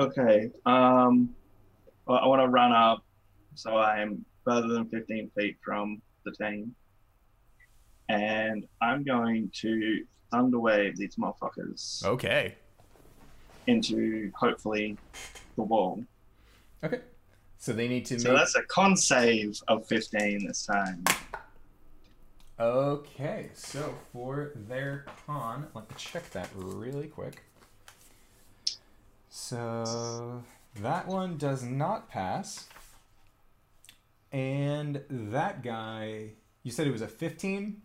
[0.00, 0.50] Okay.
[0.66, 1.34] Um
[2.06, 3.04] well, I want to run up
[3.54, 6.74] so I am further than 15 feet from the team.
[8.08, 12.54] And I'm going to thunderwave these motherfuckers Okay.
[13.66, 14.96] into hopefully
[15.56, 16.04] the wall.
[16.84, 17.00] Okay.
[17.58, 18.38] So they need to So make.
[18.38, 21.02] that's a con save of 15 this time.
[22.58, 27.42] Okay, so for their con, let me check that really quick.
[29.28, 30.42] So
[30.80, 32.66] that one does not pass.
[34.32, 36.30] And that guy,
[36.62, 37.82] you said it was a 15?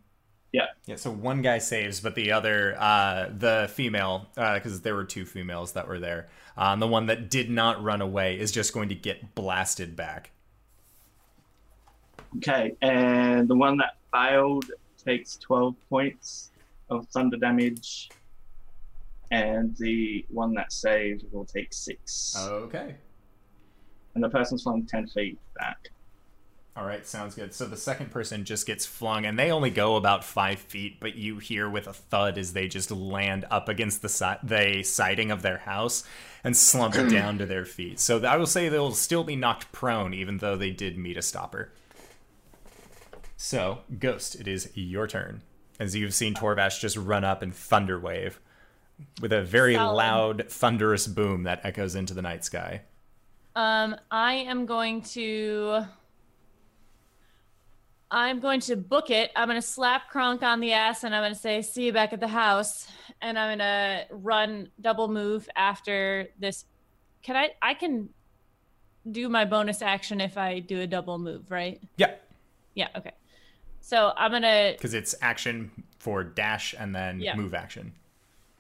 [0.54, 0.68] Yeah.
[0.86, 5.26] Yeah, so one guy saves, but the other, uh, the female, because there were two
[5.26, 8.88] females that were there, um, the one that did not run away is just going
[8.90, 10.32] to get blasted back.
[12.38, 14.66] Okay, and the one that failed
[15.04, 16.52] takes 12 points
[16.90, 18.10] of thunder damage,
[19.32, 22.36] and the one that saved will take 6.
[22.38, 22.96] Okay.
[24.14, 25.90] And the person's flung 10 feet back.
[26.76, 27.54] All right, sounds good.
[27.54, 31.16] So the second person just gets flung, and they only go about five feet, but
[31.16, 35.32] you hear with a thud as they just land up against the si- the siding
[35.32, 36.06] of their house
[36.46, 38.00] and slump down to their feet.
[38.00, 41.22] So I will say they'll still be knocked prone, even though they did meet a
[41.22, 41.74] stopper.
[43.44, 45.42] So, Ghost, it is your turn.
[45.80, 48.40] As you've seen Torvash just run up and thunder wave
[49.20, 49.96] with a very Solid.
[49.96, 52.84] loud, thunderous boom that echoes into the night sky.
[53.56, 55.86] Um, I am going to.
[58.12, 59.32] I'm going to book it.
[59.36, 61.94] I'm going to slap Kronk on the ass and I'm going to say, see you
[61.94, 62.88] back at the house.
[63.24, 66.66] And I'm going to run double move after this.
[67.24, 67.50] Can I?
[67.60, 68.10] I can
[69.10, 71.82] do my bonus action if I do a double move, right?
[71.98, 72.14] Yeah,
[72.76, 73.14] Yeah, okay.
[73.82, 74.74] So I'm going to.
[74.78, 77.36] because it's action for dash and then Yeah.
[77.36, 77.94] move action.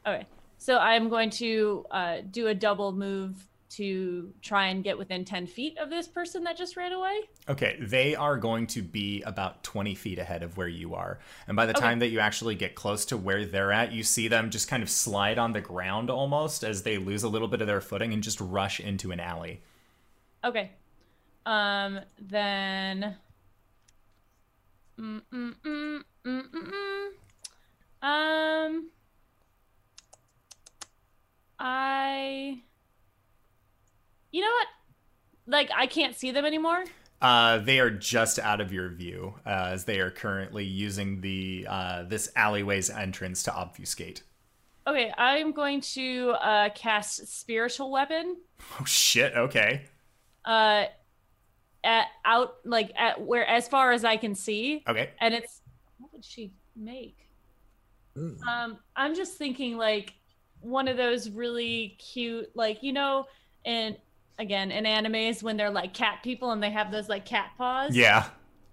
[0.05, 0.25] Okay.
[0.57, 5.47] So I'm going to uh, do a double move to try and get within 10
[5.47, 7.21] feet of this person that just ran away.
[7.47, 11.19] Okay, they are going to be about 20 feet ahead of where you are.
[11.47, 11.79] And by the Okay.
[11.79, 14.83] time that you actually get close to where they're at, you see them just kind
[14.83, 18.11] of slide on the ground almost as they lose a little bit of their footing
[18.11, 19.61] and just rush into an alley.
[20.43, 20.71] Okay.
[21.45, 23.15] Um, then.
[25.01, 27.07] Mm, mm, mm.
[28.03, 28.89] Um.
[31.59, 32.61] I.
[34.31, 34.67] You know what?
[35.47, 36.83] Like, I can't see them anymore.
[37.21, 41.67] Uh, they are just out of your view uh, as they are currently using the
[41.69, 44.23] uh, this alleyway's entrance to obfuscate.
[44.87, 48.37] Okay, I'm going to uh, cast Spiritual Weapon.
[48.79, 49.35] Oh shit!
[49.35, 49.83] Okay.
[50.45, 50.85] Uh,
[51.83, 55.11] at out like at where as far as I can see, Okay.
[55.19, 55.61] and it's
[55.97, 57.17] what would she make?
[58.17, 58.41] Mm.
[58.45, 60.13] Um, I'm just thinking like
[60.59, 63.25] one of those really cute, like you know,
[63.65, 63.97] and
[64.39, 67.95] again in animes when they're like cat people and they have those like cat paws.
[67.95, 68.25] Yeah.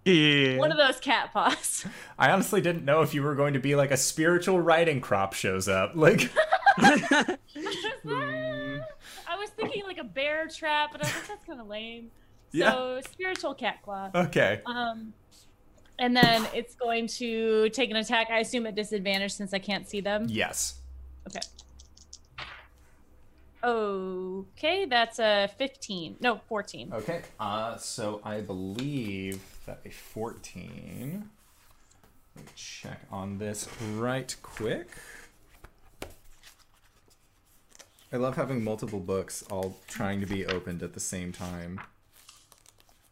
[0.04, 0.56] Yeah.
[0.56, 1.86] One of those cat paws.
[2.18, 5.34] I honestly didn't know if you were going to be like a spiritual writing crop
[5.34, 5.92] shows up.
[5.94, 6.30] Like.
[6.78, 7.36] I
[9.36, 12.10] was thinking like a bear trap, but I think that's kind of lame.
[12.52, 13.00] So Yeah.
[13.10, 14.10] spiritual cat claw.
[14.14, 14.60] Okay.
[14.66, 15.12] Um,
[15.98, 18.28] and then it's going to take an attack.
[18.30, 20.26] I assume at disadvantage since I can't see them.
[20.28, 20.80] Yes.
[21.28, 21.40] Okay.
[23.64, 26.16] Okay, that's a 15.
[26.20, 26.92] No, 14.
[26.92, 27.22] Okay.
[27.40, 31.28] Uh, so I believe that a 14.
[32.36, 34.88] Let me check on this right quick.
[38.12, 41.80] I love having multiple books all trying to be opened at the same time.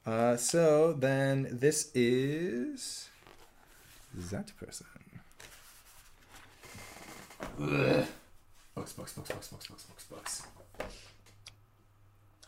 [0.07, 3.09] Uh, so then this is
[4.15, 4.87] that person.
[7.61, 8.07] Ugh.
[8.75, 10.43] Books, books, books, books, books, books, books, books.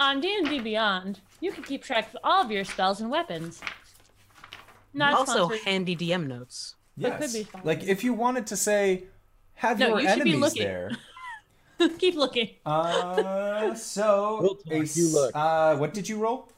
[0.00, 3.60] On D&D Beyond, you can keep track of all of your spells and weapons.
[4.94, 5.60] Not also sponsored.
[5.66, 6.76] handy DM notes.
[6.98, 7.44] That could Yes.
[7.44, 7.48] be.
[7.64, 9.04] Like if you wanted to say,
[9.54, 10.62] have No, your you should be enemies looking.
[10.62, 10.90] there.
[11.98, 12.50] keep looking.
[12.64, 15.32] Uh, so We'll talk, a you look.
[15.34, 16.48] Uh, what did you roll?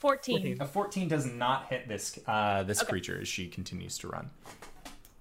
[0.00, 0.56] 14.
[0.60, 2.90] A fourteen does not hit this uh this Okay.
[2.90, 4.30] creature as she continues to run.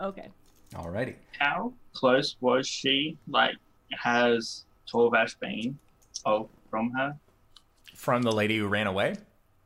[0.02, 0.30] Okay.
[0.74, 1.16] Alrighty.
[1.38, 3.18] How close was she?
[3.28, 3.56] Like,
[3.92, 5.78] has Torvash been?
[6.26, 7.16] Oh, from her?
[7.96, 9.16] From the lady who ran away,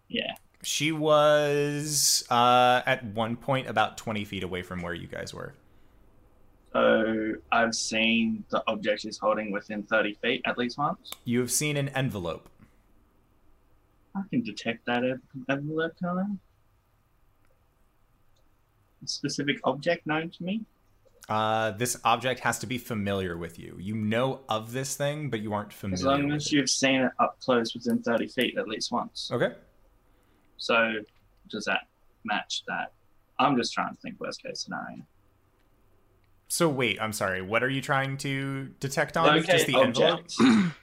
[0.07, 0.33] Yeah.
[0.63, 5.53] she was uh at one point about twenty feet away from where you guys were.
[6.71, 11.11] So I've seen the object she's holding within 30 feet at least once.
[11.23, 12.49] You have seen an envelope.
[14.15, 15.17] I can detect that at
[15.47, 16.39] level that kind.
[19.03, 20.61] A specific object known to me?
[21.29, 23.77] Uh, this object has to be familiar with you.
[23.79, 25.95] You know of this thing, but you aren't familiar.
[25.95, 29.29] As long as you've seen it up close within 30 feet at least once.
[29.31, 29.53] Okay.
[30.57, 30.95] So,
[31.49, 31.87] does that
[32.25, 32.91] match that?
[33.39, 35.03] I'm just trying to think worst case scenario.
[36.49, 37.41] So, wait, I'm sorry.
[37.41, 39.39] What are you trying to detect on?
[39.39, 40.35] Okay, just the object.
[40.39, 40.71] envelope?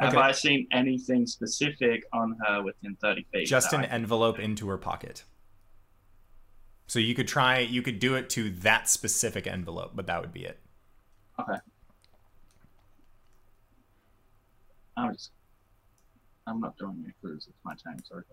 [0.00, 0.18] Have okay.
[0.18, 3.46] I seen anything specific on her within 30 feet?
[3.46, 4.42] Just an envelope do.
[4.42, 5.24] into her pocket.
[6.86, 10.32] So you could try, you could do it to that specific envelope, but that would
[10.32, 10.58] be it.
[11.38, 11.58] Okay.
[14.96, 15.30] I'm just,
[16.46, 17.46] I'm not doing any clues.
[17.46, 18.24] It's my time, sorry.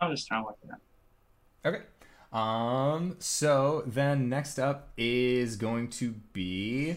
[0.00, 1.68] I'm just trying to work it that.
[1.68, 1.82] Okay.
[2.30, 6.96] Um, so then next up is going to be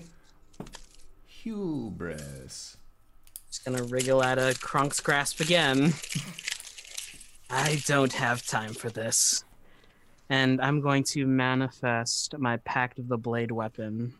[1.44, 2.78] Hubris.
[3.50, 5.94] Just gonna wriggle out of Kronk's grasp again.
[7.50, 9.46] I don't have time for this.
[10.30, 14.14] And I'm going to manifest my Pact of the Blade weapon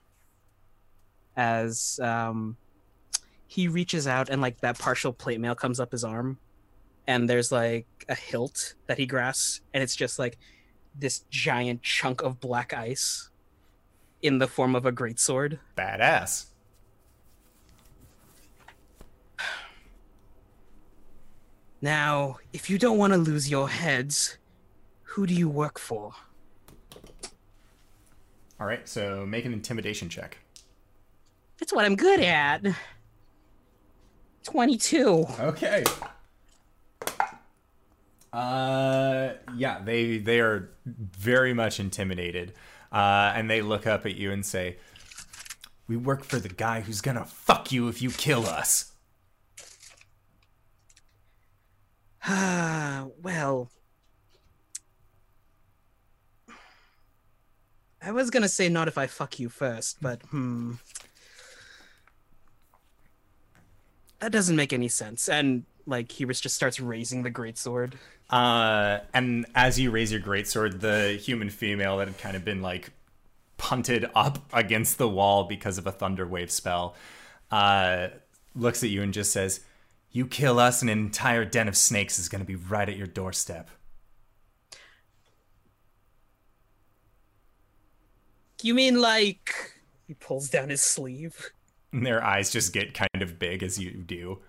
[1.36, 2.58] as um,
[3.48, 6.40] he reaches out and like that partial plate mail comes up his arm.
[7.06, 10.38] And there's like a hilt that he grasps, and it's just like
[10.96, 13.30] this giant chunk of black ice
[14.22, 15.60] in the form of a greatsword.
[15.78, 16.46] Badass.
[21.82, 24.38] Now, if you don't want to lose your heads,
[25.04, 26.14] who do you work for?
[28.60, 30.38] All right, so make an intimidation check.
[31.60, 32.64] That's what I'm good at.
[34.44, 35.26] 22.
[35.40, 35.84] Okay.
[38.32, 42.54] Uh yeah, they they are very much intimidated.
[42.92, 44.78] Uh and they look up at you and say,
[45.88, 48.89] "We work for the guy who's going to fuck you if you kill us."
[52.30, 53.70] well,
[58.02, 60.74] I was gonna say not if I fuck you first, but hmm.
[64.20, 65.30] That doesn't make any sense.
[65.30, 67.94] And like he just starts raising the greatsword.
[68.30, 72.62] Uh and as you raise your greatsword, the human female that had kind of been
[72.62, 72.92] like
[73.58, 76.96] punted up against the wall because of a thunder wave spell,
[77.52, 78.10] uh
[78.56, 79.62] looks at you and just says,
[80.12, 82.98] you kill us, and an entire den of snakes is going to be right at
[82.98, 83.70] your doorstep.
[88.62, 89.76] You mean like.
[90.08, 91.52] He pulls down his sleeve.
[91.92, 94.40] And their eyes just get kind of big as you do.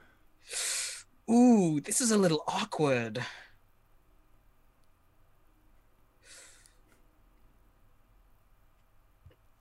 [1.30, 3.24] Ooh, this is a little awkward.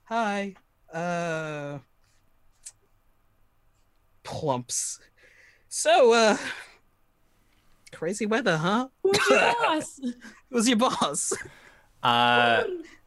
[0.05, 0.55] Hi.
[0.91, 1.79] Uh.
[4.23, 4.99] Plumps
[5.71, 6.37] so, uh,
[7.93, 8.87] crazy weather, huh?
[9.03, 9.99] Who's your boss?
[10.49, 11.33] Who's your boss?
[12.01, 12.63] Uh,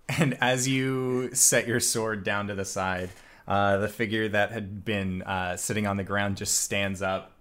[0.08, 3.10] and as you set your sword down to the side,
[3.48, 7.32] uh, the figure that had been uh, sitting on the ground just stands up,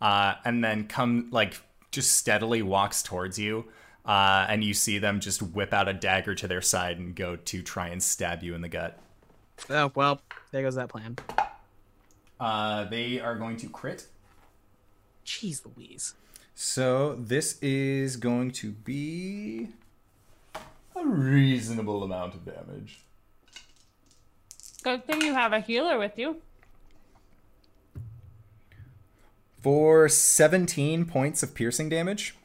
[0.00, 1.60] uh, and then come like
[1.90, 3.64] just steadily walks towards you.
[4.06, 7.34] Uh, and you see them just whip out a dagger to their side and go
[7.36, 9.00] to try and stab you in the gut.
[9.68, 10.20] Oh well,
[10.52, 11.16] there goes that plan.
[12.38, 14.06] Uh, they are going to crit
[15.24, 16.14] Jeez Louise.
[16.54, 19.68] So this is going to be
[20.94, 23.00] a reasonable amount of damage.
[24.82, 26.36] Good thing you have a healer with you.
[29.60, 32.36] For 17 points of piercing damage.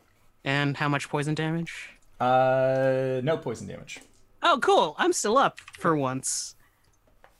[0.43, 1.89] And how much poison damage?
[2.19, 3.99] Uh, no poison damage.
[4.41, 4.95] Oh, cool.
[4.97, 6.55] I'm still up for once.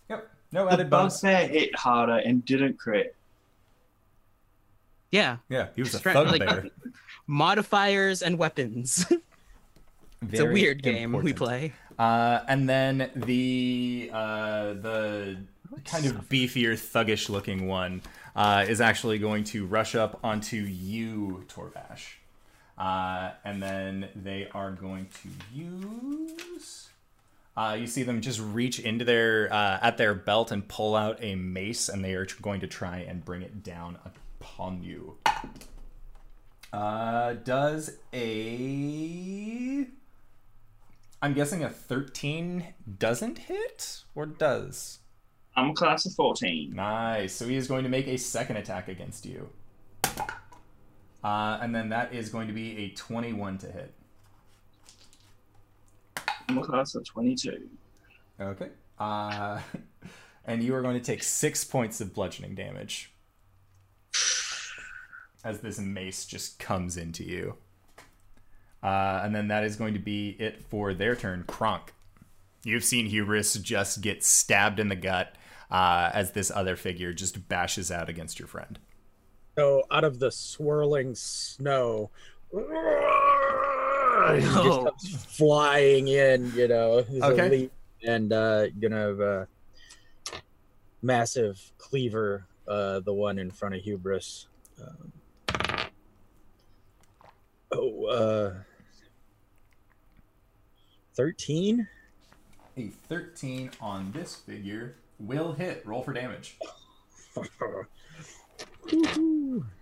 [0.10, 0.30] Yep.
[0.52, 1.24] No added bonus.
[1.24, 3.16] It hit harder and didn't crit.
[5.12, 5.38] Yeah.
[5.50, 6.66] Yeah, he was a thug like, bear.
[7.28, 9.06] Modifiers and weapons.
[10.30, 11.26] it's a weird game important.
[11.26, 11.74] we play.
[11.98, 15.38] Uh, and then the uh, the
[15.86, 18.02] kind of beefier, thuggish looking one
[18.36, 22.14] uh, is actually going to rush up onto you, Torvash,
[22.78, 26.90] Uh, and then they are going to use.
[27.58, 31.18] Uh, you see them just reach into their uh, at their belt and pull out
[31.22, 33.98] a mace, and they are going to try and bring it down
[34.40, 35.18] upon you.
[36.72, 39.88] Uh, does a.
[41.22, 45.00] I'm guessing a 13 doesn't hit or does?
[45.56, 46.74] I'm a class of 14.
[46.74, 47.34] Nice.
[47.34, 49.50] So he is going to make a second attack against you.
[51.22, 53.94] Uh, and then that is going to be a 21 to hit.
[56.48, 57.68] I'm a class of 22.
[58.40, 58.70] Okay.
[58.98, 59.60] Uh,
[60.46, 63.12] and you are going to take six points of bludgeoning damage
[65.44, 67.56] as this mace just comes into you.
[68.82, 71.44] Uh, and then that is going to be it for their turn.
[71.48, 71.94] Kronk.
[72.64, 75.36] You've seen Hubris just get stabbed in the gut
[75.72, 78.80] uh, as this other figure just bashes out against your friend.
[79.56, 82.10] So out of the swirling snow,
[82.52, 82.60] he
[84.42, 87.48] just comes flying in, you know, okay.
[87.48, 87.72] elite
[88.06, 89.46] and uh, you know,
[91.02, 94.48] massive cleaver uh, the one in front of Hubris.
[94.82, 95.12] Um,
[97.72, 98.54] oh, uh,
[101.16, 101.88] thirteen.
[102.78, 105.86] A 13 on this figure will hit.
[105.86, 106.58] Roll for damage.
[107.36, 107.46] All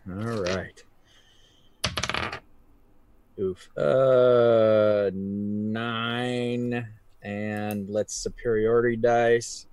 [0.07, 0.83] right.
[3.39, 3.69] Oof.
[3.77, 6.87] Uh, nine,
[7.21, 9.67] and let's superiority dice.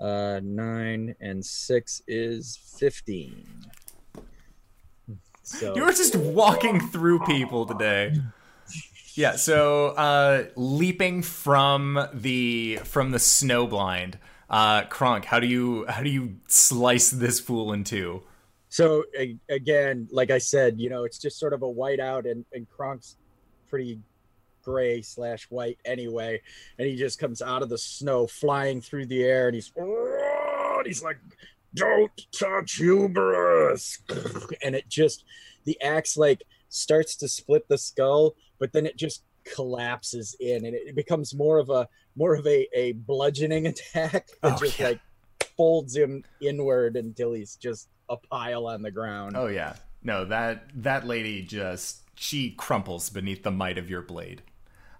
[0.00, 3.44] Uh, nine and six is fifteen.
[5.42, 8.14] So You're just walking through people today.
[9.14, 14.18] Yeah, so uh, leaping from the from the snow blind,
[14.48, 18.22] uh, Kronk, how do you how do you slice this fool in two?
[18.68, 19.04] So
[19.48, 23.16] again, like I said, you know, it's just sort of a whiteout, and and Kronk's
[23.68, 23.98] pretty
[24.62, 26.40] gray slash white anyway,
[26.78, 30.86] and he just comes out of the snow, flying through the air, and he's and
[30.86, 31.18] he's like,
[31.74, 33.98] "Don't touch hubris,"
[34.62, 35.24] and it just
[35.64, 40.74] the axe like starts to split the skull, but then it just collapses in, and
[40.74, 44.88] it, becomes more of a more of a a bludgeoning attack that Oh, just yeah.
[44.88, 45.00] like
[45.56, 49.36] folds him inward until he's just a pile on the ground.
[49.36, 54.42] Oh yeah, no that that lady just she crumples beneath the might of your blade.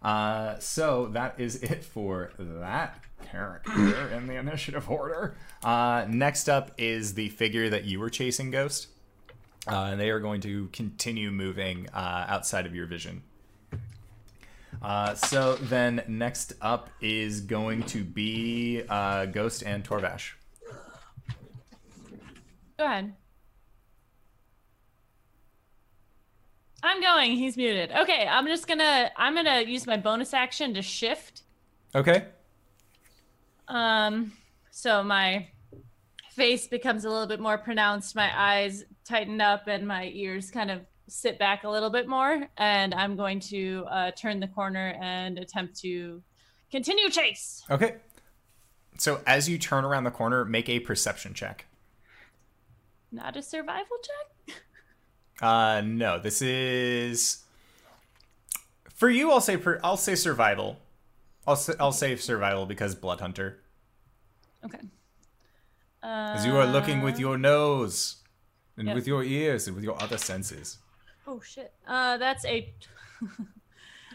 [0.02, 3.00] Uh, so that is it for that
[3.30, 5.36] character in the initiative order.
[5.62, 8.88] Uh, next up is the figure that you were chasing, Ghost.
[9.68, 13.22] Uh, and they are going to continue moving uh, outside of your vision.
[14.82, 20.32] Uh, so then next up is going to be uh, Ghost and Torvash.
[22.78, 23.14] Go ahead.
[26.82, 27.32] I'm going.
[27.32, 27.92] He's muted.
[27.92, 31.42] Okay, I'm just gonna I'm gonna use my bonus action to shift.
[31.94, 32.24] Okay.
[33.68, 34.32] Um,
[34.70, 35.48] so my
[36.30, 38.16] face becomes a little bit more pronounced.
[38.16, 42.48] My eyes tighten up, and my ears kind of sit back a little bit more.
[42.56, 46.22] And I'm going to uh, turn the corner and attempt to
[46.70, 47.62] continue chase.
[47.70, 47.96] Okay.
[48.98, 51.66] So as you turn around the corner, make a perception check.
[53.12, 54.56] Not a survival check.
[55.40, 57.44] Uh, no, this is
[58.94, 59.30] for you.
[59.30, 60.78] I'll say per, I'll say survival.
[61.46, 63.58] I'll say, I'll say survival because blood hunter.
[64.64, 64.78] Okay.
[66.02, 68.16] As you are looking with Uh, your nose
[68.76, 68.94] and yep.
[68.94, 70.78] with your ears and with your other senses.
[71.26, 71.72] Oh shit.
[71.86, 72.72] Uh, that's a.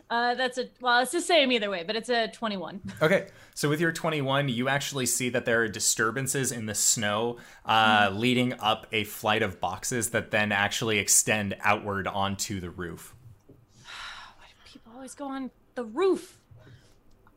[0.09, 0.69] uh, that's a.
[0.81, 2.81] Well, it's the same either way, but it's a twenty-one.
[3.01, 7.37] Okay, so with your 21, you actually see that there are disturbances in the snow
[7.65, 13.15] uh, leading up a flight of boxes that then actually extend outward onto the roof.
[13.83, 16.39] Why do people always go on the roof.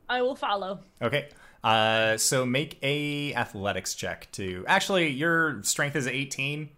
[0.08, 0.80] I will follow.
[1.02, 1.28] Okay.
[1.62, 6.70] Uh, so make a athletics check to actually your strength is 18.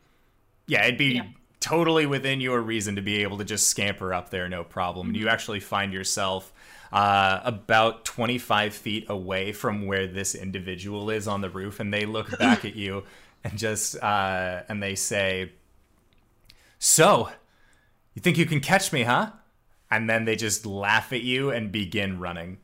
[0.66, 1.22] Yeah, it'd be Yeah.
[1.60, 5.08] Totally within your reason to be able to just scamper up there, no problem.
[5.08, 6.52] And you actually find yourself
[6.92, 12.06] uh, about 25 feet away from where this individual is on the roof, and they
[12.06, 13.04] look back at you
[13.44, 15.52] and just uh, and they say,
[16.78, 17.30] "So,
[18.14, 19.30] you think you can catch me, huh?"
[19.90, 22.58] And then they just laugh at you and begin running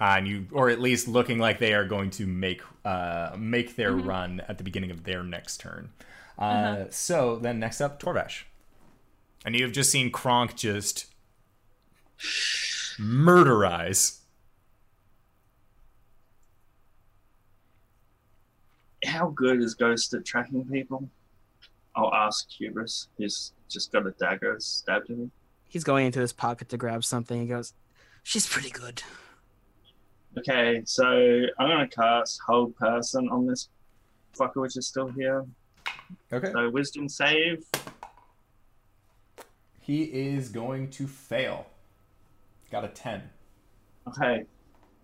[0.00, 3.76] uh, and you or at least looking like they are going to make uh, make
[3.76, 5.90] their run at the beginning of their next turn.
[6.38, 8.44] Uh, So then next up, Torvash,
[9.44, 11.06] and you have just seen Kronk just
[12.98, 14.18] murderize.
[19.04, 21.08] How good is Ghost at tracking people?
[21.94, 23.08] I'll ask Hubris.
[23.16, 25.30] He's just got a dagger stabbed in him.
[25.68, 27.40] He's going into his pocket to grab something.
[27.40, 27.74] He goes,
[28.22, 29.02] "She's pretty good."
[30.38, 31.04] Okay, so
[31.58, 33.68] I'm gonna cast Hold Person on this
[34.36, 35.44] fucker, which is still here.
[36.32, 37.64] Okay, So Wisdom save.
[39.80, 41.66] he is going to fail.
[42.70, 43.22] Got a ten.
[44.08, 44.44] Okay,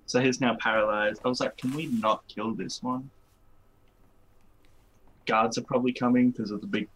[0.06, 1.20] so he's now paralyzed.
[1.24, 3.10] I was like, can we not kill this one?
[5.26, 6.88] Guards are probably coming because of the big.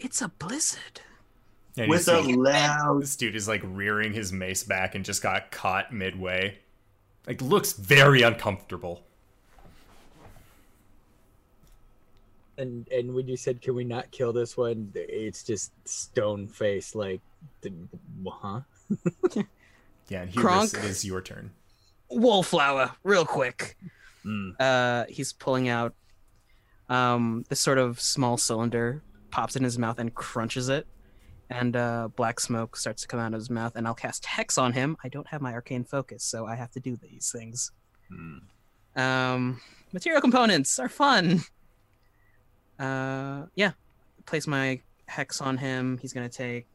[0.00, 1.00] It's a blizzard.
[1.76, 3.02] And With a see- loud.
[3.02, 6.58] This dude is like rearing his mace back and just got caught midway.
[7.26, 9.02] Like looks very uncomfortable.
[12.58, 16.94] And and when you said, "Can we not kill this one?" It's just stone face,
[16.94, 17.20] like,
[18.26, 18.60] huh?
[20.08, 20.74] Yeah, and Hubris, Kronk.
[20.74, 21.50] it is your turn.
[22.10, 23.76] Wallflower, real quick.
[24.24, 24.54] Mm.
[24.60, 25.94] Uh, he's pulling out
[26.90, 30.86] um this sort of small cylinder, pops in his mouth and crunches it,
[31.48, 34.58] and uh, black smoke starts to come out of his mouth, and I'll cast Hex
[34.58, 34.96] on him.
[35.02, 37.72] I don't have my arcane focus, so I have to do these things.
[38.96, 39.60] Um,
[39.92, 41.40] material components are fun.
[42.78, 43.72] Uh, yeah,
[44.26, 45.98] place my Hex on him.
[45.98, 46.66] He's gonna take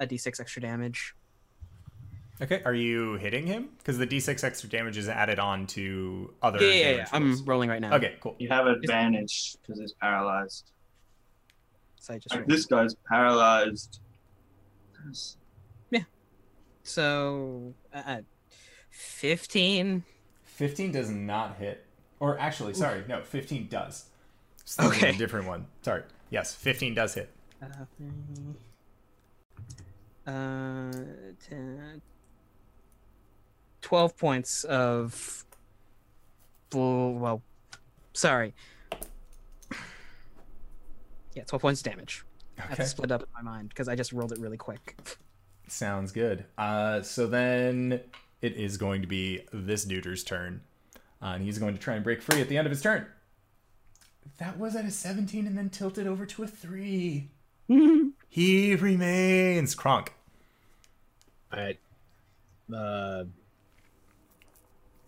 [0.00, 1.14] a d6 extra damage.
[2.40, 3.70] Okay, are you hitting him?
[3.78, 6.62] Because the d6 extra damage is added on to other.
[6.62, 7.06] Yeah, yeah, yeah.
[7.10, 7.94] damage I'm rolling right now.
[7.94, 8.36] Okay, cool.
[8.38, 10.70] You have advantage because he's paralyzed.
[12.00, 14.00] So I just Like, this guy's paralyzed.
[15.90, 16.02] Yeah.
[16.82, 18.18] So, uh,
[18.90, 20.04] 15.
[20.44, 21.84] 15 does not hit.
[22.20, 24.06] Or actually, sorry, no, 15 does.
[24.68, 25.14] Just thinking of Okay.
[25.14, 25.66] A different one.
[25.80, 26.02] Sorry.
[26.28, 27.30] Yes, 15 does hit.
[27.62, 27.66] Uh,
[27.96, 28.10] three,
[30.26, 30.92] uh,
[31.48, 32.02] 10,
[33.80, 35.46] 12 points of.
[36.74, 37.42] Well, well,
[38.12, 38.54] sorry.
[41.32, 42.26] Yeah, 12 points of damage.
[42.58, 44.98] I have to split up in my mind because I just rolled it really quick.
[45.66, 46.44] Sounds good.
[46.58, 48.00] Uh, so then
[48.42, 50.60] it is going to be this duder's turn.
[51.22, 53.06] Uh, and he's going to try and break free at the end of his turn.
[54.38, 57.28] That was at a 17 and then tilted over to a 3.
[58.28, 59.74] he remains.
[59.74, 60.14] Kronk.
[61.52, 61.78] All right.
[62.74, 63.24] Uh,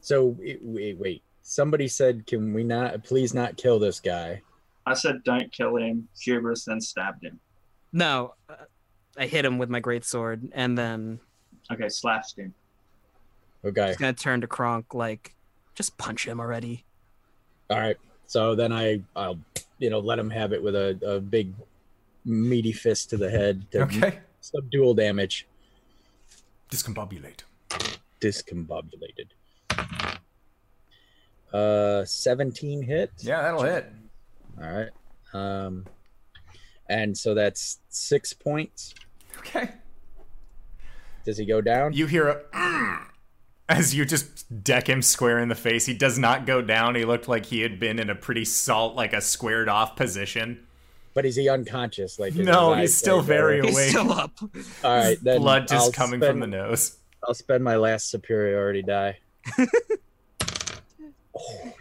[0.00, 1.22] so wait, wait, wait.
[1.42, 4.40] Somebody said, "Can we not please not kill this guy?"
[4.86, 6.08] I said, don't kill him.
[6.20, 7.38] Hubris then stabbed him.
[7.92, 8.54] No, uh,
[9.18, 11.20] I hit him with my great sword, and then
[11.70, 12.54] Okay, slashed him.
[13.64, 13.88] Okay.
[13.88, 15.34] he's gonna turn to Kronk like,
[15.74, 16.84] just punch him already.
[17.68, 17.96] All right.
[18.30, 19.40] So then I, I'll,
[19.80, 21.52] you know, let him have it with a, a big,
[22.24, 24.20] meaty fist to the head to Okay.
[24.40, 25.48] subdual damage,
[26.70, 27.40] Discombobulate.
[28.20, 29.30] discombobulated.
[31.52, 33.10] Uh, seventeen hit.
[33.18, 33.90] Yeah, that'll hit.
[34.62, 34.90] All right.
[35.34, 35.84] Um,
[36.88, 38.94] and so that's six points.
[39.38, 39.70] Okay.
[41.24, 41.94] Does he go down?
[41.94, 42.40] You hear a
[43.70, 45.86] as you just deck him square in the face.
[45.86, 46.96] He does not go down.
[46.96, 50.66] He looked like he had been in a pretty salt, like a squared off position.
[51.14, 52.18] But is he unconscious?
[52.18, 54.32] Like No, he's eyes still like, very uh, He's still up.
[54.42, 54.48] All
[54.84, 55.16] right.
[55.22, 56.98] Then Blood just I'll coming spend, from the nose.
[57.26, 59.18] I'll spend my last superiority die.
[59.58, 59.66] oh,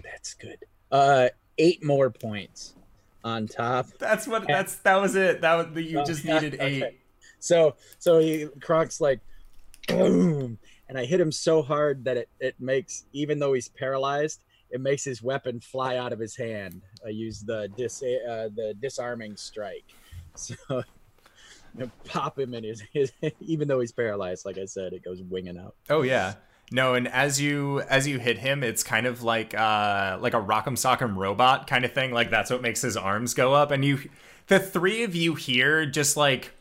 [0.03, 0.59] that's good.
[0.91, 2.75] Uh, eight more points
[3.23, 3.87] on top.
[3.99, 4.47] That's what.
[4.47, 5.41] That's that was it.
[5.41, 6.83] That was you just needed okay.
[6.83, 6.99] eight.
[7.39, 9.21] So so he Kronk's like
[9.87, 10.59] boom,
[10.89, 14.81] and I hit him so hard that it it makes even though he's paralyzed, it
[14.81, 16.81] makes his weapon fly out of his hand.
[17.05, 19.85] I use the dis uh, the disarming strike.
[20.35, 20.55] So
[22.05, 23.11] pop him in his, his
[23.41, 24.45] even though he's paralyzed.
[24.45, 25.75] Like I said, it goes winging out.
[25.89, 26.35] Oh yeah.
[26.71, 30.41] No, and as you as you hit him, it's kind of like uh like a
[30.41, 32.11] rock'em sock'em robot kind of thing.
[32.11, 33.71] Like that's what makes his arms go up.
[33.71, 34.09] And you
[34.47, 36.51] the three of you here, just like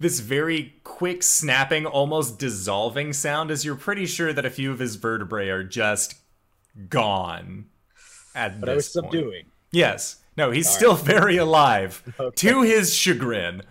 [0.00, 4.78] this very quick snapping, almost dissolving sound as you're pretty sure that a few of
[4.78, 6.14] his vertebrae are just
[6.88, 7.66] gone
[8.34, 9.06] at But I was point.
[9.06, 9.44] subduing.
[9.72, 10.16] Yes.
[10.36, 12.02] No, he's still very alive.
[12.20, 12.34] Okay.
[12.48, 13.62] To his chagrin.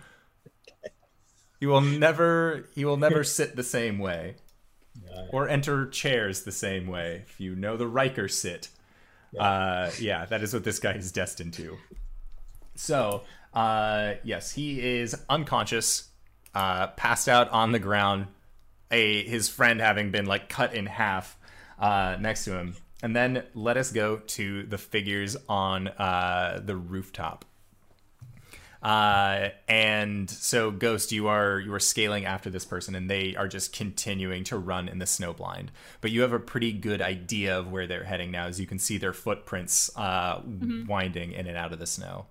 [1.60, 4.36] He will never he will never sit the same way.
[5.32, 7.24] Or enter chairs the same way.
[7.26, 8.68] If you know the Riker sit.
[9.38, 11.78] Uh yeah, that is what this guy is destined to.
[12.74, 13.22] So,
[13.54, 16.07] uh yes, he is unconscious,
[16.58, 18.26] uh passed out on the ground,
[18.90, 21.36] a his friend having been like cut in half
[21.78, 22.74] uh next to him.
[23.02, 27.44] And then let us go to the figures on uh the rooftop.
[28.80, 33.48] Uh, and so Ghost, you are you are scaling after this person, and they are
[33.48, 35.72] just continuing to run in the snow blind.
[36.00, 38.78] But you have a pretty good idea of where they're heading now, as you can
[38.78, 40.42] see their footprints uh,
[40.86, 42.26] winding in and out of the snow,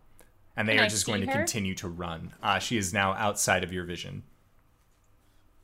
[0.57, 2.33] and they Can are I just going to continue to run.
[2.41, 4.23] Uh, she is now outside of your vision.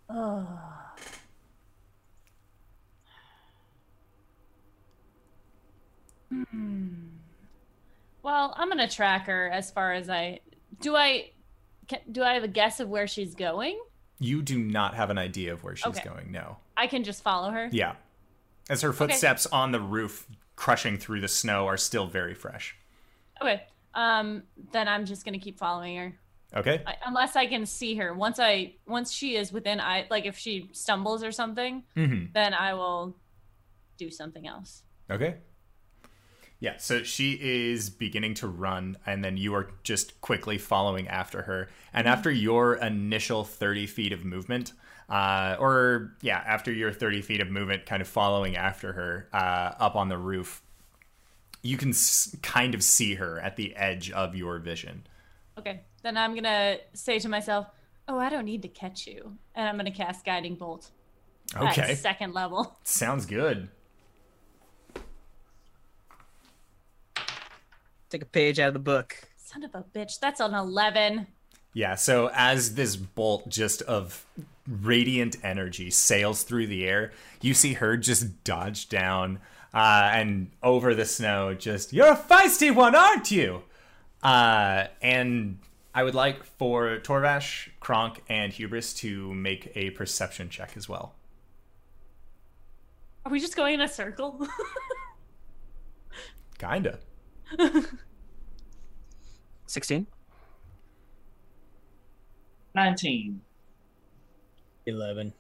[0.10, 0.48] Oh.
[8.22, 10.40] Well, I'm gonna track her as far as I
[10.80, 10.96] do.
[10.96, 11.32] I
[12.12, 13.80] do I have a guess of where she's going?
[14.20, 16.08] You do not have an idea of where she's Okay.
[16.08, 16.32] going.
[16.32, 16.58] No.
[16.78, 17.68] I can just follow her.
[17.72, 17.96] Yeah.
[18.70, 22.76] As her footsteps on the roof crushing through the snow are still very fresh.
[23.42, 23.64] Okay.
[23.96, 24.44] Um.
[24.72, 26.20] Then I'm just gonna keep following her.
[26.56, 26.84] Okay.
[26.86, 28.14] I, unless I can see her.
[28.14, 32.26] Once I once she is within I like if she stumbles or something, Mm-hmm.
[32.34, 33.16] then I will
[33.98, 34.84] do something else.
[35.10, 35.36] Okay.
[36.60, 41.42] Yeah, so she is beginning to run, and then you are just quickly following after
[41.42, 41.68] her.
[41.94, 44.72] And after your initial 30 feet of movement,
[45.10, 49.74] uh, or yeah, after your 30 feet of movement, kind of following after her uh,
[49.84, 50.62] up on the roof,
[51.64, 55.08] you can s- kind of see her at the edge of your vision.
[55.58, 55.82] Okay.
[56.04, 57.68] Then I'm gonna say to myself,
[58.08, 59.38] Oh, I don't need to catch you.
[59.56, 60.92] And I'm going to cast Guiding Bolt.
[61.56, 61.92] Okay.
[61.94, 62.78] At second level.
[62.84, 63.70] Sounds good.
[68.10, 69.18] Take a page out of the book.
[69.38, 70.20] Son of a bitch.
[70.20, 71.28] That's an 11.
[71.74, 74.26] Yeah, so as this bolt just of
[74.68, 77.12] radiant energy sails through the air,
[77.42, 79.40] you see her just dodge down
[79.74, 83.64] uh, and over the snow, just, You're a feisty one, aren't you?
[84.22, 85.60] Uh, and
[85.94, 91.16] I would like for Torvash, Kronk, and Hubris to make a perception check as well.
[93.26, 94.48] Are we just going in a circle?
[96.58, 97.00] Kinda.
[99.66, 100.08] 16.
[102.76, 103.42] 19.
[104.86, 105.34] 11.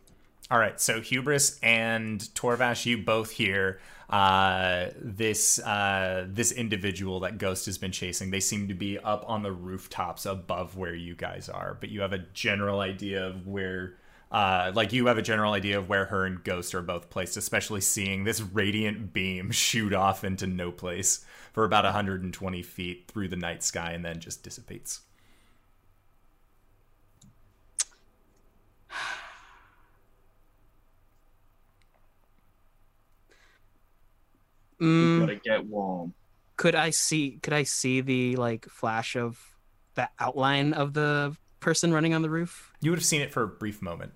[0.51, 7.38] All right, so Hubris and Torvash, you both hear uh, this uh, this individual that
[7.38, 8.31] Ghost has been chasing.
[8.31, 12.01] They seem to be up on the rooftops above where you guys are, but you
[12.01, 13.95] have a general idea of where,
[14.31, 17.38] uh, like, you have a general idea of where her and Ghost are both placed.
[17.38, 23.27] Especially seeing this radiant beam shoot off into no place for about 120 feet through
[23.27, 25.01] the night sky, and then just dissipates.
[34.84, 36.14] Mm, Gotta get warm.
[36.57, 39.39] could I see could I see the like flash of
[39.95, 42.72] the outline of the person running on the roof?
[42.81, 44.11] You would have seen it for a brief moment.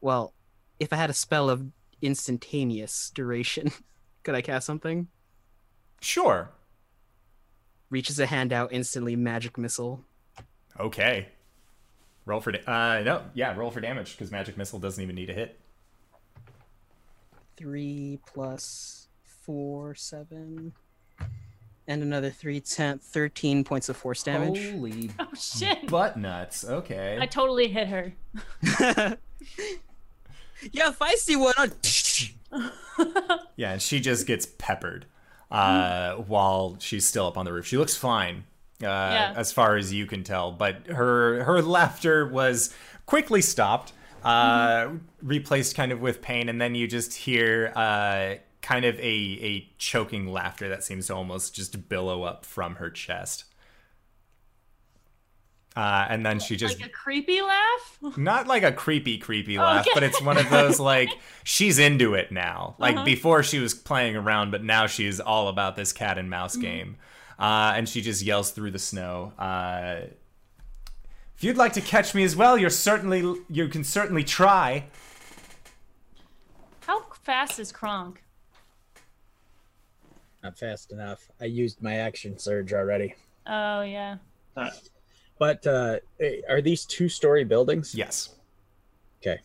[0.00, 0.34] Well,
[0.80, 1.64] if I had a spell of
[2.00, 3.70] instantaneous duration,
[4.24, 5.06] could I cast something?
[6.00, 6.50] Sure.
[7.90, 10.02] Reaches a hand out instantly magic missile.
[10.80, 11.28] Okay.
[12.24, 15.30] Roll for da- uh no yeah roll for damage because magic missile doesn't even need
[15.30, 15.60] a hit.
[17.56, 19.08] Three plus
[19.42, 20.72] four, seven.
[21.88, 24.70] And another three, ten, 13 points of force damage.
[24.72, 25.88] Holy oh, shit.
[25.88, 26.64] butt nuts.
[26.64, 27.18] Okay.
[27.20, 28.12] I totally hit her.
[30.70, 31.72] yeah, feisty one.
[33.56, 35.06] Yeah, and she just gets peppered
[35.50, 37.66] uh, while she's still up on the roof.
[37.66, 38.44] She looks fine,
[38.82, 42.74] uh, as far as you can tell, but her her laughter was
[43.06, 43.92] quickly stopped,
[44.24, 44.88] uh,
[45.22, 49.68] replaced kind of with pain, and then you just hear uh, kind of a a
[49.78, 53.44] choking laughter that seems to almost just billow up from her chest.
[55.74, 57.98] Uh, and then she just like a creepy laugh?
[58.18, 59.90] not like a creepy creepy laugh Okay.
[59.94, 61.08] but it's one of those like
[61.44, 63.04] she's into it now like Uh-huh.
[63.06, 66.60] before she was playing around but now she's all about this cat and mouse Mm-hmm.
[66.62, 66.96] game
[67.38, 70.00] uh, and she just yells through the snow uh,
[71.36, 74.84] if you'd like to catch me as well you're certainly you can certainly try
[76.80, 78.22] How fast is Kronk?
[80.42, 81.30] Not fast enough.
[81.40, 83.14] I used my action surge already.
[83.46, 84.16] Oh, yeah.
[84.56, 84.70] Uh,
[85.38, 85.98] But uh,
[86.48, 87.94] are these two story buildings?
[87.94, 88.30] yes
[89.20, 89.40] Okay.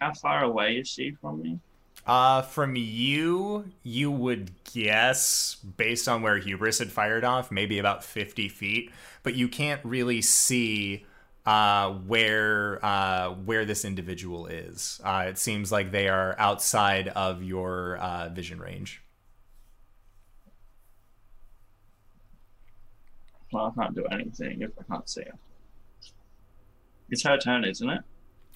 [0.00, 1.58] how far away is she from me?
[2.06, 8.02] uh, from you you would guess based on where hubris had fired off maybe about
[8.04, 8.90] 50 feet
[9.22, 11.04] but you can't really see
[11.44, 15.00] uh, where uh, where this individual is.
[15.02, 19.00] Uh, it seems like they are outside of your uh, vision range.
[23.52, 25.38] Well, I can't do anything if I can't see her.
[27.10, 28.00] It's her turn, isn't it?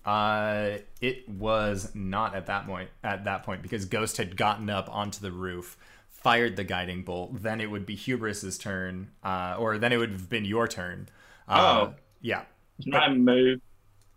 [0.05, 2.91] Uh, it was not at that point.
[3.03, 5.77] At that point, because Ghost had gotten up onto the roof,
[6.09, 7.43] fired the guiding bolt.
[7.43, 11.09] Then it would be Hubris's turn, uh, or then it would have been your turn.
[11.49, 11.95] Uh, Oh.
[12.21, 12.45] yeah.
[12.83, 13.61] Can I move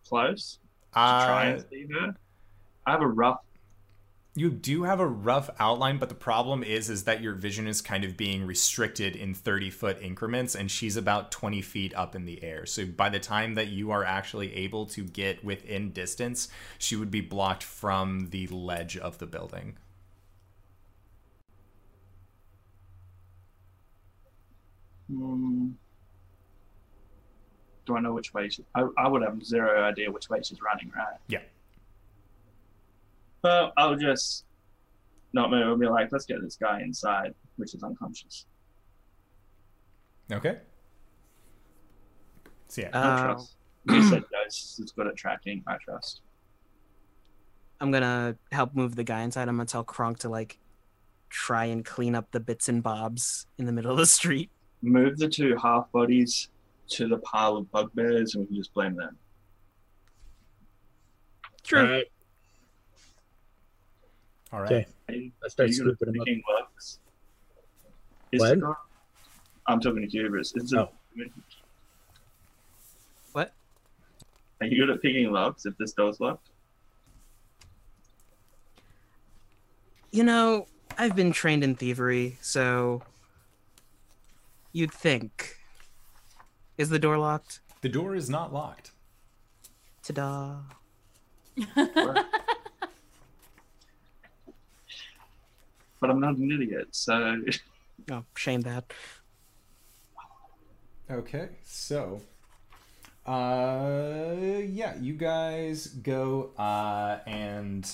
[0.08, 2.16] close to try Uh, and see her?
[2.86, 3.40] I have a rough.
[4.38, 7.82] You do have a rough outline, but the problem is is that your vision is
[7.82, 12.26] kind of being restricted in 30 foot increments and she's about 20 feet up in
[12.26, 12.66] the air.
[12.66, 17.10] So by the time that you are actually able to get within distance, she would
[17.10, 19.78] be blocked from the ledge of the building.
[25.10, 25.70] Hmm.
[27.86, 28.66] Do I know which way she?
[28.76, 31.20] I, I would have zero idea which way she's running, right?
[31.30, 31.42] Yeah.
[33.46, 34.44] But I'll just
[35.32, 35.68] not move.
[35.68, 38.48] I'll be like, let's get this guy inside, which is unconscious.
[40.32, 40.58] Okay.
[42.70, 42.90] So yeah.
[42.92, 43.56] I Uh, trust.
[43.92, 45.64] You said Ghost is good at tracking.
[45.68, 46.22] I trust.
[47.80, 49.48] I'm gonna help move the guy inside.
[49.48, 50.58] I'm gonna tell Kronk to like
[51.30, 54.50] try and clean up the bits and bobs in the middle of the street.
[54.82, 56.50] Move the two half bodies
[56.88, 59.16] to the pile of bugbears and we can just blame them.
[61.62, 61.82] True.
[61.82, 62.06] Alright,
[64.54, 64.72] All right.
[64.72, 64.86] Okay.
[65.10, 66.26] I start are you gonna scooping them up.
[66.26, 67.00] thinking works?
[68.32, 68.60] Is What?
[68.60, 68.76] the-
[69.68, 70.56] I'm talking to Hubris.
[70.56, 70.90] Is it, Oh.
[74.62, 76.48] Are you good at picking locks if this door's locked?
[80.12, 80.68] You know,
[80.98, 83.04] I've been trained in thievery, so
[84.72, 85.58] you'd think.
[86.78, 87.60] Is the door locked?
[87.82, 88.92] The door is not locked.
[90.04, 90.60] Ta-da!
[96.06, 97.42] But I'm not an idiot, so
[98.12, 98.94] Oh, shame that.
[101.10, 102.22] Okay, so
[103.26, 104.36] uh
[104.68, 107.90] yeah, you guys go uh and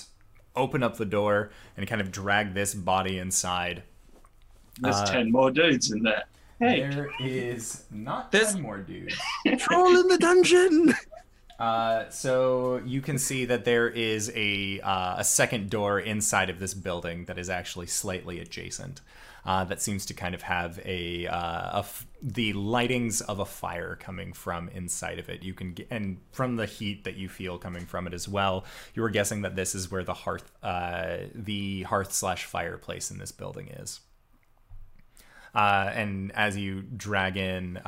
[0.54, 3.82] open up the door and kind of drag this body inside.
[4.78, 6.24] there's Uh, ten more dudes in there.
[6.58, 9.16] Hey, There is not This- 10 more dudes.
[9.58, 10.94] Troll in the dungeon.
[11.62, 16.58] Uh, so you can see that there is a uh, a second door inside of
[16.58, 19.00] this building that is actually slightly adjacent.
[19.46, 23.44] Uh, that seems to kind of have a, uh, a f- the lightings of a
[23.44, 25.44] fire coming from inside of it.
[25.44, 28.64] You can and from the heat that you feel coming from it as well.
[28.94, 33.18] You were guessing that this is where the hearth uh, the hearth slash fireplace in
[33.18, 34.00] this building is.
[35.54, 37.78] And as you drag in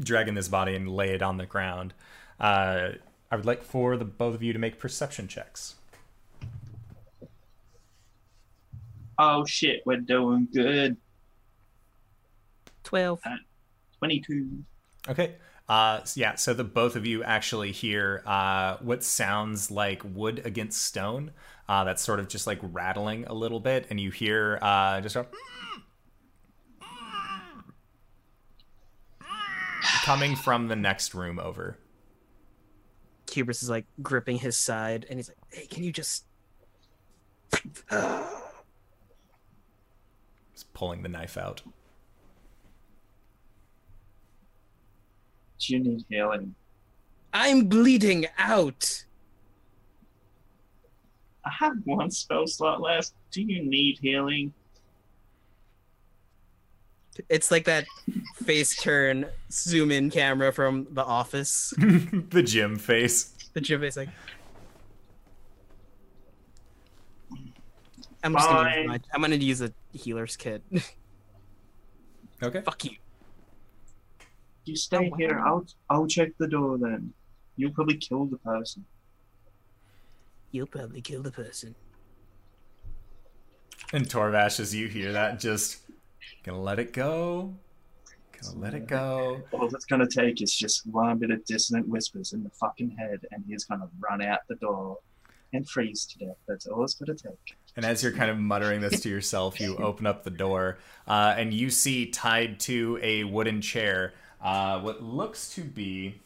[0.00, 1.94] drag in this body and lay it on the ground.
[2.40, 2.90] Uh,
[3.30, 5.74] I would like for the both of you to make perception checks.
[9.18, 10.96] oh shit, we're doing good.
[12.84, 13.20] Twelve.
[13.98, 14.64] Twenty-two.
[15.08, 15.34] Okay.
[15.68, 20.40] Uh, so yeah, so the both of you actually hear uh, what sounds like wood
[20.46, 21.32] against stone.
[21.68, 25.16] Uh, that's sort of just like rattling a little bit, and you hear uh, just
[25.16, 25.26] a
[30.04, 31.76] coming from the next room over.
[33.30, 36.24] Hubris is like gripping his side, and he's like, "Hey, can you just?"
[40.54, 41.62] Just pulling the knife out.
[45.60, 46.54] Do you need healing?
[47.32, 49.04] I'm bleeding out.
[51.44, 53.12] I have one spell slot left.
[53.30, 54.52] Do you need healing?
[57.28, 57.84] It's like that
[58.44, 61.72] face turn zoom in camera from The Office.
[61.78, 63.34] the Jim face.
[63.54, 64.08] The Jim face, like.
[68.24, 70.62] I'm just gonna use my, I'm gonna use a healer's kit.
[72.40, 72.60] Okay.
[72.60, 72.92] Fuck you.
[74.64, 75.38] You stay Oh, here.
[75.38, 75.44] wow.
[75.44, 77.12] I'll I'll check the door then.
[77.56, 78.84] You'll probably kill the person.
[80.52, 81.74] You'll probably kill the person.
[83.92, 85.78] And Torvash, as you hear that, just
[86.44, 87.54] gonna let it go.
[88.40, 89.40] Gonna let it go.
[89.52, 93.20] All it's gonna take is just one bit of dissonant whispers in the fucking head,
[93.30, 94.98] and he's gonna run out the door
[95.52, 96.36] and freeze to death.
[96.46, 97.56] That's all it's gonna take.
[97.76, 101.34] And as you're kind of muttering this to yourself, you open up the door, uh,
[101.36, 106.20] and you see tied to a wooden chair uh, what looks to be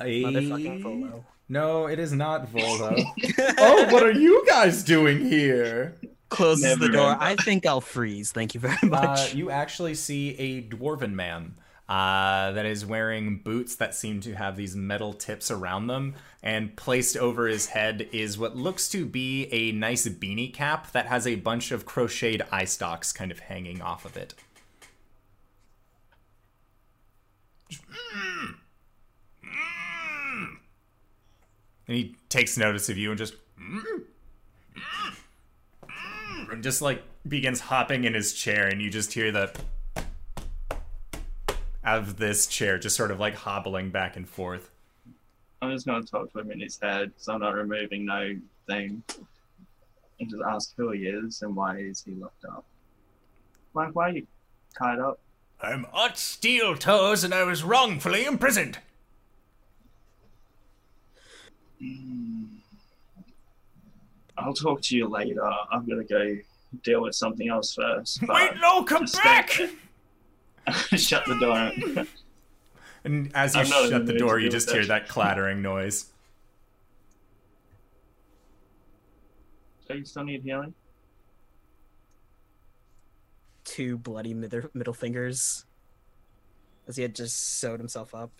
[0.00, 0.22] a.
[0.24, 1.24] Motherfucking Volo.
[1.48, 2.94] No, it is not Volo.
[3.58, 5.96] oh, what are you guys doing here?
[6.30, 7.16] Closes Never the door.
[7.20, 8.32] I think I'll freeze.
[8.32, 9.34] Thank you very Uh, much.
[9.34, 11.56] you actually see a dwarven man
[11.88, 16.76] uh, that is wearing boots that seem to have these metal tips around them, and
[16.76, 21.26] placed over his head is what looks to be a nice beanie cap that has
[21.26, 24.34] a bunch of crocheted eye stalks kind of hanging off of it.
[31.86, 33.34] And he takes notice of you and just
[36.50, 39.52] and just like begins hopping in his chair and you just hear the
[41.84, 44.70] out of this chair just sort of like hobbling back and forth
[45.62, 48.34] I'm just gonna talk to him in his head, so I'm not removing no
[48.66, 49.02] thing,
[50.18, 52.64] and just ask who he is and why is he locked up.
[53.74, 54.26] Like, why are you
[54.76, 55.18] tied up?
[55.62, 58.78] I'm Art Steel Toes and I was wrongfully imprisoned.
[61.82, 62.09] Mm.
[64.40, 65.44] I'll talk to you later.
[65.70, 66.36] I'm gonna go
[66.82, 68.20] deal with something else first.
[68.28, 69.50] Wait, no, come just back!
[69.50, 69.70] stay-
[70.96, 72.06] Shut the door.
[73.04, 75.06] and as you I'm not in shut the the door you just with hear that.
[75.06, 76.06] that clattering noise
[79.88, 80.72] so you still need healing?
[83.64, 85.64] Two bloody middle, middle fingers.
[86.86, 88.30] As he had just sewed himself up.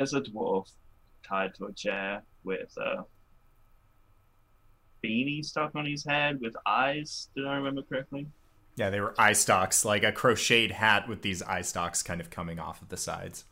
[0.00, 0.70] As a dwarf
[1.28, 3.04] tied to a chair with a
[5.04, 7.28] beanie stuck on his head with eyes.
[7.36, 8.26] Did I remember correctly?
[8.76, 12.30] yeah they were eye stalks like a crocheted hat with these eye stalks kind of
[12.30, 13.44] coming off of the sides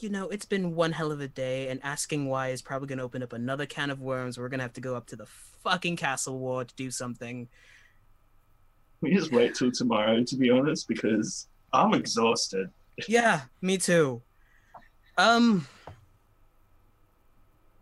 [0.00, 2.98] You know, it's been one hell of a day, and asking why is probably going
[2.98, 4.38] to open up another can of worms.
[4.38, 7.48] We're going to have to go up to the fucking castle wall to do something.
[9.00, 12.70] We just wait till tomorrow, to be honest, because I'm exhausted.
[13.08, 14.22] Yeah, me too.
[15.18, 15.66] Um,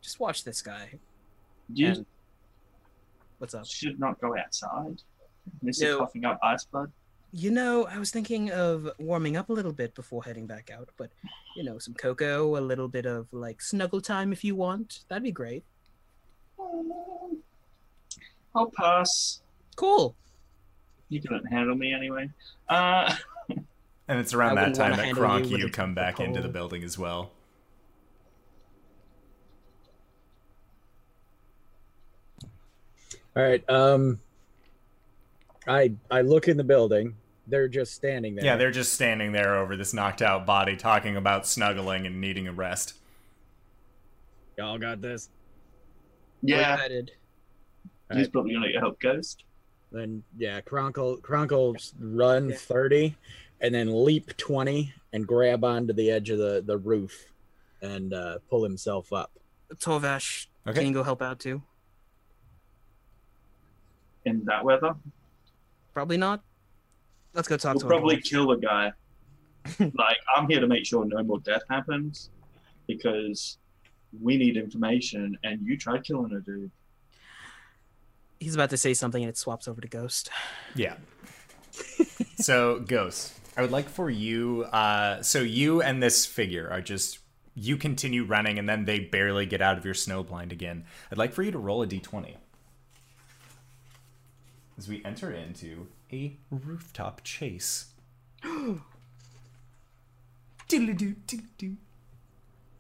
[0.09, 0.99] just watch this guy.
[1.75, 2.07] You And-
[3.37, 3.67] What's up?
[3.67, 5.03] should not go outside.
[5.63, 5.91] This No.
[5.91, 6.91] is coughing up ice blood.
[7.31, 10.89] You know, I was thinking of warming up a little bit before heading back out,
[10.97, 11.11] but
[11.57, 15.05] you know, some cocoa, a little bit of like snuggle time if you want.
[15.09, 15.63] That'd be great.
[18.55, 19.43] I'll pass.
[19.77, 20.17] Cool.
[21.11, 22.31] You couldn't handle me anyway.
[22.69, 23.15] Uh,
[24.11, 26.19] And it's around I that time that handle Kronk, you with you a come back
[26.19, 27.31] into the building as well.
[33.39, 33.63] All right.
[33.71, 34.19] Um,
[35.69, 37.15] I I look in the building.
[37.47, 38.45] They're just standing there.
[38.45, 42.49] Yeah, they're just standing there over this knocked out body, talking about snuggling and needing
[42.49, 42.95] a rest.
[44.59, 45.31] Y'all got this.
[46.43, 47.13] yeah, Excited.
[48.13, 49.45] he's probably gonna get help Ghost.
[49.93, 52.57] Then yeah, Cronkle Cronkle run Yeah.
[52.57, 53.17] thirty,
[53.61, 57.27] and then leap twenty and grab onto the edge of the the roof,
[57.83, 59.31] and uh, pull himself up.
[59.77, 60.81] Torvash, Okay.
[60.81, 61.63] can you go help out too?
[64.29, 64.95] In that weather,
[65.95, 66.43] Probably not.
[67.35, 68.23] Let's go talk we'll to probably him.
[68.23, 68.93] kill the guy.
[69.81, 72.31] like I'm here to make sure no more death happens,
[72.87, 73.59] because
[74.23, 76.71] we need information, and you tried killing a dude.
[78.39, 80.31] He's about to say something and it swaps over to Ghost.
[80.75, 80.95] Yeah.
[82.37, 84.65] so, Ghost, I would like for you.
[84.65, 87.21] Uh, so, you and this figure are just.
[87.61, 90.85] You continue running, and then they barely get out of your snow blind again.
[91.11, 92.37] I'd like for you to roll a d20
[94.79, 97.87] as we enter into a rooftop chase.
[100.69, 101.77] Diddle-doo, diddle-doo.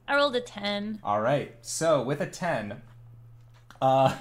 [0.06, 1.00] I rolled a 10.
[1.02, 1.54] All right.
[1.62, 2.80] So with a ten,
[3.82, 4.14] uh,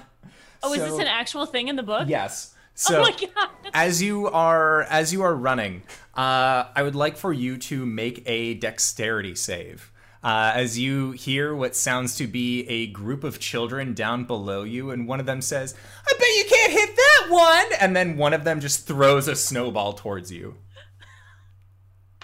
[0.62, 2.08] Oh, is so- this an actual thing in the book?
[2.08, 2.54] Yes.
[2.74, 3.48] So oh my god.
[3.74, 5.82] as you are as you are running,
[6.14, 9.90] uh, I would like for you to make a dexterity save.
[10.22, 14.90] Uh, as you hear what sounds to be a group of children down below you,
[14.90, 15.74] and one of them says,
[16.08, 19.36] "I bet you can't hit that one," and then one of them just throws a
[19.36, 20.56] snowball towards you.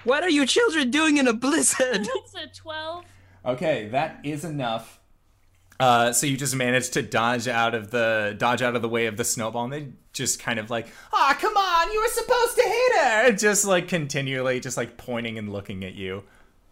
[0.02, 2.08] What are you children doing in a blizzard?
[2.16, 3.04] It's a 12.
[3.46, 5.00] Okay, that is enough.
[5.80, 9.06] Uh, so you just managed to dodge out of the dodge out of the way
[9.06, 12.56] of the snowball, and they just kind of like, "Ah, come on, you were supposed
[12.56, 16.22] to hit her!" Just like continually, just like pointing and looking at you.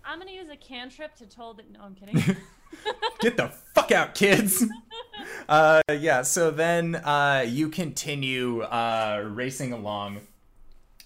[0.04, 1.66] I'm gonna use a cantrip to told it.
[1.72, 2.36] No, I'm kidding.
[3.20, 4.64] Get the fuck out, kids.
[5.48, 6.22] uh, yeah.
[6.22, 10.20] So then uh, you continue uh, racing along.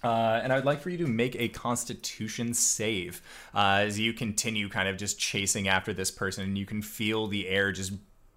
[0.03, 3.21] Uh, and I would like for you to make a Constitution save
[3.53, 7.27] uh, as you continue, kind of just chasing after this person, and you can feel
[7.27, 7.93] the air, just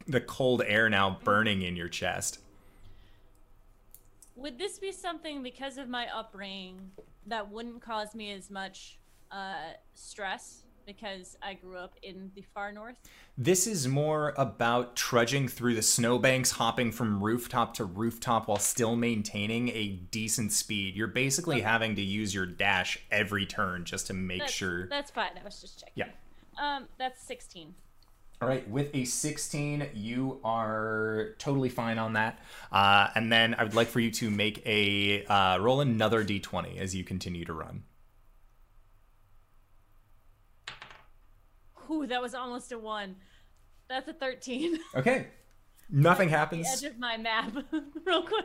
[0.06, 2.40] the cold air now burning in your chest.
[4.36, 6.92] Would this be something because of my upbringing
[7.26, 8.98] that wouldn't cause me as much
[9.30, 12.96] uh, stress because I grew up in the far north?
[13.38, 18.96] This is more about trudging through the snowbanks, hopping from rooftop to rooftop while still
[18.96, 20.96] maintaining a decent speed.
[20.96, 24.88] You're basically having to use your dash every turn just to make That's, sure.
[24.88, 25.30] That's fine.
[25.40, 25.94] I was just checking.
[25.94, 26.08] Yeah.
[26.60, 27.74] Um, that's 16.
[28.42, 32.38] All right, with a 16, you are totally fine on that.
[32.72, 36.78] Uh, and then I would like for you to make a uh, roll another d20
[36.78, 37.82] as you continue to run.
[41.90, 43.16] Ooh, that was almost a one.
[43.88, 44.78] That's a 13.
[44.94, 45.26] Okay.
[45.92, 46.68] Nothing the happens.
[46.72, 47.52] edge of my map,
[48.06, 48.44] real quick.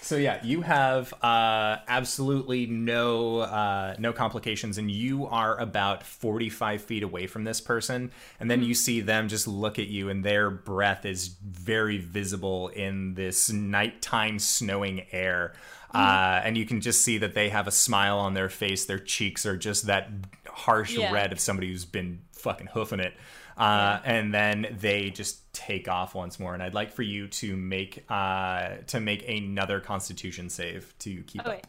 [0.00, 6.48] So yeah, you have uh, absolutely no uh, no complications, and you are about forty
[6.48, 10.08] five feet away from this person, and then you see them just look at you,
[10.08, 15.54] and their breath is very visible in this nighttime snowing air,
[15.94, 18.84] uh, and you can just see that they have a smile on their face.
[18.84, 20.08] Their cheeks are just that
[20.52, 21.12] harsh Yeah.
[21.12, 23.14] red of somebody who's been fucking hoofing it.
[23.56, 26.54] Uh, and then they just take off once more.
[26.54, 31.42] And I'd like for you to make uh, to make another Constitution save to keep
[31.44, 31.56] Oh, up.
[31.56, 31.66] wait.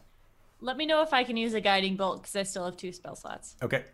[0.60, 2.90] Let me know if I can use a guiding bolt because I still have two
[2.92, 3.54] spell slots.
[3.62, 3.84] Okay.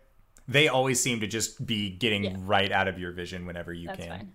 [0.46, 2.36] They always seem to just be getting Yeah.
[2.38, 4.08] right out of your vision whenever you That's can.
[4.08, 4.32] fine.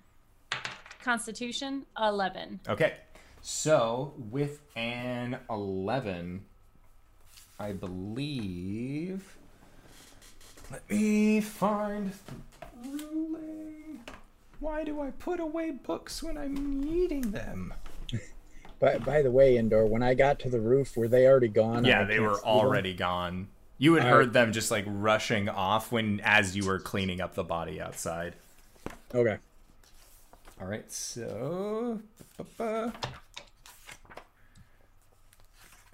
[1.02, 2.60] Constitution 11.
[2.68, 2.96] Okay.
[3.42, 6.46] So with an eleven,
[7.60, 9.38] I believe.
[10.72, 14.00] Let me find the ruling.
[14.60, 17.74] Why do I put away books when I'm needing them?
[18.80, 21.86] By, by the way, Indoor, when I got to the roof, were they already gone?
[21.86, 22.50] Yeah, they were see them?
[22.50, 23.48] already gone.
[23.78, 27.36] You had All heard them just like rushing off when as you were cleaning up
[27.36, 28.36] the body outside.
[29.14, 29.38] Okay.
[30.62, 32.00] All right, so
[32.38, 32.94] ba-ba-ba.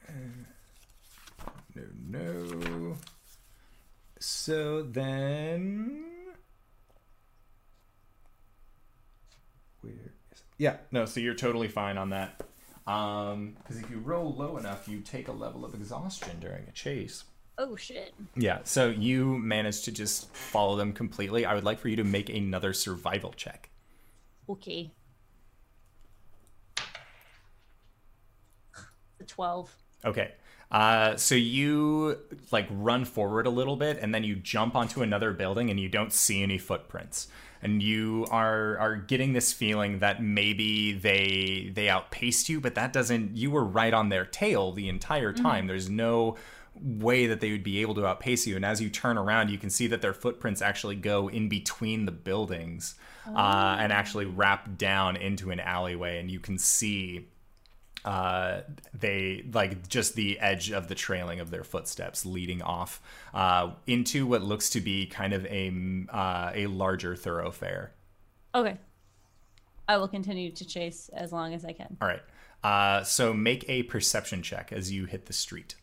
[0.08, 0.12] Uh,
[1.76, 2.98] no, no.
[4.22, 6.06] So then.
[9.82, 10.12] Where is it?
[10.60, 12.40] Yeah, no, so you're totally fine on that.
[12.86, 16.72] Um, because if you roll low enough, you take a level of exhaustion during a
[16.72, 17.24] chase.
[17.58, 18.14] Oh shit.
[18.36, 21.46] Yeah, so you managed to just follow them completely.
[21.46, 23.72] I would like for you to make another survival check.
[24.48, 24.92] Okay.
[29.18, 29.76] The twelve.
[30.06, 30.34] Okay.
[30.72, 32.18] Uh, so you
[32.52, 35.90] like run forward a little bit, and then you jump onto another building, and you
[35.90, 37.28] don't see any footprints.
[37.62, 42.94] And you are are getting this feeling that maybe they they outpaced you, but that
[42.94, 43.36] doesn't.
[43.36, 45.68] You were right on their tail the entire time.
[45.68, 46.38] There's no
[46.82, 48.56] way that they would be able to outpace you.
[48.56, 52.06] And as you turn around, you can see that their footprints actually go in between
[52.06, 52.96] the buildings
[53.28, 57.28] uh, and actually wrap down into an alleyway, and you can see
[58.04, 58.62] uh,
[58.94, 63.02] they like just the edge of the trailing of their footsteps leading off
[63.34, 65.72] uh, into what looks to be kind of a
[66.10, 67.94] uh, a larger thoroughfare.
[68.56, 68.78] Okay.
[69.88, 71.98] I will continue to chase as long as I can.
[72.02, 72.22] All right.
[72.64, 75.76] Uh, so make a perception check as you hit the street.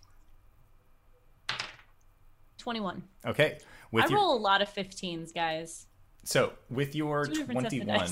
[2.56, 3.02] Twenty-one.
[3.26, 3.58] Okay.
[3.90, 5.86] With I your roll a lot of 15s, guys.
[6.24, 8.10] So with your Two different sets of 21,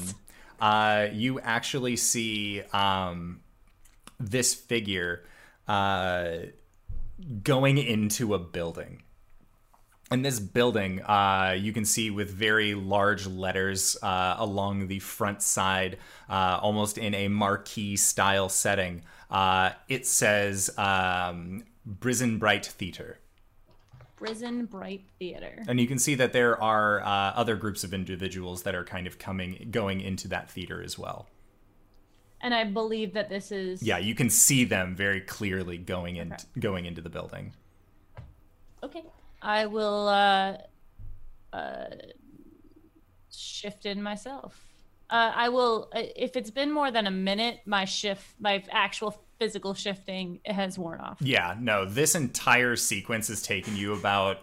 [0.61, 3.41] uh, you actually see um,
[4.18, 5.24] this figure
[5.68, 6.36] uh,
[7.43, 9.02] going into a building.
[10.09, 15.43] And this building, uh, you can see with very large letters uh, along the front
[15.43, 15.98] side,
[16.30, 19.02] uh, almost in a marquee style setting.
[19.28, 23.18] Uh, it says um, Brisen Bright Theater.
[24.14, 25.62] Prison Bright Theater.
[25.66, 29.09] And you can see that there are uh, other groups of individuals that are kind
[29.09, 31.26] of coming, going into that theater as well.
[32.40, 36.32] And I believe that this is Yeah, you can see them very clearly going in,
[36.32, 36.44] Okay.
[36.58, 37.52] going into the building.
[38.82, 39.02] Okay.
[39.42, 40.58] I will uh
[41.52, 41.86] uh
[43.32, 44.60] shift in myself.
[45.10, 49.20] Uh I will uh, if it's been more than a minute, my shift my actual
[49.38, 51.18] physical shifting has worn off.
[51.20, 54.38] Yeah, no, this entire sequence has taken you about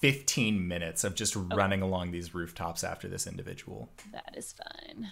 [0.00, 3.88] 15 minutes of just running along these rooftops after this individual.
[4.12, 5.10] That is fine.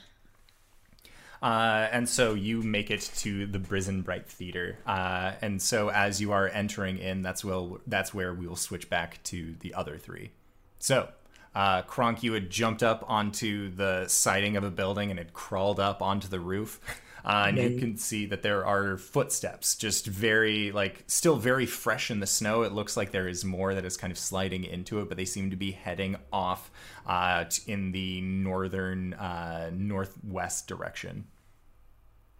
[1.42, 4.78] Uh, and so you make it to the Brisen Bright Theater.
[4.86, 8.90] Uh, and so as you are entering in, that's where, that's where we will switch
[8.90, 10.30] back to the other three.
[10.78, 11.08] So,
[11.54, 15.80] uh, Kronk, you had jumped up onto the siding of a building and had crawled
[15.80, 16.80] up onto the roof.
[17.22, 22.10] Uh, and you can see that there are footsteps, just very, like, still very fresh
[22.10, 22.62] in the snow.
[22.62, 25.26] It looks like there is more that is kind of sliding into it, but they
[25.26, 26.70] seem to be heading off
[27.10, 31.24] uh, in the northern, uh, northwest direction.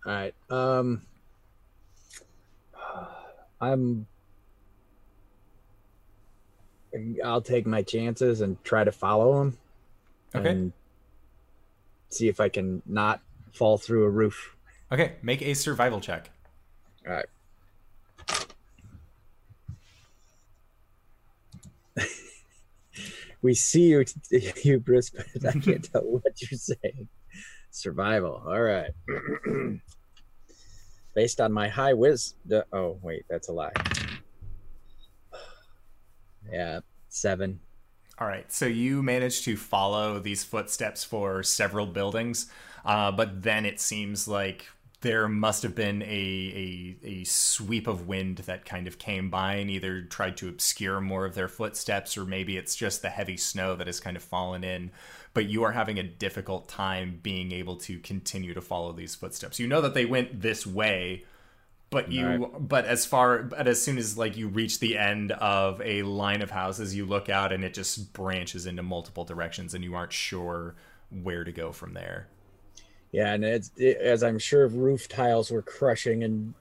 [0.06, 0.34] All right.
[0.48, 1.02] Um,
[3.60, 4.06] I'm.
[7.24, 9.58] I'll take my chances and try to follow him.
[10.36, 10.50] Okay.
[10.50, 10.72] And
[12.08, 13.20] see if I can not
[13.52, 14.54] fall through a roof.
[14.92, 16.30] Okay, make a survival check.
[17.06, 17.26] All right.
[23.42, 24.04] We see you,
[24.56, 27.08] hubris, but I can't tell what you're saying.
[27.70, 28.42] Survival.
[28.46, 28.90] All right.
[31.14, 32.34] Based on my high whiz.
[32.72, 33.72] Oh, wait, that's a lie.
[36.50, 37.60] Yeah, seven.
[38.18, 42.50] All right, so you managed to follow these footsteps for several buildings,
[42.84, 44.66] uh, but then it seems like
[45.02, 49.54] there must have been a, a a sweep of wind that kind of came by
[49.54, 53.36] and either tried to obscure more of their footsteps, or maybe it's just the heavy
[53.36, 54.90] snow that has kind of fallen in.
[55.32, 59.58] But you are having a difficult time being able to continue to follow these footsteps.
[59.58, 61.24] You know that they went this way,
[61.90, 65.80] but you but as far but as soon as like you reach the end of
[65.82, 69.82] a line of houses you look out and it just branches into multiple directions and
[69.82, 70.76] you aren't sure
[71.10, 72.28] where to go from there
[73.12, 76.54] Yeah, and it's it, as I'm sure roof tiles were crushing and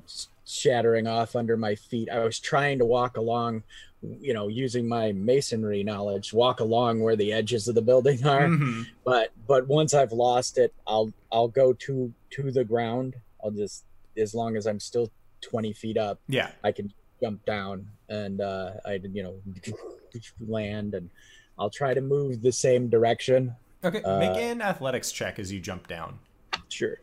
[0.46, 2.10] shattering off under my feet.
[2.10, 3.62] I was trying to walk along,
[4.02, 8.48] you know, using my masonry knowledge, walk along where the edges of the building are.
[8.48, 8.86] Mhm.
[9.04, 13.16] But but once I've lost it, I'll I'll go to to the ground.
[13.44, 13.86] I'll just
[14.18, 15.10] as long as I'm still
[15.42, 19.36] 20 feet up, yeah I can jump down and uh, I you know
[20.48, 21.10] land and
[21.58, 23.56] I'll try to move the same direction.
[23.84, 26.20] okay Uh, make an athletics check as you jump down
[26.70, 27.02] Sure.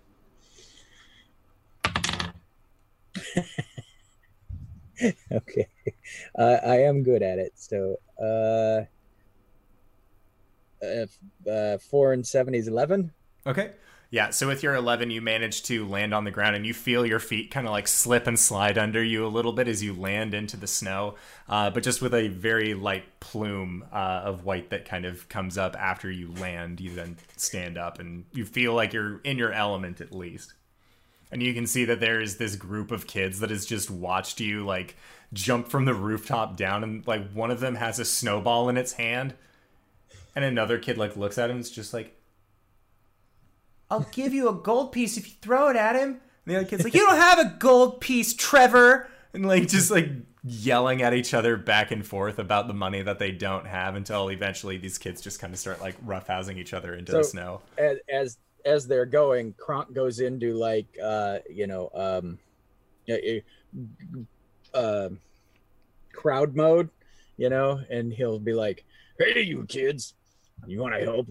[5.32, 5.68] okay.
[6.38, 7.52] Uh, I am good at it.
[7.56, 8.84] So, uh,
[10.84, 11.06] uh,
[11.51, 13.12] uh, four and seven is 11.
[13.47, 13.72] okay
[14.09, 17.05] Yeah, so with your 11, you manage to land on the ground and you feel
[17.05, 19.95] your feet kind of like slip and slide under you a little bit as you
[19.95, 21.16] land into the snow,
[21.49, 25.59] uh, but just with a very light plume uh, of white that kind of comes
[25.59, 26.81] up after you land.
[26.81, 30.55] You then stand up and you feel like you're in your element at least.
[31.33, 34.65] And you can see that there's this group of kids that has just watched you
[34.65, 34.95] like
[35.33, 38.93] jump from the rooftop down, and like one of them has a snowball in its
[38.93, 39.35] hand,
[40.37, 42.16] and another kid like looks at him and is just like,
[43.91, 46.09] I'll give you a gold piece if you throw it at him.
[46.11, 49.09] And the other kid's like, You don't have a gold piece, Trevor.
[49.33, 50.09] And like just like
[50.43, 54.29] yelling at each other back and forth about the money that they don't have until
[54.29, 57.61] eventually these kids just kind of start like roughhousing each other into the snow.
[57.77, 62.39] as as as they're going, Kronk goes into like uh you know um
[64.75, 65.09] uh,
[66.13, 66.89] crowd mode,
[67.37, 68.85] you know, and he'll be like,
[69.19, 70.15] "Hey, you kids,
[70.67, 71.29] you want to help?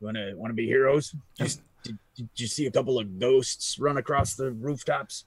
[0.00, 1.14] Want to want to be heroes?
[1.38, 5.24] Just, did, did you see a couple of ghosts run across the rooftops?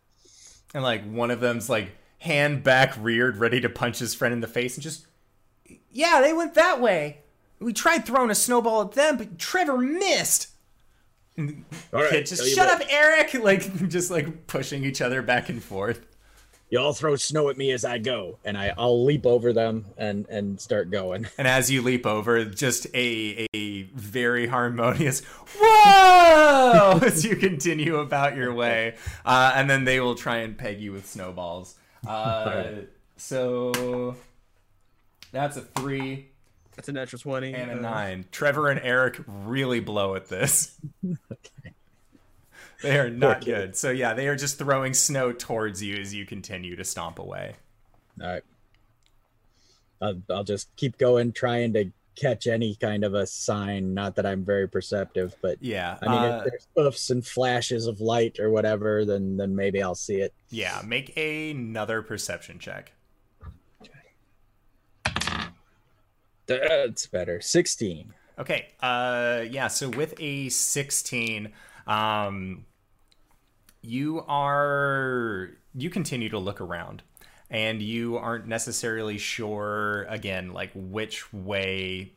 [0.73, 4.41] And like one of them's like hand back reared, ready to punch his friend in
[4.41, 5.07] the face, and just
[5.91, 7.19] yeah, they went that way.
[7.59, 10.49] We tried throwing a snowball at them, but Trevor missed.
[11.37, 11.53] All
[11.93, 13.33] right, just shut up, Eric.
[13.43, 16.05] Like just like pushing each other back and forth.
[16.69, 20.27] Y'all throw snow at me as I go, and I I'll leap over them and
[20.29, 21.27] and start going.
[21.37, 25.21] And as you leap over, just a a very harmonious
[25.57, 30.81] whoa as you continue about your way, uh, and then they will try and peg
[30.81, 31.75] you with snowballs.
[32.07, 32.09] Uh,
[32.47, 32.89] Alright.
[33.17, 34.15] So
[35.31, 36.27] that's a three
[36.75, 37.53] That's a natural 20.
[37.53, 38.25] and a uh, nine.
[38.31, 40.75] Trevor and Eric really blow at this.
[42.85, 43.75] They are not good.
[43.75, 47.55] So yeah, they are just throwing snow towards you as you continue to stomp away.
[48.21, 48.43] All right.
[50.01, 53.93] I'll, I'll just keep going, trying to catch any kind of a sign.
[53.93, 55.97] Not that I'm very perceptive, but Yeah.
[56.01, 59.81] I mean, uh, if there's hoofs and flashes of light or whatever, then then maybe
[59.81, 60.33] I'll see it.
[60.49, 60.81] yeah.
[60.85, 62.91] Make another perception check.
[66.47, 67.41] That's better.
[67.41, 68.13] Sixteen.
[68.37, 68.67] Okay.
[68.81, 71.51] Uh yeah, so with a 16,
[71.87, 72.65] um
[73.85, 77.03] you are you continue to look around
[77.49, 82.11] and you aren't necessarily sure again like which way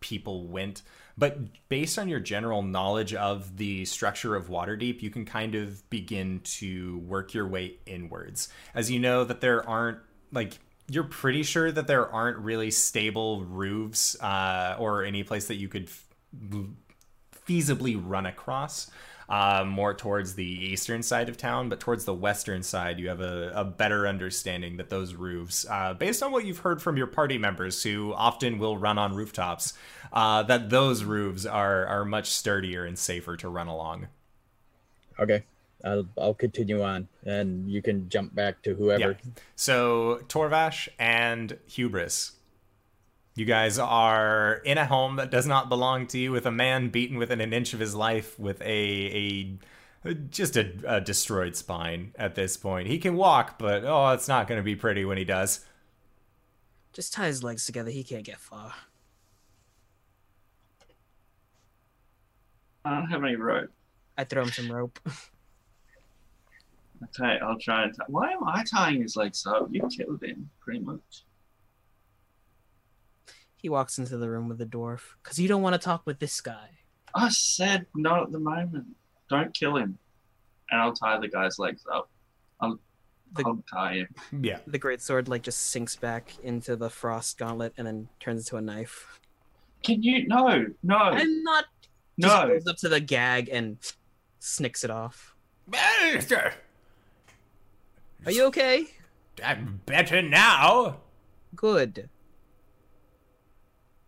[0.00, 0.82] people went
[1.20, 5.88] but based on your general knowledge of the structure of Waterdeep, you can kind of
[5.90, 8.48] begin to work your way inwards.
[8.74, 9.98] As you know that there aren't
[10.32, 15.56] like you're pretty sure that there aren't really stable roofs uh, or any place that
[15.56, 16.06] you could f-
[17.46, 18.90] feasibly run across.
[19.30, 23.20] Uh, more towards the eastern side of town, but towards the western side, you have
[23.20, 27.06] a, a better understanding that those roofs, uh, based on what you've heard from your
[27.06, 29.72] party members who often will run on rooftops,
[30.12, 34.08] uh, that those roofs are, are much sturdier and safer to run along.
[35.20, 35.44] Okay.
[35.84, 39.12] I'll I'll continue on, and you can jump back to whoever.
[39.12, 39.30] Yeah.
[39.54, 42.32] So Torvash and Hubris,
[43.40, 46.90] you guys are in a home that does not belong to you, with a man
[46.90, 49.56] beaten within an inch of his life, with a
[50.04, 52.86] a just a, a destroyed spine at this point.
[52.86, 55.64] He can walk, but oh, it's not going to be pretty when he does.
[56.92, 57.90] Just tie his legs together.
[57.90, 58.74] He can't get far.
[62.84, 63.70] I don't have any rope.
[64.18, 65.00] I throw him some rope.
[67.02, 68.04] Okay, I'll try and tie.
[68.08, 69.68] Why am I tying his legs up?
[69.70, 71.24] You killed him, pretty much.
[73.60, 76.18] He walks into the room with the dwarf because you don't want to talk with
[76.18, 76.70] this guy.
[77.14, 78.86] I said not at the moment.
[79.28, 79.98] Don't kill him.
[80.70, 82.08] And I'll tie the guy's legs up.
[82.60, 82.78] I'll,
[83.34, 84.08] The- I'll tie him.
[84.42, 84.60] Yeah.
[84.66, 88.56] The great sword like just sinks back into the frost gauntlet and then turns into
[88.56, 89.20] a knife.
[89.82, 90.26] Can you?
[90.28, 91.64] No, no, I'm not.
[92.18, 92.48] Just no.
[92.48, 93.78] goes up to the gag and
[94.38, 95.34] snicks it off.
[95.66, 96.52] Master,
[98.26, 98.86] Are you okay?
[99.44, 100.98] I'm better now.
[101.56, 102.08] Good.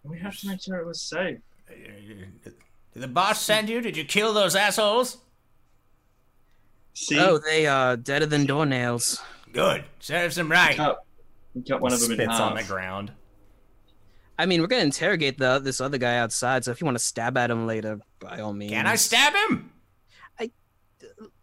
[0.04, 1.38] We have to make sure it was safe.
[1.68, 2.52] Did
[2.94, 3.80] the boss send you?
[3.80, 5.18] Did you kill those assholes?
[6.94, 9.20] See, Oh, they are deader than doornails.
[9.52, 9.84] Good.
[10.00, 10.76] Serves them right.
[10.76, 11.04] cut,
[11.54, 12.40] we cut one of them in Spits half.
[12.40, 13.12] on the ground.
[14.38, 16.64] I mean, we're gonna interrogate the this other guy outside.
[16.64, 18.72] So if you want to stab at him later, by all means.
[18.72, 19.70] Can I stab him?
[20.40, 20.50] I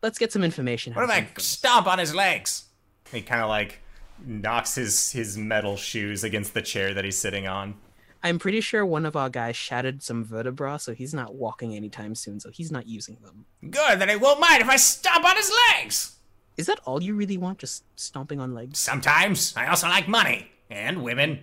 [0.03, 0.93] Let's get some information.
[0.93, 1.51] What if I of him first.
[1.51, 2.65] stomp on his legs?
[3.11, 3.79] He kind of like
[4.25, 7.75] knocks his his metal shoes against the chair that he's sitting on.
[8.21, 12.15] I'm pretty sure one of our guys shattered some vertebra, so he's not walking anytime
[12.15, 12.39] soon.
[12.39, 13.45] So he's not using them.
[13.71, 16.17] Good, then he won't mind if I stomp on his legs.
[16.57, 17.59] Is that all you really want?
[17.59, 18.77] Just stomping on legs?
[18.79, 21.39] Sometimes I also like money and women.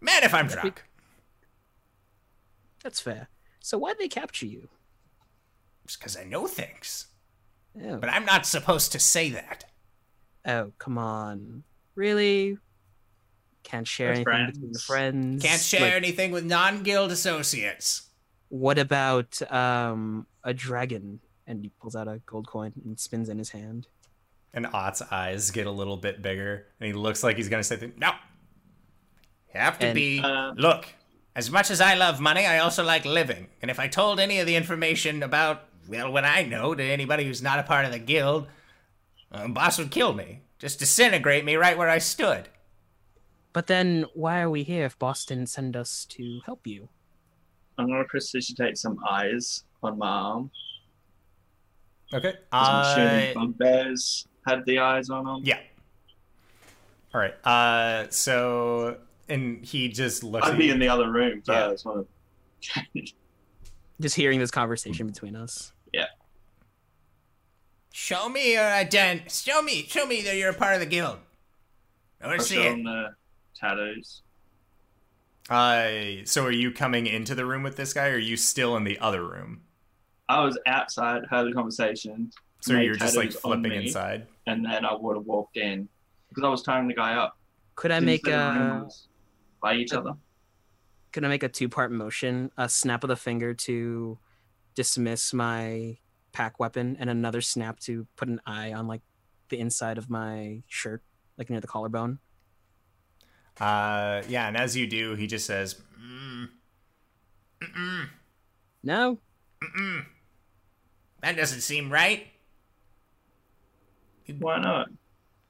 [0.00, 0.84] Man, if I'm drunk.
[2.84, 3.28] That's fair.
[3.60, 4.68] So why'd they capture you?
[5.86, 7.06] Just because I know things.
[7.84, 9.64] Oh, But I'm not supposed to say that.
[10.46, 11.64] oh, come on.
[11.96, 12.58] Really?
[13.66, 15.42] Can't share We're anything between the friends.
[15.42, 18.08] Can't share Like, anything with non guild associates.
[18.48, 21.20] what about um a dragon?
[21.48, 23.86] And he pulls out a gold coin and spins in his hand.
[24.54, 27.92] And Ott's eyes get a little bit bigger, and he looks like he's gonna say,
[27.96, 28.12] No.
[29.54, 30.20] You have to And- be.
[30.20, 30.86] Uh, Look,
[31.34, 33.48] as much as I love money, I also like living.
[33.62, 37.24] And if I told any of the information about, well, what I know to anybody
[37.24, 38.46] who's not a part of the guild,
[39.32, 40.40] uh, boss would kill me.
[40.58, 42.48] Just disintegrate me right where I stood.
[43.56, 46.90] But then why are we here if Boss didn't send us to help you?
[47.78, 50.50] I'm gonna prestidigitate some eyes on my arm.
[52.12, 55.40] "Okay, 'cause I'm assuming uh, bugbears had the eyes on them.
[55.42, 55.60] yeah,
[57.14, 58.98] all right." Uh, so
[59.30, 60.46] and he just looks.
[60.46, 60.74] I'd at be you.
[60.74, 61.70] in the other room Yeah.
[61.70, 61.86] first.
[61.86, 62.04] wanna-
[64.02, 65.72] Just hearing this conversation between us.
[65.94, 66.08] Yeah.
[67.90, 69.30] Show me your identity.
[69.30, 69.84] Show me.
[69.86, 71.20] Show me that you're a part of the guild.
[72.20, 72.84] I want to see it.
[72.84, 73.16] the
[73.58, 74.22] tattoos.
[75.48, 78.76] Uh, so are you coming into the room with this guy, or are you still
[78.76, 79.62] in the other room?
[80.28, 83.86] I was outside, heard the conversation, So you're just like flipping me.
[83.86, 84.26] inside.
[84.48, 85.88] and then I would have walked in
[86.28, 87.38] because I was tying the guy up.
[87.76, 89.06] Could I Didn't make say the room a was
[89.62, 90.14] by each a- other?
[91.12, 92.50] could I make a two part motion?
[92.58, 94.18] A snap of the finger to
[94.74, 95.96] dismiss my
[96.32, 99.02] pack weapon and another snap to put an eye on like
[99.48, 101.02] the inside of my shirt,
[101.38, 102.18] like near the collarbone.
[103.60, 106.48] Uh, yeah, and as you do, he just says, Mm.
[107.62, 108.08] Mm-mm.
[108.82, 109.18] No?
[109.62, 110.04] Mm-mm.
[111.22, 112.26] That doesn't seem right.
[114.38, 114.88] Why not?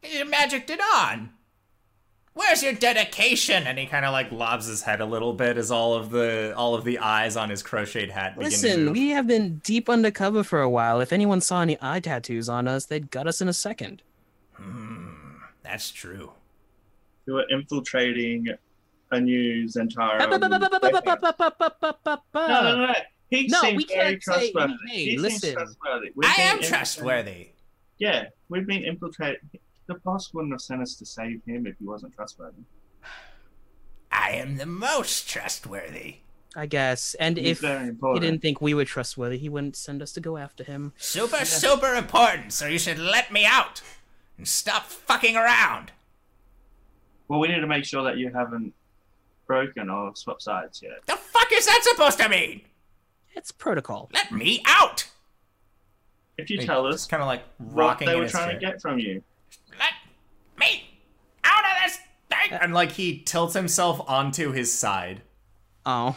[0.03, 1.31] You magicked it on.
[2.35, 3.67] Where's your dedication?
[3.67, 6.53] and he kind of like lobs his head a little bit as all of the
[6.57, 8.93] all of the eyes on his crocheted hat begin to Listen, move.
[8.93, 11.01] we have been deep undercover for a while.
[11.01, 14.03] If anyone saw any eye tattoos on us, they'd gut us in a second.
[14.53, 15.09] Hmm,
[15.63, 16.33] that's true
[17.27, 18.47] who are infiltrating
[19.11, 20.19] a new Zhentarim.
[20.19, 20.49] no, no,
[22.87, 22.95] no.
[23.29, 24.75] He no, seems very trustworthy.
[24.87, 26.13] Say, hey, he listen, trustworthy.
[26.23, 27.49] I am trustworthy.
[27.99, 29.41] Yeah, we've been infiltrated.
[29.87, 32.63] The boss wouldn't have sent us to save him if he wasn't trustworthy.
[34.13, 36.17] I am the most trustworthy.
[36.55, 37.15] I guess.
[37.21, 40.39] And He's if he didn't think we were trustworthy, he wouldn't send us to go
[40.39, 40.95] after him.
[40.97, 41.45] Super, yeah.
[41.45, 43.83] super important, so you should let me out
[44.39, 45.93] and stop fucking around.
[47.29, 48.73] Well, we need to make sure that you haven't
[49.47, 51.05] broken or swapped sides yet.
[51.07, 52.63] The fuck is that supposed to mean?
[53.35, 54.09] It's protocol.
[54.13, 55.07] Let me out!
[56.39, 58.59] If you He tell us just kind of like what rocking they were trying chair.
[58.61, 59.23] to get from you.
[59.79, 59.93] Let
[60.59, 60.99] me
[61.45, 61.99] out of this
[62.31, 62.59] thing!
[62.61, 65.23] and like he tilts himself onto his side.
[65.85, 66.17] Oh.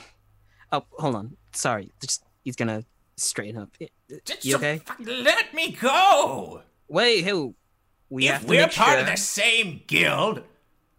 [0.72, 1.38] Oh, hold on.
[1.54, 1.92] Sorry.
[2.02, 2.84] Just he's gonna
[3.18, 3.70] straighten up.
[4.26, 4.82] Just You okay?
[5.00, 6.62] let me go!
[6.88, 7.56] Wait, who?
[8.10, 9.00] We have if to we're make part sure.
[9.02, 10.42] of the same guild,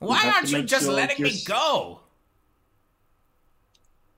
[0.00, 2.00] why aren't you just sure letting me go?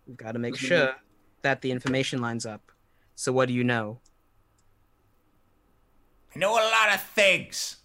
[0.07, 0.69] We've got to make Mhm.
[0.69, 0.97] sure
[1.43, 2.73] that the information lines up.
[3.15, 4.01] So what do you know?
[6.35, 7.77] I know a lot of things.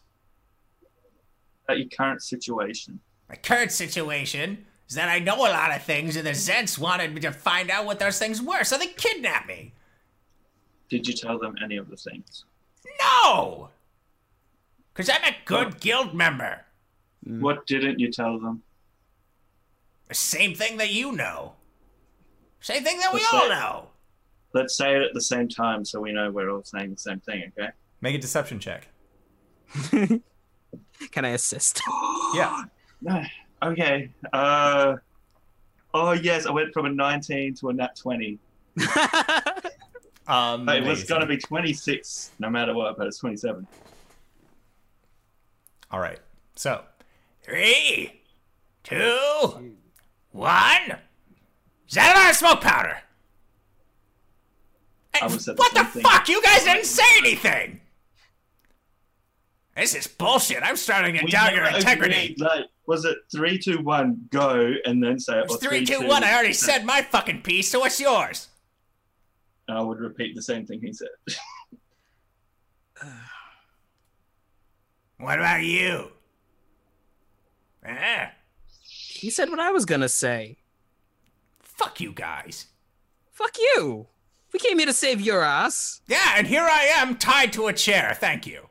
[1.66, 3.02] About your current situation.
[3.28, 7.14] My current situation is that I know a lot of things, and the Zhents wanted
[7.14, 9.74] me to find out what those things were, so they kidnapped me.
[10.88, 12.46] Did you tell them any of the things?
[13.02, 13.70] No!
[14.94, 16.64] Because I'm a good guild member.
[17.28, 17.42] Mm.
[17.42, 18.64] What didn't you tell them?
[20.08, 21.54] The same thing that you know.
[22.62, 23.60] Same thing that we all that?
[23.60, 23.88] know.
[24.54, 27.20] Let's say it at the same time so we know we're all saying the same
[27.20, 27.70] thing, okay?
[28.02, 28.88] Make a deception check.
[29.92, 31.82] Can I assist?
[32.36, 32.64] Yeah.
[33.64, 34.10] okay.
[34.34, 34.96] Uh
[35.94, 38.38] Oh yes, I went from a 19 to a nat 20.
[40.28, 43.66] Um, it was gonna be 26 no matter what, but it's 27.
[45.90, 46.20] All right.
[46.56, 46.84] So
[47.48, 48.12] Three,
[48.84, 49.72] two,
[50.32, 50.98] one.
[51.88, 52.98] Is that a lot of smoke powder?
[55.14, 56.04] Hey, what the thing.
[56.04, 56.28] fuck?
[56.28, 57.80] You guys didn't say anything.
[59.78, 60.62] This is bullshit.
[60.64, 62.16] I'm starting to We doubt your integrity.
[62.34, 65.46] agreed, Like, was it three, two, one, go, and then say it?
[65.46, 66.24] It's or three, two, one.
[66.24, 68.50] I already said my fucking piece, so what's yours?
[69.70, 71.08] And I would repeat the same thing he said.
[75.20, 76.12] What about you?
[77.88, 78.28] Eh,
[78.84, 80.58] he said what I was gonna say.
[81.62, 82.68] fuck you guys.
[83.32, 84.08] Fuck you.
[84.52, 86.02] We came here to save your ass.
[86.08, 88.16] Yeah, and here I am tied to a chair.
[88.20, 88.68] Thank you.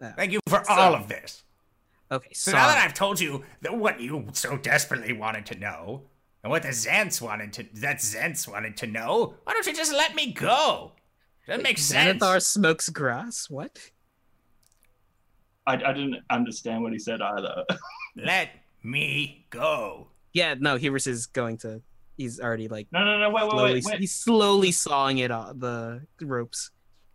[0.00, 0.12] Yeah.
[0.14, 1.44] Thank you for all of this.
[2.10, 2.62] Okay, So sorry.
[2.62, 6.02] now that I've told you that what you so desperately wanted to know,
[6.42, 9.92] and what the Zhents wanted to that Zhents wanted to know, why don't you just
[9.92, 10.92] let me go?
[11.46, 12.20] That makes sense.
[12.22, 13.48] Xanathar smokes grass.
[13.48, 13.78] What?
[15.66, 17.64] I, I didn't understand what he said either.
[18.16, 18.50] Let
[18.82, 20.08] me go.
[20.32, 20.76] Yeah, no.
[20.76, 21.82] Hubris is going to.
[22.16, 23.72] He's already like no, no, no, wait, wait, slowly.
[23.74, 24.00] wait, wait.
[24.00, 26.70] He's slowly sawing it off the ropes.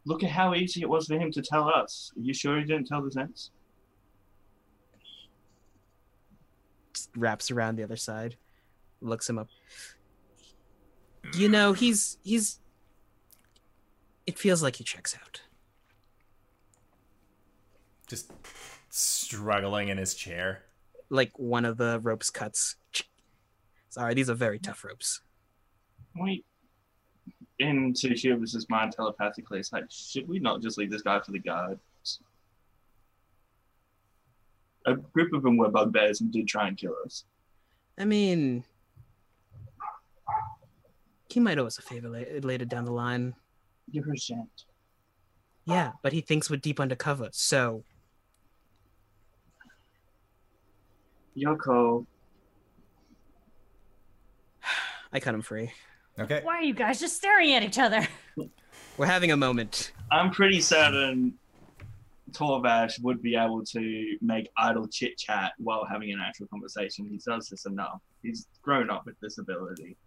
[0.05, 2.11] Look at how easy it was for him to tell us.
[2.15, 3.49] Are you sure he didn't tell the Zhents?
[7.15, 8.35] Wraps around the other side,
[9.01, 9.47] looks him up.
[11.33, 12.59] You know, he's he's.
[14.25, 15.41] It feels like he checks out.
[18.07, 18.31] Just
[18.89, 20.64] struggling in his chair.
[21.09, 22.75] Like one of the ropes cuts.
[23.89, 25.21] Sorry, these are very tough ropes.
[26.19, 26.43] We,
[27.59, 31.39] into Hubris's mind telepathically, it's like, should we not just leave this guy for the
[31.39, 32.19] guards?
[34.85, 37.23] A group of them were bugbears and did try and kill us.
[37.97, 38.63] I mean,
[41.29, 43.33] he might owe us a favor later down the line.
[43.89, 44.65] You're a gent.
[45.65, 47.83] Yeah, but he thinks we're deep undercover, so
[51.37, 52.05] Yoko,
[55.11, 55.71] I cut him free.
[56.19, 56.41] Okay.
[56.43, 58.07] Why are you guys just staring at each other?
[58.97, 59.91] We're having a moment.
[60.11, 61.33] I'm pretty certain
[62.31, 67.05] Torvash would be able to make idle chit chat while having an actual conversation.
[67.09, 68.01] He does this enough.
[68.23, 69.97] He's grown up with this ability.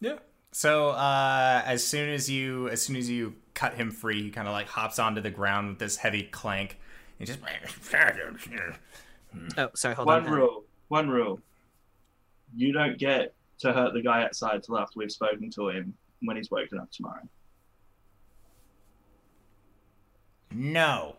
[0.00, 0.18] Yeah.
[0.52, 4.48] So uh, as soon as you as soon as you cut him free, he kind
[4.48, 6.78] of like hops onto the ground with this heavy clank.
[7.18, 7.40] He just
[9.58, 10.30] Oh, sorry, hold one on.
[10.32, 10.64] rule.
[10.88, 11.40] One rule.
[12.56, 16.36] You don't get to hurt the guy outside till after we've spoken to him when
[16.36, 17.22] he's woken up tomorrow.
[20.52, 21.16] No.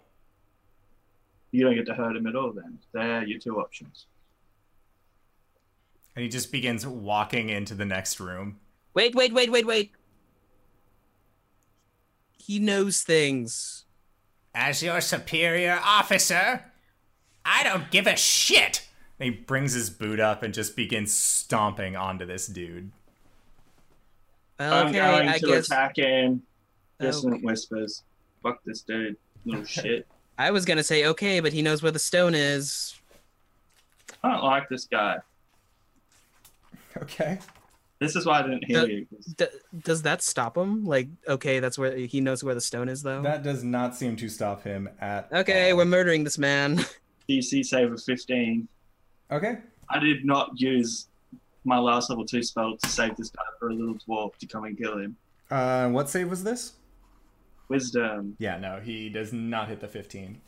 [1.52, 2.80] You don't get to hurt him at all then.
[2.94, 4.06] There are your two options.
[6.16, 8.60] and he just begins walking into the next room.
[8.94, 9.92] Wait, wait, wait, wait, wait.
[12.38, 13.86] He knows things.
[14.54, 16.71] As your superior officer,
[17.46, 18.88] I don't give a shit.
[19.20, 22.92] And he brings his boot up and just begins stomping onto this dude.
[24.60, 26.44] I'm Okay, going I to guess attack him.
[27.00, 27.46] Dissonant Okay.
[27.46, 28.04] whispers.
[28.44, 29.18] Fuck this dude.
[29.46, 30.08] Little shit.
[30.38, 32.96] I was gonna say okay, but he knows where the stone is.
[34.24, 35.18] I don't like this guy.
[36.98, 37.40] Okay.
[38.00, 39.08] This is why I didn't hear Uh, you.
[39.38, 39.46] D-
[39.84, 40.84] does that stop him?
[40.84, 43.22] Like, okay, that's where he knows where the stone is, though.
[43.22, 45.78] That does not seem to stop him at Okay, all.
[45.78, 46.84] we're murdering this man.
[47.32, 48.68] DC save of 15.
[49.32, 49.58] Okay.
[49.90, 51.08] I did not use
[51.64, 54.66] my last level 2 spell to save this guy for a little dwarf to come
[54.66, 55.16] and kill him.
[55.50, 56.74] Uh, what save was this?
[57.70, 58.36] Wisdom.
[58.40, 60.42] Yeah, no, he does not hit the 15.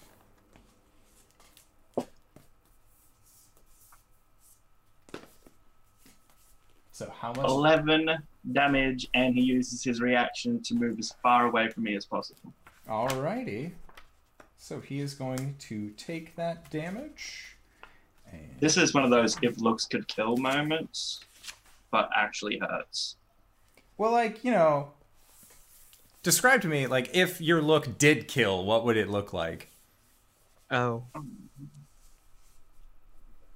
[6.91, 7.45] So how much?
[7.45, 8.09] 11
[8.51, 12.53] damage, and he uses his reaction to move as far away from me as possible.
[12.87, 13.71] Alrighty.
[14.63, 17.57] So he is going to take that damage.
[18.31, 21.19] And This is one of those if looks could kill moments,
[21.91, 23.17] but actually hurts.
[23.97, 24.93] well, like you know,
[26.23, 29.69] describe to me like if your look did kill, what would it look like?
[30.71, 31.03] Oh,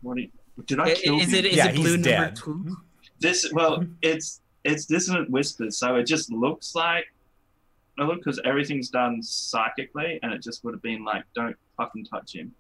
[0.02, 0.30] What do you,
[0.66, 1.38] did I I- kill is you?
[1.40, 2.36] it is Yeah, it he's blue number dead.
[2.36, 2.78] two?
[3.22, 7.06] This well, it's it's dissonant whispers, so it just looks like
[7.98, 12.06] no look because everything's done psychically, and it just would have been like, don't fucking
[12.06, 12.54] touch him.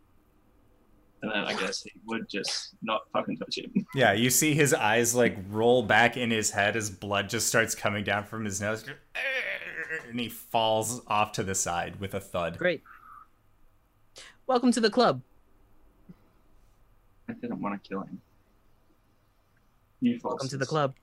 [1.21, 3.85] And then I guess he would just not fucking touch him.
[3.95, 7.73] Yeah, you see his eyes like roll back in his head as blood just starts
[7.73, 8.85] coming down from his nose,
[10.09, 12.57] and he falls off to the side with a thud.
[12.57, 12.83] Great.
[14.45, 15.21] Welcome to the club.
[17.29, 18.21] I didn't want to kill him.
[19.99, 20.93] You Welcome to the club.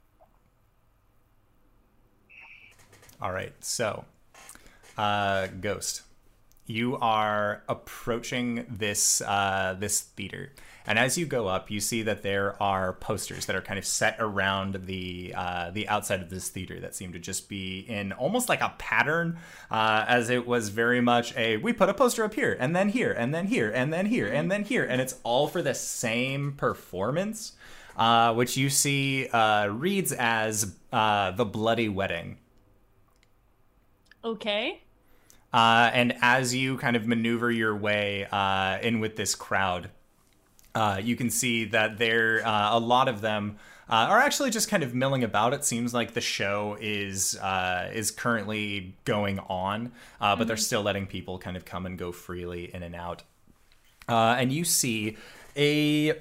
[3.20, 4.04] All right, so,
[4.96, 6.02] uh, Ghost,
[6.66, 10.52] you are approaching this uh, this theater,
[10.86, 13.84] and as you go up, you see that there are posters that are kind of
[13.84, 18.12] set around the uh, the outside of this theater that seem to just be in
[18.12, 19.38] almost like a pattern,
[19.70, 22.90] uh, as it was very much a we put a poster up here and then
[22.90, 25.74] here and then here and then here and then here, and it's all for the
[25.74, 27.52] same performance,
[27.96, 32.38] uh, which you see uh, reads as uh, the bloody wedding.
[34.24, 34.80] Okay.
[35.54, 39.88] Uh, and as you kind of maneuver your way uh, in with this crowd,
[40.74, 43.56] uh, you can see that there uh, a lot of them
[43.88, 45.54] uh, are actually just kind of milling about.
[45.54, 50.82] It seems like the show is uh, is currently going on, uh, but they're still
[50.82, 53.22] letting people kind of come and go freely in and out.
[54.08, 55.16] Uh, and you see
[55.56, 56.14] a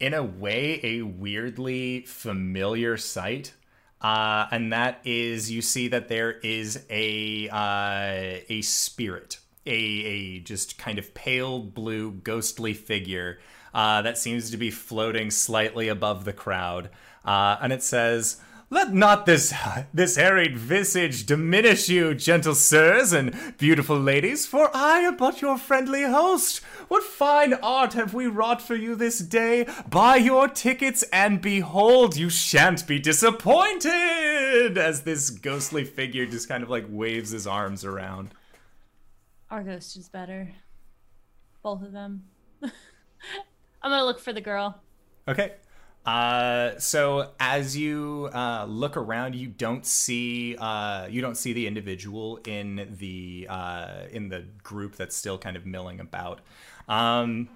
[0.00, 3.52] in a way a weirdly familiar sight
[4.00, 10.40] Uh, and that is you see that there is a uh, a spirit, a a
[10.40, 13.38] just kind of pale blue ghostly figure
[13.74, 16.90] uh, that seems to be floating slightly above the crowd,
[17.24, 18.40] uh, and it says.
[18.72, 19.52] Let not this
[19.92, 25.58] this harried visage diminish you, gentle sirs and beautiful ladies, for I am but your
[25.58, 26.58] friendly host.
[26.86, 29.66] What fine art have we wrought for you this day?
[29.88, 34.78] Buy your tickets and behold, you shan't be disappointed.
[34.78, 38.34] As this ghostly figure just kind of like waves his arms around.
[39.50, 40.48] Our ghost is better.
[41.64, 42.22] Both of them.
[42.62, 42.70] I'm
[43.90, 44.80] gonna look for the girl.
[45.26, 45.54] Okay.
[46.06, 51.66] Uh, so as you uh, look around, you don't see uh, you don't see the
[51.66, 56.40] individual in the uh, in the group that's still kind of milling about.
[56.88, 57.50] Um,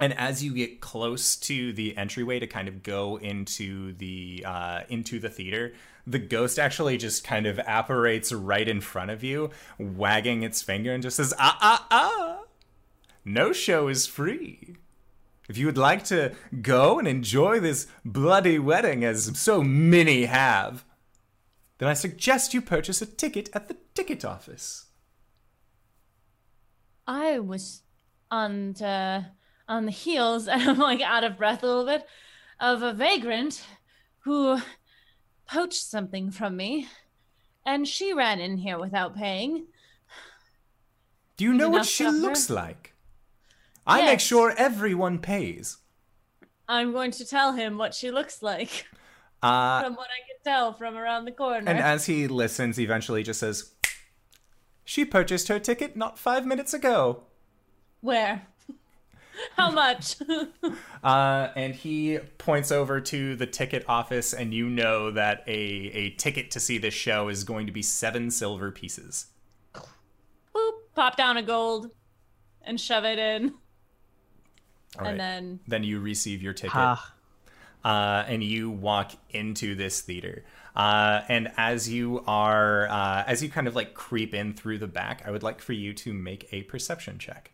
[0.00, 4.80] and as you get close to the entryway to kind of go into the uh,
[4.88, 5.74] into the theater,
[6.06, 10.92] the ghost actually just kind of apparates right in front of you, wagging its finger
[10.94, 12.38] and just says, "Ah ah ah!
[13.24, 14.76] No show is free."
[15.48, 20.84] If you would like to go and enjoy this bloody wedding as so many have,
[21.78, 24.86] then I suggest you purchase a ticket at the ticket office.
[27.06, 27.82] I was
[28.30, 29.26] on the,
[29.68, 32.04] on the heels, and I'm like out of breath a little bit,
[32.58, 33.64] of a vagrant
[34.20, 34.58] who
[35.46, 36.88] poached something from me,
[37.64, 39.66] and she ran in here without paying.
[41.36, 42.95] Do you know what she looks like?
[43.86, 45.78] I make sure everyone pays.
[46.68, 48.86] I'm going to tell him what she looks like
[49.42, 51.68] Uh, from what I can tell from around the corner.
[51.70, 53.72] and as he listens, eventually just says,
[54.84, 57.22] She purchased her ticket not five minutes ago.
[58.00, 58.46] Where?
[59.56, 60.16] How much?
[61.04, 66.10] Uh, and he points over to the ticket office, and you know that a, a
[66.10, 69.26] ticket to see this show is going to be seven silver pieces.
[69.72, 71.92] Boop, pop down a gold
[72.62, 73.54] and shove it in.
[74.98, 75.10] All right.
[75.12, 76.72] And then then you receive your ticket.
[76.72, 77.14] Ha.
[77.84, 80.44] uh, and you walk into this theater.
[80.74, 84.86] Uh, and as you are, uh, as you kind of like creep in through the
[84.86, 87.52] back, I would like for you to make a perception check.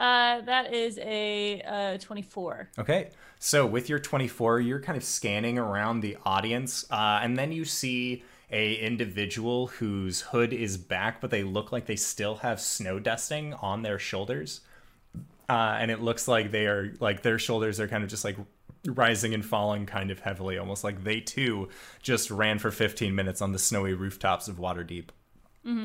[0.00, 2.70] uh, that is a uh, 24.
[2.78, 3.10] Okay.
[3.38, 7.64] So with your 24, you're kind of scanning around the audience, uh, and then you
[7.64, 12.98] see a individual whose hood is back, but they look like they still have snow
[12.98, 14.60] dusting on their shoulders.
[15.48, 18.36] Uh, and it looks like they are like their shoulders are kind of just like
[18.86, 21.68] rising and falling kind of heavily, almost like they too
[22.02, 25.06] just ran for 15 minutes on the snowy rooftops of Waterdeep.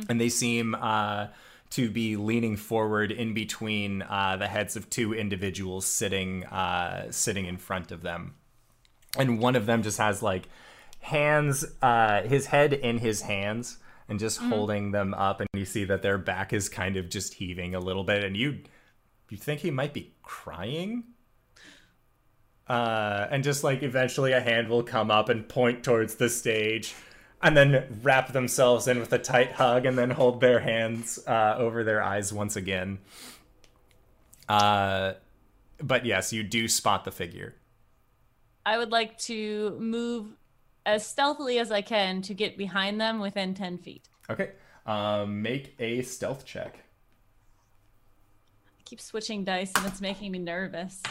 [0.09, 1.27] And they seem uh,
[1.71, 7.45] to be leaning forward in between uh, the heads of two individuals sitting uh, sitting
[7.45, 8.35] in front of them,
[9.17, 10.47] and one of them just has like
[11.05, 13.77] hands, uh, his head in his hands,
[14.09, 17.35] and just holding them up, and you see that their back is kind of just
[17.35, 18.59] heaving a little bit, and you
[19.29, 21.03] you think he might be crying.
[22.67, 26.95] Uh, and just like eventually a hand will come up and point towards the stage
[27.43, 31.55] and then wrap themselves in with a tight hug and then hold their hands uh,
[31.59, 32.97] over their eyes once again.
[34.49, 35.13] Uh,
[35.77, 37.53] but yes, you do spot the figure.
[38.65, 40.29] I would like to move
[40.85, 44.07] as stealthily as I can to get behind them within 10 feet.
[44.29, 44.51] Okay.
[44.85, 46.79] Um, make a stealth check.
[48.67, 51.01] I keep switching dice and it's making me nervous.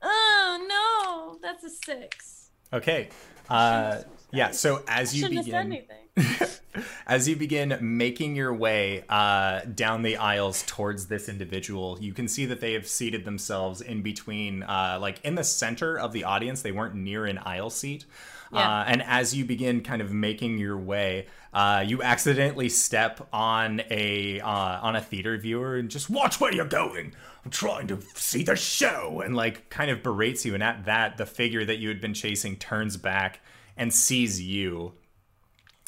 [0.00, 2.50] Oh no, that's a six.
[2.72, 3.08] Okay.
[3.48, 4.50] Uh, yeah.
[4.50, 10.02] So as you Shouldn't have said begin, as you begin making your way uh, down
[10.02, 14.62] the aisles towards this individual, you can see that they have seated themselves in between,
[14.62, 16.62] uh, like in the center of the audience.
[16.62, 18.04] They weren't near an aisle seat.
[18.52, 18.80] Yeah.
[18.80, 23.82] Uh, and as you begin kind of making your way, uh, you accidentally step on
[23.90, 27.14] a uh, on a theater viewer and just watch where you're going.
[27.44, 30.54] I'm trying to see the show, and like kind of berates you.
[30.54, 33.40] And at that, the figure that you had been chasing turns back
[33.76, 34.94] and sees you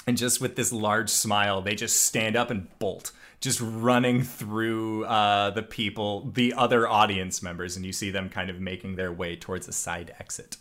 [0.07, 5.05] and just with this large smile they just stand up and bolt just running through
[5.05, 9.13] uh, the people the other audience members and you see them kind of making their
[9.13, 10.57] way towards a side exit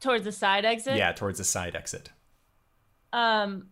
[0.00, 0.96] Towards the side exit.
[0.96, 2.10] yeah towards the side exit
[3.12, 3.68] Um,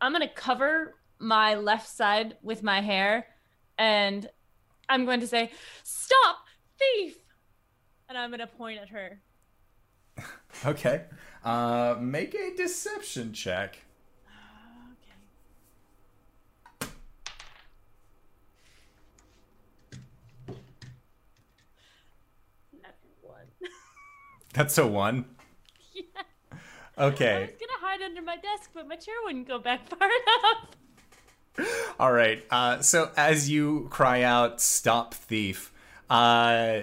[0.00, 3.26] I'm gonna cover my left side with my hair,
[3.78, 4.28] and
[4.88, 5.50] I'm going to say,
[5.82, 6.36] "Stop,
[6.78, 7.16] thief!"
[8.08, 9.20] And I'm gonna point at her.
[10.66, 11.04] okay
[11.44, 13.78] uh, make a deception check
[14.92, 16.90] Okay.
[24.56, 25.26] That's a one.
[25.94, 26.02] Yeah.
[26.98, 27.36] Okay.
[27.36, 31.68] I was gonna hide under my desk, but my chair wouldn't go back far enough.
[31.98, 32.44] All right.
[32.50, 35.72] Uh, so as you cry out, "Stop thief!"
[36.10, 36.82] Uh,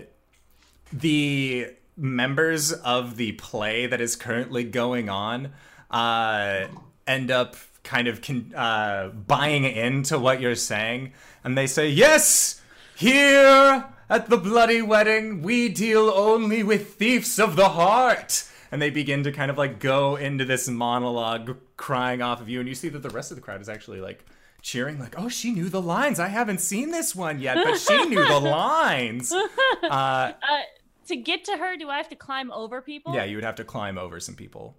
[0.92, 5.52] the members of the play that is currently going on
[5.92, 6.68] uh,
[7.06, 12.62] end up kind of con- uh, buying into what you're saying, and they say, "Yes,
[12.96, 13.86] here
[14.16, 19.24] at the bloody wedding, we deal only with thieves of the heart." And they begin
[19.24, 22.90] to kind of like go into this monologue, crying off of you, and you see
[22.90, 24.26] that the rest of the crowd is actually like
[24.62, 26.20] cheering, like, "Oh, she knew the lines.
[26.20, 30.32] I haven't seen this one yet, but she knew the lines." Uh, Uh,
[31.08, 33.14] to get to her, do I have to climb over people?
[33.14, 34.78] yeah, you would have to climb over some people.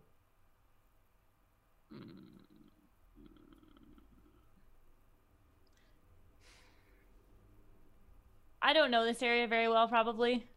[8.64, 10.48] I don't know this area very well, probably.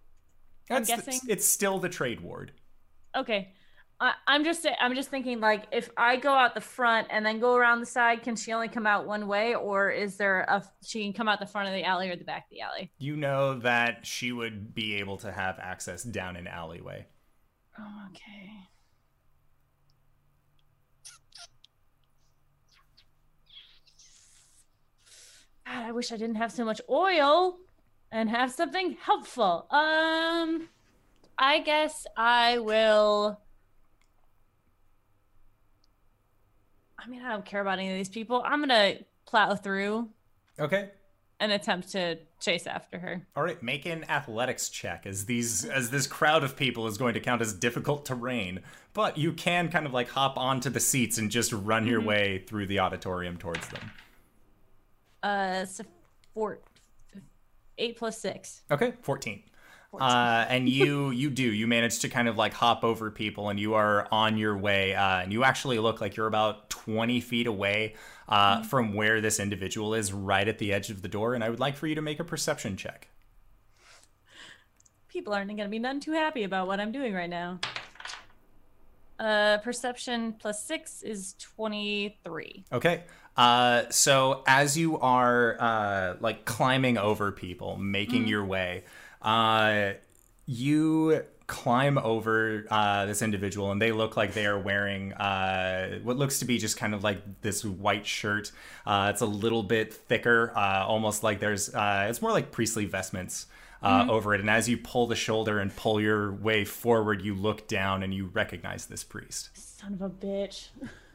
[0.69, 2.53] That's the- guessing- it's still the trade ward.
[3.13, 3.53] Okay.
[3.99, 7.39] I, I'm just I'm just thinking like if I go out the front and then
[7.39, 10.63] go around the side, can she only come out one way, or is there a
[10.85, 12.91] she can come out the front of the alley or the back of the alley?
[12.99, 17.07] You know that she would be able to have access down an alleyway.
[17.79, 18.51] Oh, okay.
[25.65, 27.57] God, I wish I didn't have so much oil
[28.11, 29.67] and have something helpful.
[29.71, 30.69] Um,
[31.37, 33.39] I guess I will.
[36.99, 38.41] I mean, I don't care about any of these people.
[38.45, 38.95] I'm gonna
[39.25, 40.09] plow through
[40.59, 40.89] Okay.
[41.39, 43.25] and attempt to chase after her.
[43.35, 47.13] All right, make an athletics check as these as this crowd of people is going
[47.13, 48.61] to count as difficult terrain,
[48.93, 52.39] but you can kind of like hop onto the seats and just run your way
[52.47, 53.91] through the auditorium towards them.
[55.23, 55.83] Uh, so
[56.33, 56.59] four,
[57.77, 58.61] eight plus six.
[58.71, 59.43] Okay, 14.
[59.99, 63.59] Uh, and you you do you manage to kind of like hop over people and
[63.59, 67.47] you are on your way uh, and you actually look like you're about 20 feet
[67.47, 67.95] away
[68.27, 71.49] uh, from where this individual is right at the edge of the door and i
[71.49, 73.07] would like for you to make a perception check
[75.17, 77.59] people aren't going to be none too happy about what I'm doing right now.
[79.19, 82.65] Uh, perception plus six is 23.
[82.71, 83.03] Okay.
[83.37, 88.83] Uh, so as you are uh, like climbing over people, making your way,
[89.21, 89.91] uh,
[90.45, 96.17] you climb over uh, this individual, and they look like they are wearing uh, what
[96.17, 98.51] looks to be just kind of like this white shirt.
[98.85, 101.73] Uh, it's a little bit thicker, uh, almost like there's.
[101.73, 103.47] Uh, it's more like priestly vestments.
[103.79, 107.35] Uh, Over it, and as you pull the shoulder and pull your way forward, you
[107.35, 109.51] look down and you recognize this priest.
[109.53, 110.69] Son of a bitch.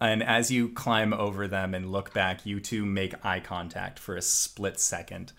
[0.00, 4.14] And as you climb over them and look back, you two make eye contact for
[4.16, 5.32] a split second.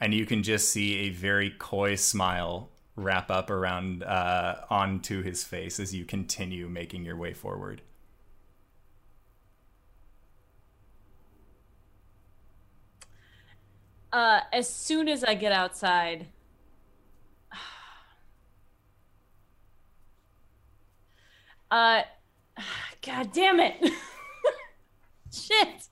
[0.00, 5.44] And you can just see a very coy smile wrap up around uh, onto his
[5.44, 7.82] face as you continue making your way forward.
[14.12, 16.26] Uh, as soon as I get outside,
[21.70, 22.02] uh,
[23.06, 23.74] god damn it.
[25.32, 25.88] Shit.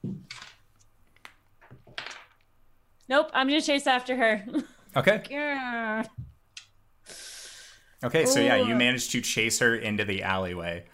[3.09, 4.45] Nope, I'm gonna chase after her.
[4.97, 5.23] Okay.
[5.31, 6.07] Grr.
[8.03, 10.87] Okay, so yeah, you managed to chase her into the alleyway.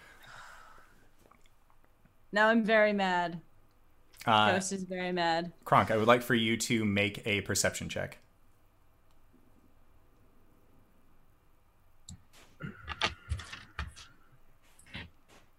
[2.33, 3.41] now I'm very mad.
[4.27, 5.53] Uh, Ghost is very mad.
[5.65, 8.19] Kronk, I would like for you to make a perception check.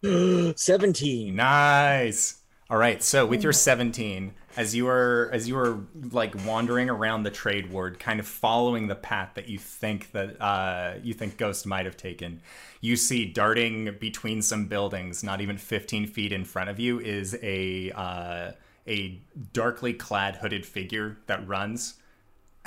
[0.56, 1.36] Seventeen.
[1.36, 2.42] Nice.
[2.70, 3.04] All right.
[3.04, 5.80] So with your 17, as you are as you are
[6.12, 10.42] like wandering around the trade ward, kind of following the path that you think that
[10.42, 12.42] uh, you think Ghost might have taken,
[12.82, 17.38] you see darting between some buildings, not even 15 feet in front of you, is
[17.44, 18.52] a uh,
[18.88, 19.20] a
[19.54, 21.96] darkly clad hooded figure that runs.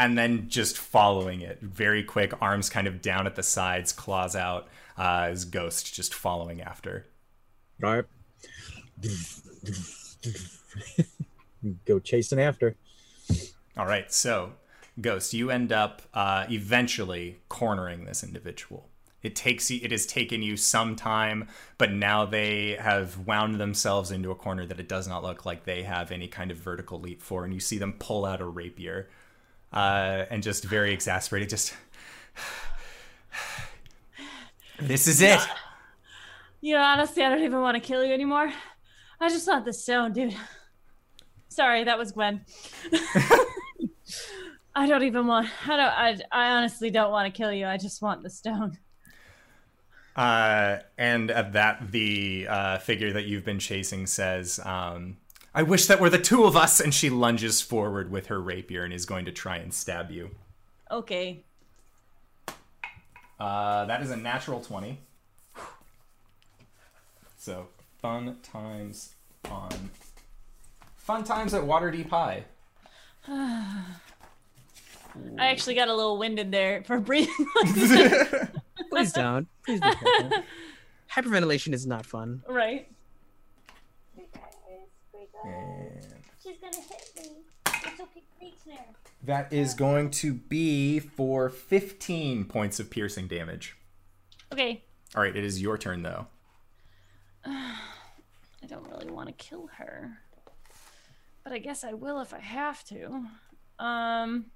[0.01, 4.37] And then just following it, very quick, arms kind of down at the sides, claws
[4.37, 7.07] out, uh, as Ghost just following after.
[7.83, 8.05] All right.
[11.85, 12.77] Go chasing after.
[13.77, 14.53] All right, so
[15.01, 18.89] Ghost, you end up uh, eventually cornering this individual.
[19.23, 19.71] It takes.
[19.71, 24.65] It has taken you some time, but now they have wound themselves into a corner
[24.67, 27.53] that it does not look like they have any kind of vertical leap for, and
[27.53, 29.09] you see them pull out a rapier,
[29.73, 31.75] uh, and just very exasperated, just.
[34.81, 35.41] this is it.
[36.61, 38.53] You know, honestly, I don't even want to kill you anymore.
[39.21, 40.37] I just want the stone, dude.
[41.49, 42.45] Sorry, that was Gwen.
[44.75, 45.49] I don't even want.
[45.67, 45.81] I don't.
[45.81, 47.67] I, I honestly don't want to kill you.
[47.67, 48.79] I just want the stone.
[50.19, 55.17] Uh, and at that, the uh, figure that you've been chasing says, um,
[55.55, 56.81] I wish that were the two of us.
[56.81, 60.31] And she lunges forward with her rapier and is going to try and stab you.
[60.91, 61.45] Okay.
[63.39, 64.99] Uh, that is a natural 20.
[67.49, 67.67] So,
[68.03, 69.15] fun times
[69.51, 69.71] on.
[70.97, 72.45] Fun times at Waterdeep High.
[73.27, 73.87] I
[75.39, 77.33] actually got a little winded there for breathing.
[78.91, 79.49] Please don't.
[79.65, 80.45] Please be careful.
[81.11, 82.43] Hyperventilation is not fun.
[82.51, 82.87] right.
[85.47, 86.05] And
[86.43, 87.31] She's gonna hit me.
[87.67, 88.85] It's okay, Creek Snare.
[89.25, 93.75] that is going to be for 15 points of piercing damage.
[94.53, 94.83] Okay.
[95.17, 96.27] All right, it is your turn, though.
[97.45, 100.19] I don't really want to kill her.
[101.45, 103.25] But I guess I will if I have to.
[103.79, 104.47] Um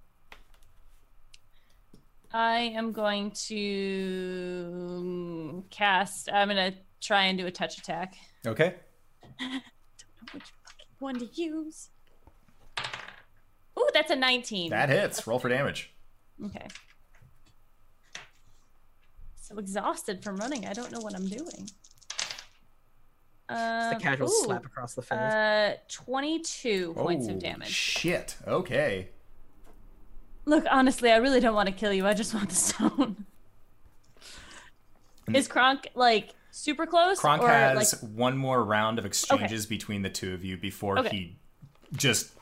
[2.34, 8.14] I am going to cast I'm gonna try and do a touch attack.
[8.46, 8.74] Okay.
[9.38, 9.60] Don't know
[10.32, 11.90] which fucking one to use.
[13.78, 14.70] Ooh, that's a 19.
[14.70, 15.26] That hits.
[15.26, 15.92] Roll for damage.
[16.44, 16.66] Okay.
[19.40, 21.68] So exhausted from running, I don't know what I'm doing.
[23.52, 25.18] Just Um, a casual ooh, slap across the face.
[25.18, 27.68] Uh, 22 points Oh, of damage.
[27.68, 28.36] Shit.
[28.46, 29.08] Okay.
[30.44, 32.06] Look, honestly, I really don't want to kill you.
[32.06, 33.26] I just want the stone.
[35.32, 37.18] Is Kronk like super close?
[37.20, 40.98] Kronk or, has like, one more round of exchanges between the two of you before
[40.98, 41.08] Okay.
[41.10, 41.36] he
[41.96, 42.32] just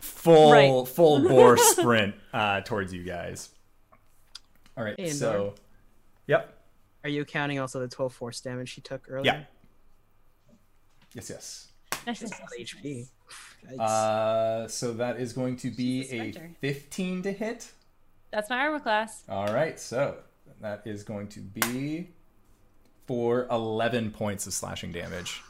[0.00, 0.88] full Right.
[0.94, 3.50] full bore sprint uh, towards you guys.
[4.76, 4.94] All right.
[4.98, 5.54] Hey, so,
[6.26, 6.52] yep.
[7.04, 9.32] Are you counting also the 12 force damage she took earlier?
[9.32, 9.44] Yeah.
[11.16, 11.30] Yes.
[11.30, 11.68] Yes.
[12.06, 13.08] nice, That's nice, a lot of nice, HP.
[13.78, 13.80] nice.
[13.80, 17.72] Uh, so that is going to be a a 15 to hit.
[18.30, 19.24] That's my armor class.
[19.28, 19.80] All right.
[19.80, 20.16] So
[20.60, 22.10] that is going to be
[23.06, 25.40] for 11 points of slashing damage.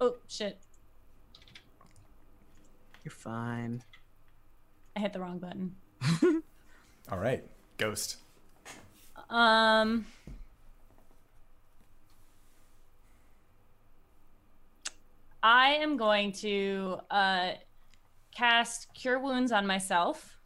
[0.00, 0.58] Oh shit!
[3.02, 3.82] You're fine.
[4.96, 5.74] I hit the wrong button.
[7.10, 7.42] All right.
[7.78, 8.16] Ghost.
[9.30, 10.04] Um.
[15.44, 17.50] I am going to uh,
[18.34, 20.38] cast Cure Wounds on myself.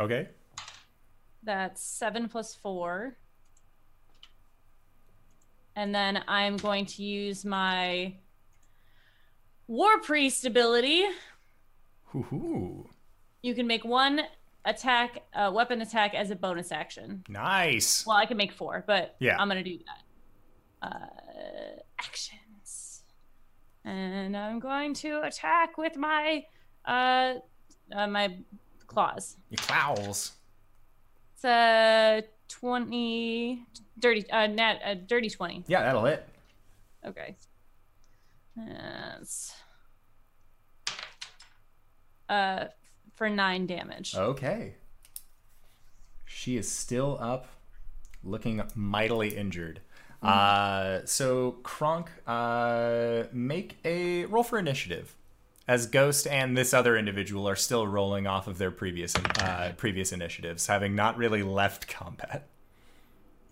[0.00, 0.28] Okay.
[1.44, 3.16] That's seven plus four.
[5.76, 8.14] And then I'm going to use my
[9.68, 11.04] War Priest ability.
[12.06, 12.88] Hoo-hoo.
[13.42, 14.22] You can make one
[14.64, 17.22] attack, uh, weapon attack as a bonus action.
[17.28, 18.04] Nice.
[18.04, 19.36] Well, I can make four, but Yeah.
[19.38, 20.88] I'm gonna do that.
[20.88, 22.40] Uh, actions,
[23.86, 26.44] and I'm going to attack with my
[26.84, 27.34] uh,
[27.94, 28.36] uh my
[28.86, 29.36] claws.
[29.50, 30.32] Your claws.
[31.34, 33.64] It's a twenty
[33.98, 35.64] dirty uh net a dirty twenty.
[35.68, 36.28] Yeah, that'll hit.
[37.06, 37.36] Okay.
[38.56, 39.54] That's
[42.28, 42.64] uh
[43.14, 44.14] for nine damage.
[44.16, 44.74] Okay.
[46.24, 47.46] She is still up,
[48.22, 49.80] looking mightily injured.
[50.26, 55.14] Uh, so Kronk, uh, make a roll for initiative,
[55.68, 60.12] as Ghost and this other individual are still rolling off of their previous uh, previous
[60.12, 62.46] initiatives, having not really left combat.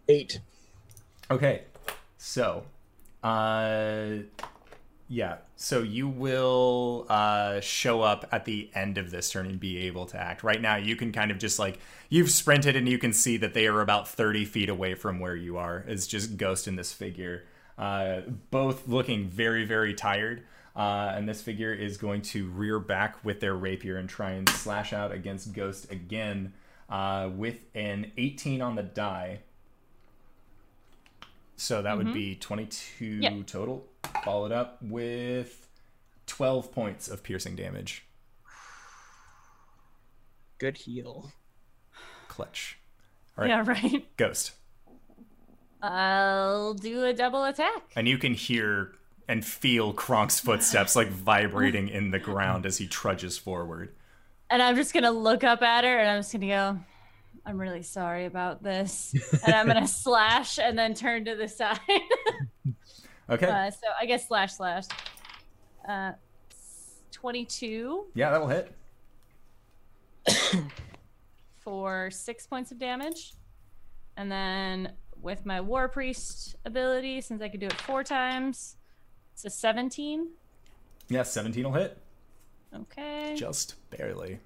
[0.09, 0.41] Eight.
[1.31, 1.63] Okay,
[2.19, 2.65] so,
[3.23, 4.17] uh,
[5.09, 9.79] yeah, so you will uh, show up at the end of this turn and be
[9.87, 10.43] able to act.
[10.43, 13.53] Right now, you can kind of just like you've sprinted and you can see that
[13.53, 15.85] they are about thirty feet away from where you are.
[15.87, 17.45] It's just Ghost and this figure,
[17.77, 20.45] uh, both looking very, very tired.
[20.77, 24.49] Uh, and this figure is going to rear back with their rapier and try and
[24.49, 26.53] slash out against Ghost again
[26.89, 29.41] uh, with an 18 on the die.
[31.57, 32.15] So that would mm-hmm.
[32.15, 33.43] be 22 Yeah.
[33.47, 33.87] total.
[34.25, 35.69] Followed up with
[36.27, 38.05] 12 points of piercing damage.
[40.59, 41.33] Good heal.
[42.29, 42.79] Clutch.
[43.37, 44.07] All right, Yeah, right.
[44.17, 44.53] Ghost.
[45.83, 47.83] I'll do a double attack.
[47.95, 48.93] And you can hear
[49.29, 53.95] and feel Kronk's footsteps like vibrating in the ground as he trudges forward.
[54.51, 56.79] And I'm just gonna look up at her and I'm just gonna go,
[57.47, 59.15] I'm really sorry about this.
[59.45, 61.79] and I'm gonna slash and then turn to the side.
[63.31, 63.47] Okay.
[63.47, 64.85] uh, so I guess slash slash.
[65.89, 66.13] Uh,
[67.13, 68.71] 22 yeah, that'll hit.
[71.59, 73.33] for six points of damage.
[74.19, 78.77] And then with my War Priest ability, since I could do it four times,
[79.33, 80.29] it's a 17.
[81.09, 81.99] Yeah, 17 will hit.
[82.75, 83.35] Okay.
[83.37, 84.39] Just barely.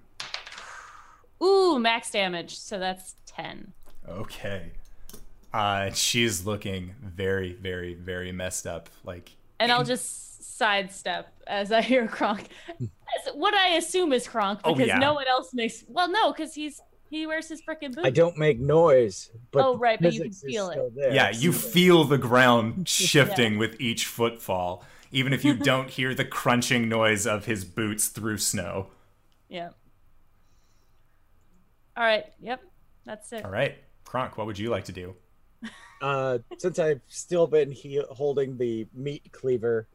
[1.42, 2.58] Ooh, max damage.
[2.58, 3.72] So that's 10.
[4.08, 4.72] Okay.
[5.52, 8.88] Uh, she's looking very, very, very messed up.
[9.04, 12.48] Like, And I'll just sidestep as I hear Kronk.
[12.80, 14.98] As what I assume is Kronk Oh, because yeah.
[14.98, 15.84] no one else makes.
[15.88, 18.04] Well, no, because he's he wears his freaking boots.
[18.06, 20.94] I don't make noise, but Oh, right, but you can feel it.
[20.94, 21.14] there.
[21.14, 26.26] yeah, you feel the ground shifting with each footfall, even if you don't hear the
[26.26, 28.88] crunching noise of his boots through snow.
[29.48, 29.70] Yeah.
[31.98, 32.24] All right.
[32.40, 32.62] Yep.
[33.04, 33.44] That's it.
[33.44, 35.14] All right, Kronk, what would you like to do?
[36.00, 39.88] Uh, since I've still been he- holding the meat cleaver,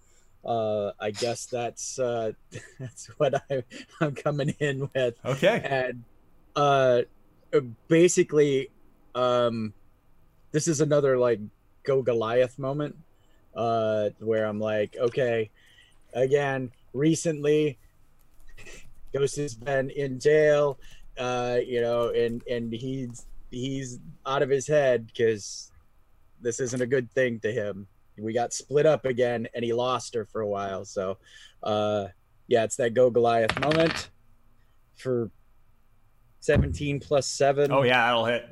[0.44, 2.34] uh, I guess that's uh,
[2.78, 3.64] that's what I,
[4.02, 5.16] I'm coming in with.
[5.24, 5.62] Okay.
[5.64, 6.04] and
[6.58, 7.04] uh
[7.88, 8.70] basically
[9.16, 9.74] um
[10.52, 11.40] this is another like
[11.84, 12.96] go goliath moment
[13.56, 15.50] uh where i'm like okay
[16.14, 17.78] again recently
[19.14, 20.80] ghost has been in jail
[21.18, 25.72] uh you know and and he's he's out of his head because
[26.42, 30.14] this isn't a good thing to him we got split up again and he lost
[30.16, 31.18] her for a while so
[31.64, 32.06] uh
[32.48, 34.10] yeah it's that go goliath moment
[34.96, 35.30] for
[36.42, 38.46] 17 plus 7 Oh yeah, that'll hit.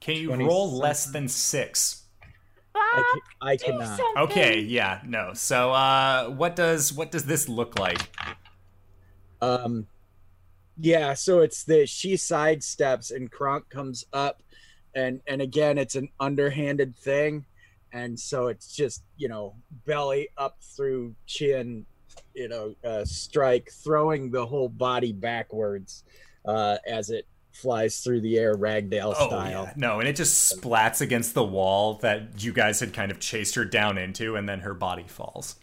[0.00, 2.04] Can you 20 roll less than six?
[2.74, 4.22] I, Ah, ca- I cannot something.
[4.22, 5.34] Okay, yeah, no.
[5.34, 8.00] So, uh, what does what does this look like?
[9.42, 9.86] um
[10.78, 14.42] yeah so it's the she sidesteps and kronk comes up
[14.94, 17.44] and and again it's an underhanded thing.
[17.94, 21.84] And so it's just you know belly up through chin
[22.34, 26.04] you know uh strike throwing the whole body backwards
[26.46, 29.64] uh as it flies through the air ragdale Oh style.
[29.64, 33.20] Yeah, no, and it just splats against the wall that you guys had kind of
[33.20, 35.56] chased her down into, and then her body falls.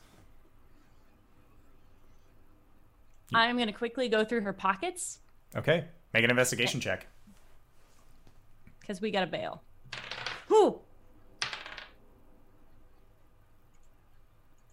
[3.33, 5.19] I'm gonna quickly go through her pockets
[5.55, 7.07] Okay, make an investigation check.
[8.79, 9.61] because we gotta bail.
[10.47, 10.79] Who?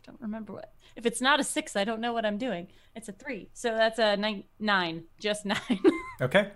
[0.06, 0.72] Don't remember what.
[0.94, 2.68] If it's not a six, I don't know what I'm doing.
[2.94, 4.44] It's a three, so that's a nine.
[4.58, 5.80] Nine, just nine.
[6.20, 6.50] Okay.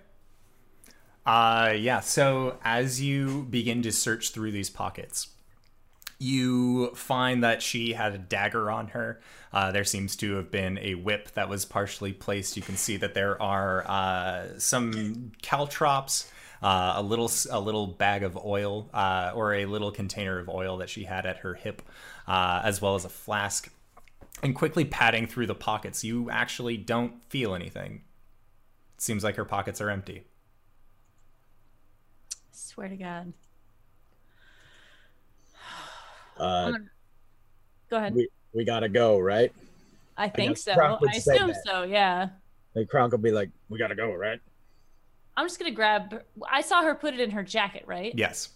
[1.27, 2.01] Uh, yeah.
[2.01, 5.29] So as you begin to search through these pockets,
[6.21, 9.21] you find that she had a dagger on her.
[9.53, 12.59] Uh, there seems to have been a whip that was partially placed.
[12.59, 16.31] You can see that there are uh, some caltrops,
[16.63, 20.77] uh, a little a little bag of oil, uh, or a little container of oil
[20.77, 21.81] that she had at her hip,
[22.29, 23.73] uh, as well as a flask.
[24.43, 28.03] And quickly patting through the pockets, you actually don't feel anything.
[28.97, 30.25] It seems like her pockets are empty.
[32.33, 33.33] I Swear to God.
[36.41, 36.73] Uh
[37.91, 38.15] Go ahead.
[38.15, 39.53] we, we gotta go right
[40.17, 40.73] I think guess so.
[40.73, 41.63] I assume that.
[41.65, 41.83] so.
[41.83, 42.29] Yeah.
[42.75, 44.41] like kronk will be like we gotta go right
[45.37, 46.23] I'm just gonna grab.
[46.51, 48.13] I saw her put it in her jacket, right?
[48.15, 48.51] Yes.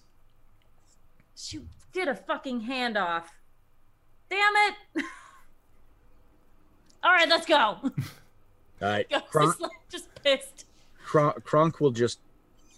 [1.35, 1.61] She
[1.95, 3.25] did a fucking handoff.
[4.29, 5.05] Damn it!
[7.03, 7.55] All right, let's go.
[7.83, 7.91] all
[8.81, 10.67] right Ghost kronk is like just pissed.
[11.05, 12.19] Kronk, Kronk will just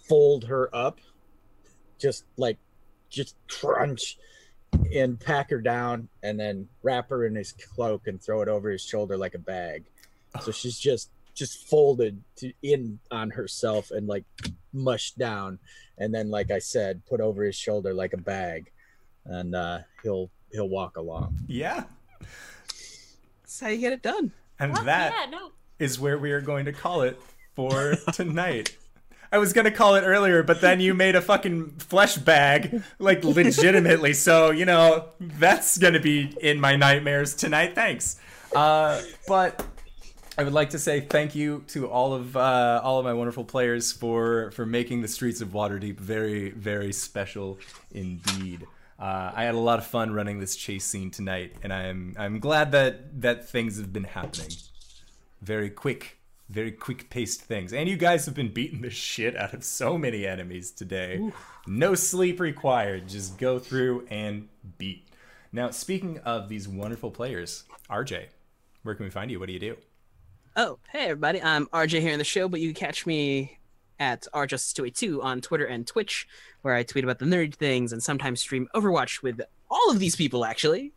[0.07, 0.99] fold her up,
[1.97, 2.57] just like,
[3.09, 4.17] just crunch,
[4.93, 8.69] and pack her down, and then wrap her in his cloak and throw it over
[8.69, 9.83] his shoulder like a bag.
[10.41, 14.25] So she's just just folded to, in on herself and like
[14.73, 15.59] mushed down,
[15.97, 18.71] and then like I said, put over his shoulder like a bag,
[19.25, 21.37] and uh, he'll he'll walk along.
[21.47, 21.83] Yeah.
[23.41, 24.31] That's how you get it done.
[24.59, 25.51] And Fuck that yeah, no.
[25.79, 27.19] is where we are going to call it
[27.55, 28.75] for tonight.
[29.31, 33.23] I was gonna call it earlier, but then you made a fucking flesh bag, like
[33.23, 34.13] legitimately.
[34.13, 37.75] So you know that's gonna be in my nightmares tonight.
[37.75, 38.19] Thanks.
[38.55, 39.65] Uh, but
[40.37, 43.43] I would like to say thank you to all of uh, all of my wonderful
[43.43, 47.57] players for for making the streets of Waterdeep very very special
[47.91, 48.67] indeed.
[48.99, 52.39] Uh, I had a lot of fun running this chase scene tonight, and I'm I'm
[52.39, 54.51] glad that that things have been happening
[55.41, 56.17] very quick,
[56.49, 57.73] very quick paced things.
[57.73, 61.31] And you guys have been beating the shit out of so many enemies today.
[61.65, 63.09] No sleep required.
[63.09, 65.07] Just go through and beat.
[65.51, 68.27] Now, speaking of these wonderful players, RJ,
[68.83, 69.39] where can we find you?
[69.39, 69.77] What do you do?
[70.55, 73.59] Oh, hey everybody, I'm RJ here in the show, but you can catch me
[73.99, 76.27] at rjustice282 on Twitter and Twitch,
[76.63, 80.15] where I tweet about the nerd things and sometimes stream Overwatch with all of these
[80.15, 80.93] people, actually.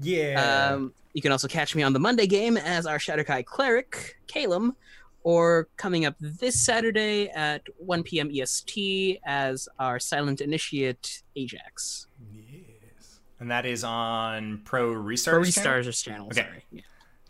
[0.00, 0.70] Yeah.
[0.74, 4.76] Um, you can also catch me on the Monday game as our Shadar-kai cleric, Calum,
[5.22, 8.30] or coming up this Saturday at 1 p.m.
[8.32, 12.06] EST as our Silent Initiate Ajax.
[12.32, 13.20] yes.
[13.38, 15.54] And that is on Pro Restarters.
[15.54, 15.92] Pro channel?
[15.92, 16.26] Channel.
[16.28, 16.42] Okay.
[16.42, 16.64] Sorry.
[16.72, 16.80] Yeah.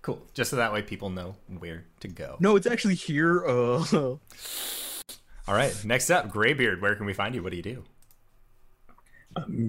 [0.03, 0.23] Cool.
[0.35, 2.37] Just so that way people know where to go.
[2.41, 3.47] No, it's actually here.
[3.47, 3.85] Uh,
[5.49, 5.75] All right.
[5.85, 6.81] Next up, Graybeard.
[6.81, 7.43] Where can we find you?
[7.43, 7.85] What do you do?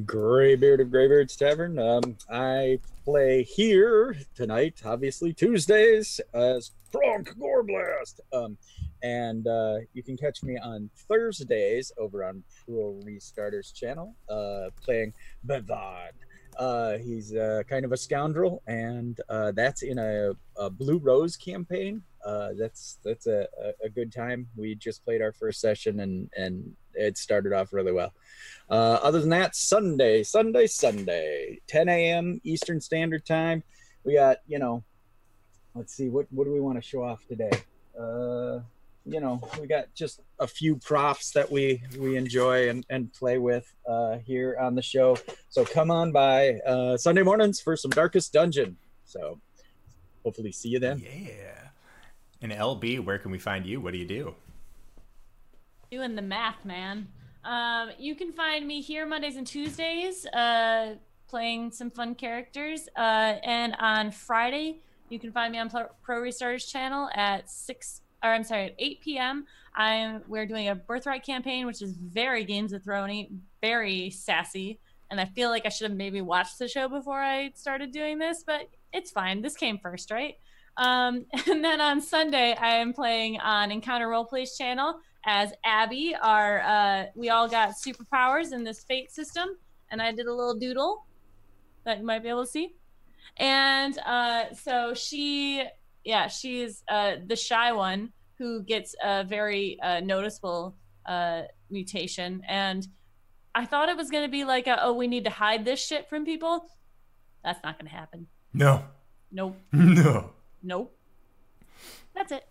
[0.06, 1.78] Graybeard of Graybeard's Tavern.
[1.78, 8.20] Um, I play here tonight, obviously Tuesdays, as Kronk Goreblast.
[8.34, 8.58] Um,
[9.04, 15.14] and uh, you can catch me on Thursdays over on Pro Restarters channel, uh, playing
[15.46, 16.12] Bevad.
[16.58, 21.38] Uh, he's uh, kind of a scoundrel, and uh, that's in a, a Blue Rose
[21.38, 22.02] campaign.
[22.26, 23.48] Uh, that's that's a,
[23.84, 24.48] a good time.
[24.56, 28.14] We just played our first session, and and it started off really well.
[28.70, 32.40] Uh, other than that, Sunday, Sunday, Sunday, 10 a.m.
[32.44, 33.64] Eastern Standard Time.
[34.06, 34.84] We got, you know,
[35.76, 37.52] let's see, what what do we want to show off today?
[38.00, 38.60] Uh,
[39.06, 43.38] you know, we got just a few props that we we enjoy and, and play
[43.38, 45.18] with uh, here on the show.
[45.50, 48.78] So come on by uh, Sunday mornings for some Darkest Dungeon.
[49.06, 49.40] So
[50.24, 51.00] hopefully see you then.
[51.00, 51.70] Yeah.
[52.42, 53.82] And LB, where can we find you?
[53.82, 54.36] What do you do?
[55.92, 57.10] Doing the math, man.
[57.44, 60.96] Um, you can find me here Mondays and Tuesdays, uh,
[61.28, 62.88] playing some fun characters.
[62.96, 64.80] Uh, and on Friday,
[65.10, 69.02] you can find me on Pro, Restarters channel at six, or I'm sorry, at 8
[69.02, 69.46] p.m.
[69.76, 73.28] I'm we're doing a Birthright campaign, which is very Games of Thrones,
[73.60, 74.80] very sassy.
[75.10, 78.18] And I feel like I should have maybe watched the show before I started doing
[78.18, 79.42] this, but it's fine.
[79.42, 80.36] This came first, right?
[80.78, 86.16] Um, and then on Sunday, I am playing on Encounter Roleplays channel as Abby.
[86.22, 89.50] Our uh, we all got superpowers in this fate system,
[89.90, 91.06] and I did a little doodle
[91.84, 92.76] that you might be able to see.
[93.38, 95.64] And uh, so she,
[96.04, 100.76] yeah, she's uh, the shy one who gets a very uh, noticeable
[101.06, 102.42] uh, mutation.
[102.48, 102.88] And
[103.54, 105.84] I thought it was going to be like, a, oh, we need to hide this
[105.86, 106.66] shit from people.
[107.44, 108.28] That's not going to happen.
[108.54, 108.84] No.
[109.32, 109.58] Nope.
[109.72, 110.32] No.
[110.64, 110.96] Nope.
[112.14, 112.48] That's it.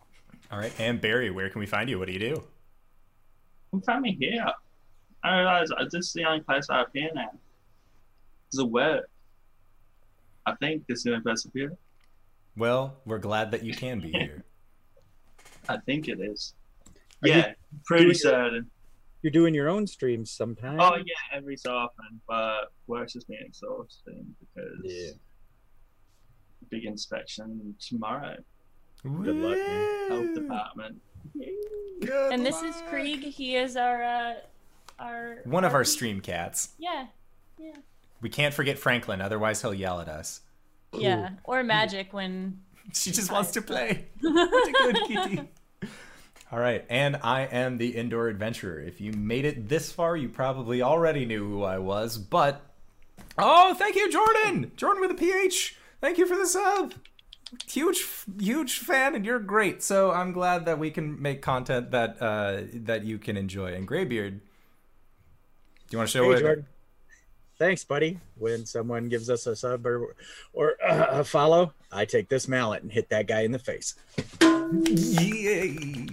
[0.50, 0.72] All right.
[0.80, 1.98] And Barry, where can we find you?
[1.98, 2.42] What do you do?
[3.72, 4.44] I'm finally here.
[5.22, 7.30] I realize this is the only place I appear now.
[8.48, 9.04] It's a word.
[10.46, 11.76] I think this is the only place I appear.
[12.56, 14.44] Well, we're glad that you can be here.
[15.68, 16.54] I think it is.
[17.22, 17.52] Are you yeah,
[17.84, 18.70] pretty doing- certain.
[19.22, 20.78] You're doing your own streams sometimes.
[20.82, 25.10] Oh yeah, every so often, but work's just been exhausting because Yeah.
[26.70, 28.36] big inspection tomorrow.
[29.02, 29.58] Good luck.
[30.08, 31.02] Health department.
[31.34, 32.74] Good And this is.
[32.88, 33.22] Krieg.
[33.22, 34.34] He is our uh,
[34.98, 36.70] our One of our stream cats.
[36.78, 37.06] Yeah.
[37.58, 37.72] yeah.
[38.20, 40.40] We can't forget Franklin, otherwise he'll yell at us.
[40.92, 41.30] Yeah.
[41.44, 42.60] Or magic when
[42.94, 44.06] She just wants to play.
[44.20, 45.48] What a good kitty.
[46.52, 48.80] All right, and I am the indoor adventurer.
[48.80, 52.62] If you made it this far, you probably already knew who I was, but
[53.38, 54.72] oh, thank you, Jordan.
[54.76, 55.76] Jordan with a PH.
[56.00, 56.94] Thank you for the sub.
[57.66, 58.06] Huge,
[58.38, 59.82] huge fan, and you're great.
[59.82, 63.74] So I'm glad that we can make content that uh, that you can enjoy.
[63.74, 64.42] And Graybeard, do
[65.90, 66.40] you want to show Hey, what?
[66.40, 66.66] Jordan.
[67.58, 68.18] Thanks, buddy.
[68.38, 70.14] When someone gives us a sub or,
[70.54, 73.96] or uh, a follow, I take this mallet and hit that guy in the face.
[74.40, 76.06] Yay!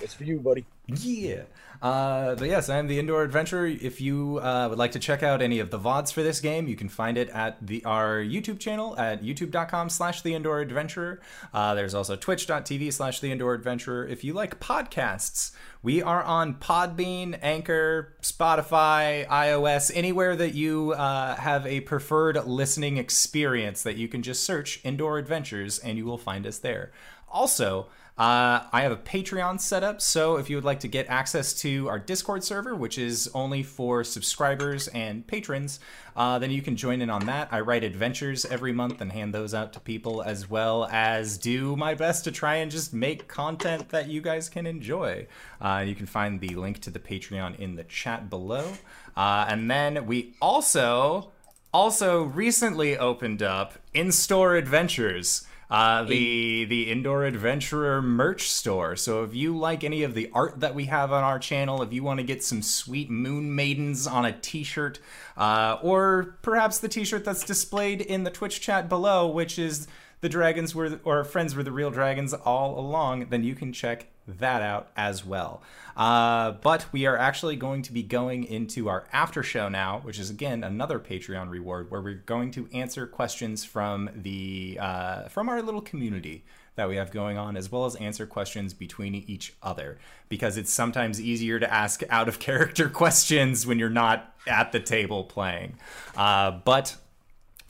[0.00, 0.64] It's for you, buddy.
[0.86, 1.42] Yeah.
[1.82, 3.66] Uh, but yes, I am the Indoor Adventurer.
[3.66, 6.66] If you uh, would like to check out any of the VODs for this game,
[6.68, 11.20] you can find it at the our YouTube channel at youtube.com slash the Indoor Adventurer.
[11.52, 14.06] Uh, there's also twitch.tv slash the Indoor Adventurer.
[14.06, 21.36] If you like podcasts, we are on Podbean, Anchor, Spotify, iOS, anywhere that you uh,
[21.36, 26.18] have a preferred listening experience that you can just search Indoor Adventures and you will
[26.18, 26.90] find us there.
[27.28, 27.88] Also,
[28.18, 31.52] uh, I have a Patreon set up, so if you would like to get access
[31.60, 35.80] to our Discord server, which is only for subscribers and patrons,
[36.16, 37.48] uh, then you can join in on that.
[37.50, 41.76] I write adventures every month and hand those out to people, as well as do
[41.76, 45.26] my best to try and just make content that you guys can enjoy.
[45.60, 48.72] Uh, you can find the link to the Patreon in the chat below.
[49.14, 51.32] Uh, and then we also
[51.74, 58.96] also recently opened up in-store adventures uh, the the indoor adventurer merch store.
[58.96, 61.92] So if you like any of the art that we have on our channel if
[61.92, 64.98] you want to get some sweet moon maidens on a t-shirt
[65.36, 69.88] uh, or perhaps the t-shirt that's displayed in the twitch chat below which is
[70.20, 74.06] the dragons were or friends were the real dragons all along then you can check
[74.26, 75.62] that out as well
[75.96, 80.18] uh, but we are actually going to be going into our after show now which
[80.18, 85.48] is again another patreon reward where we're going to answer questions from the uh, from
[85.48, 89.54] our little community that we have going on as well as answer questions between each
[89.62, 89.98] other
[90.28, 94.80] because it's sometimes easier to ask out of character questions when you're not at the
[94.80, 95.74] table playing
[96.16, 96.96] uh, but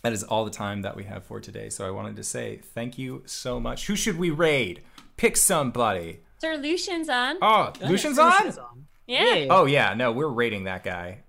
[0.06, 1.68] that is all the time that we have for today.
[1.68, 3.88] So I wanted to say thank you so much.
[3.88, 4.82] Who should we raid?
[5.16, 6.20] Pick somebody.
[6.40, 7.36] Sir Lucian's on.
[7.42, 8.86] Oh, Yeah, Lucian's Lucian's on?
[9.06, 9.46] yeah.
[9.50, 11.20] Oh yeah, no, we're raiding that guy.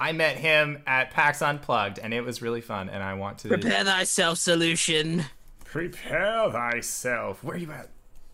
[0.00, 2.88] I met him at PAX Unplugged, and it was really fun.
[2.88, 5.24] And I want to Prepare thyself, Sir Lucian.
[5.64, 7.42] prepare thyself.
[7.42, 7.88] Where are you at,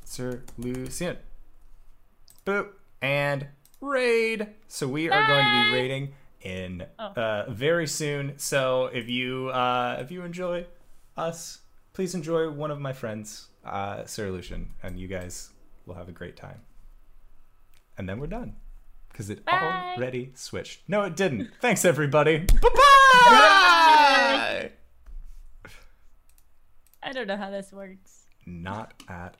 [0.04, 1.16] Sir Lucian?
[2.44, 2.68] Boop
[3.00, 3.46] and
[3.80, 4.48] raid.
[4.68, 7.04] So we are going to be raiding in Oh.
[7.06, 8.34] uh, very soon.
[8.38, 10.66] So if you uh, if you enjoy
[11.16, 11.60] us,
[11.94, 15.50] please enjoy one of my friends, uh, Sir Lucian, and you guys
[15.86, 16.60] will have a great time.
[17.96, 18.56] And then we're done
[19.10, 19.94] because it Bye.
[19.96, 20.80] already switched.
[20.88, 21.50] No, it didn't.
[21.60, 22.38] Thanks, everybody.
[22.38, 24.70] Bye bye.
[27.02, 28.26] I don't know how this works.
[28.46, 29.36] Not at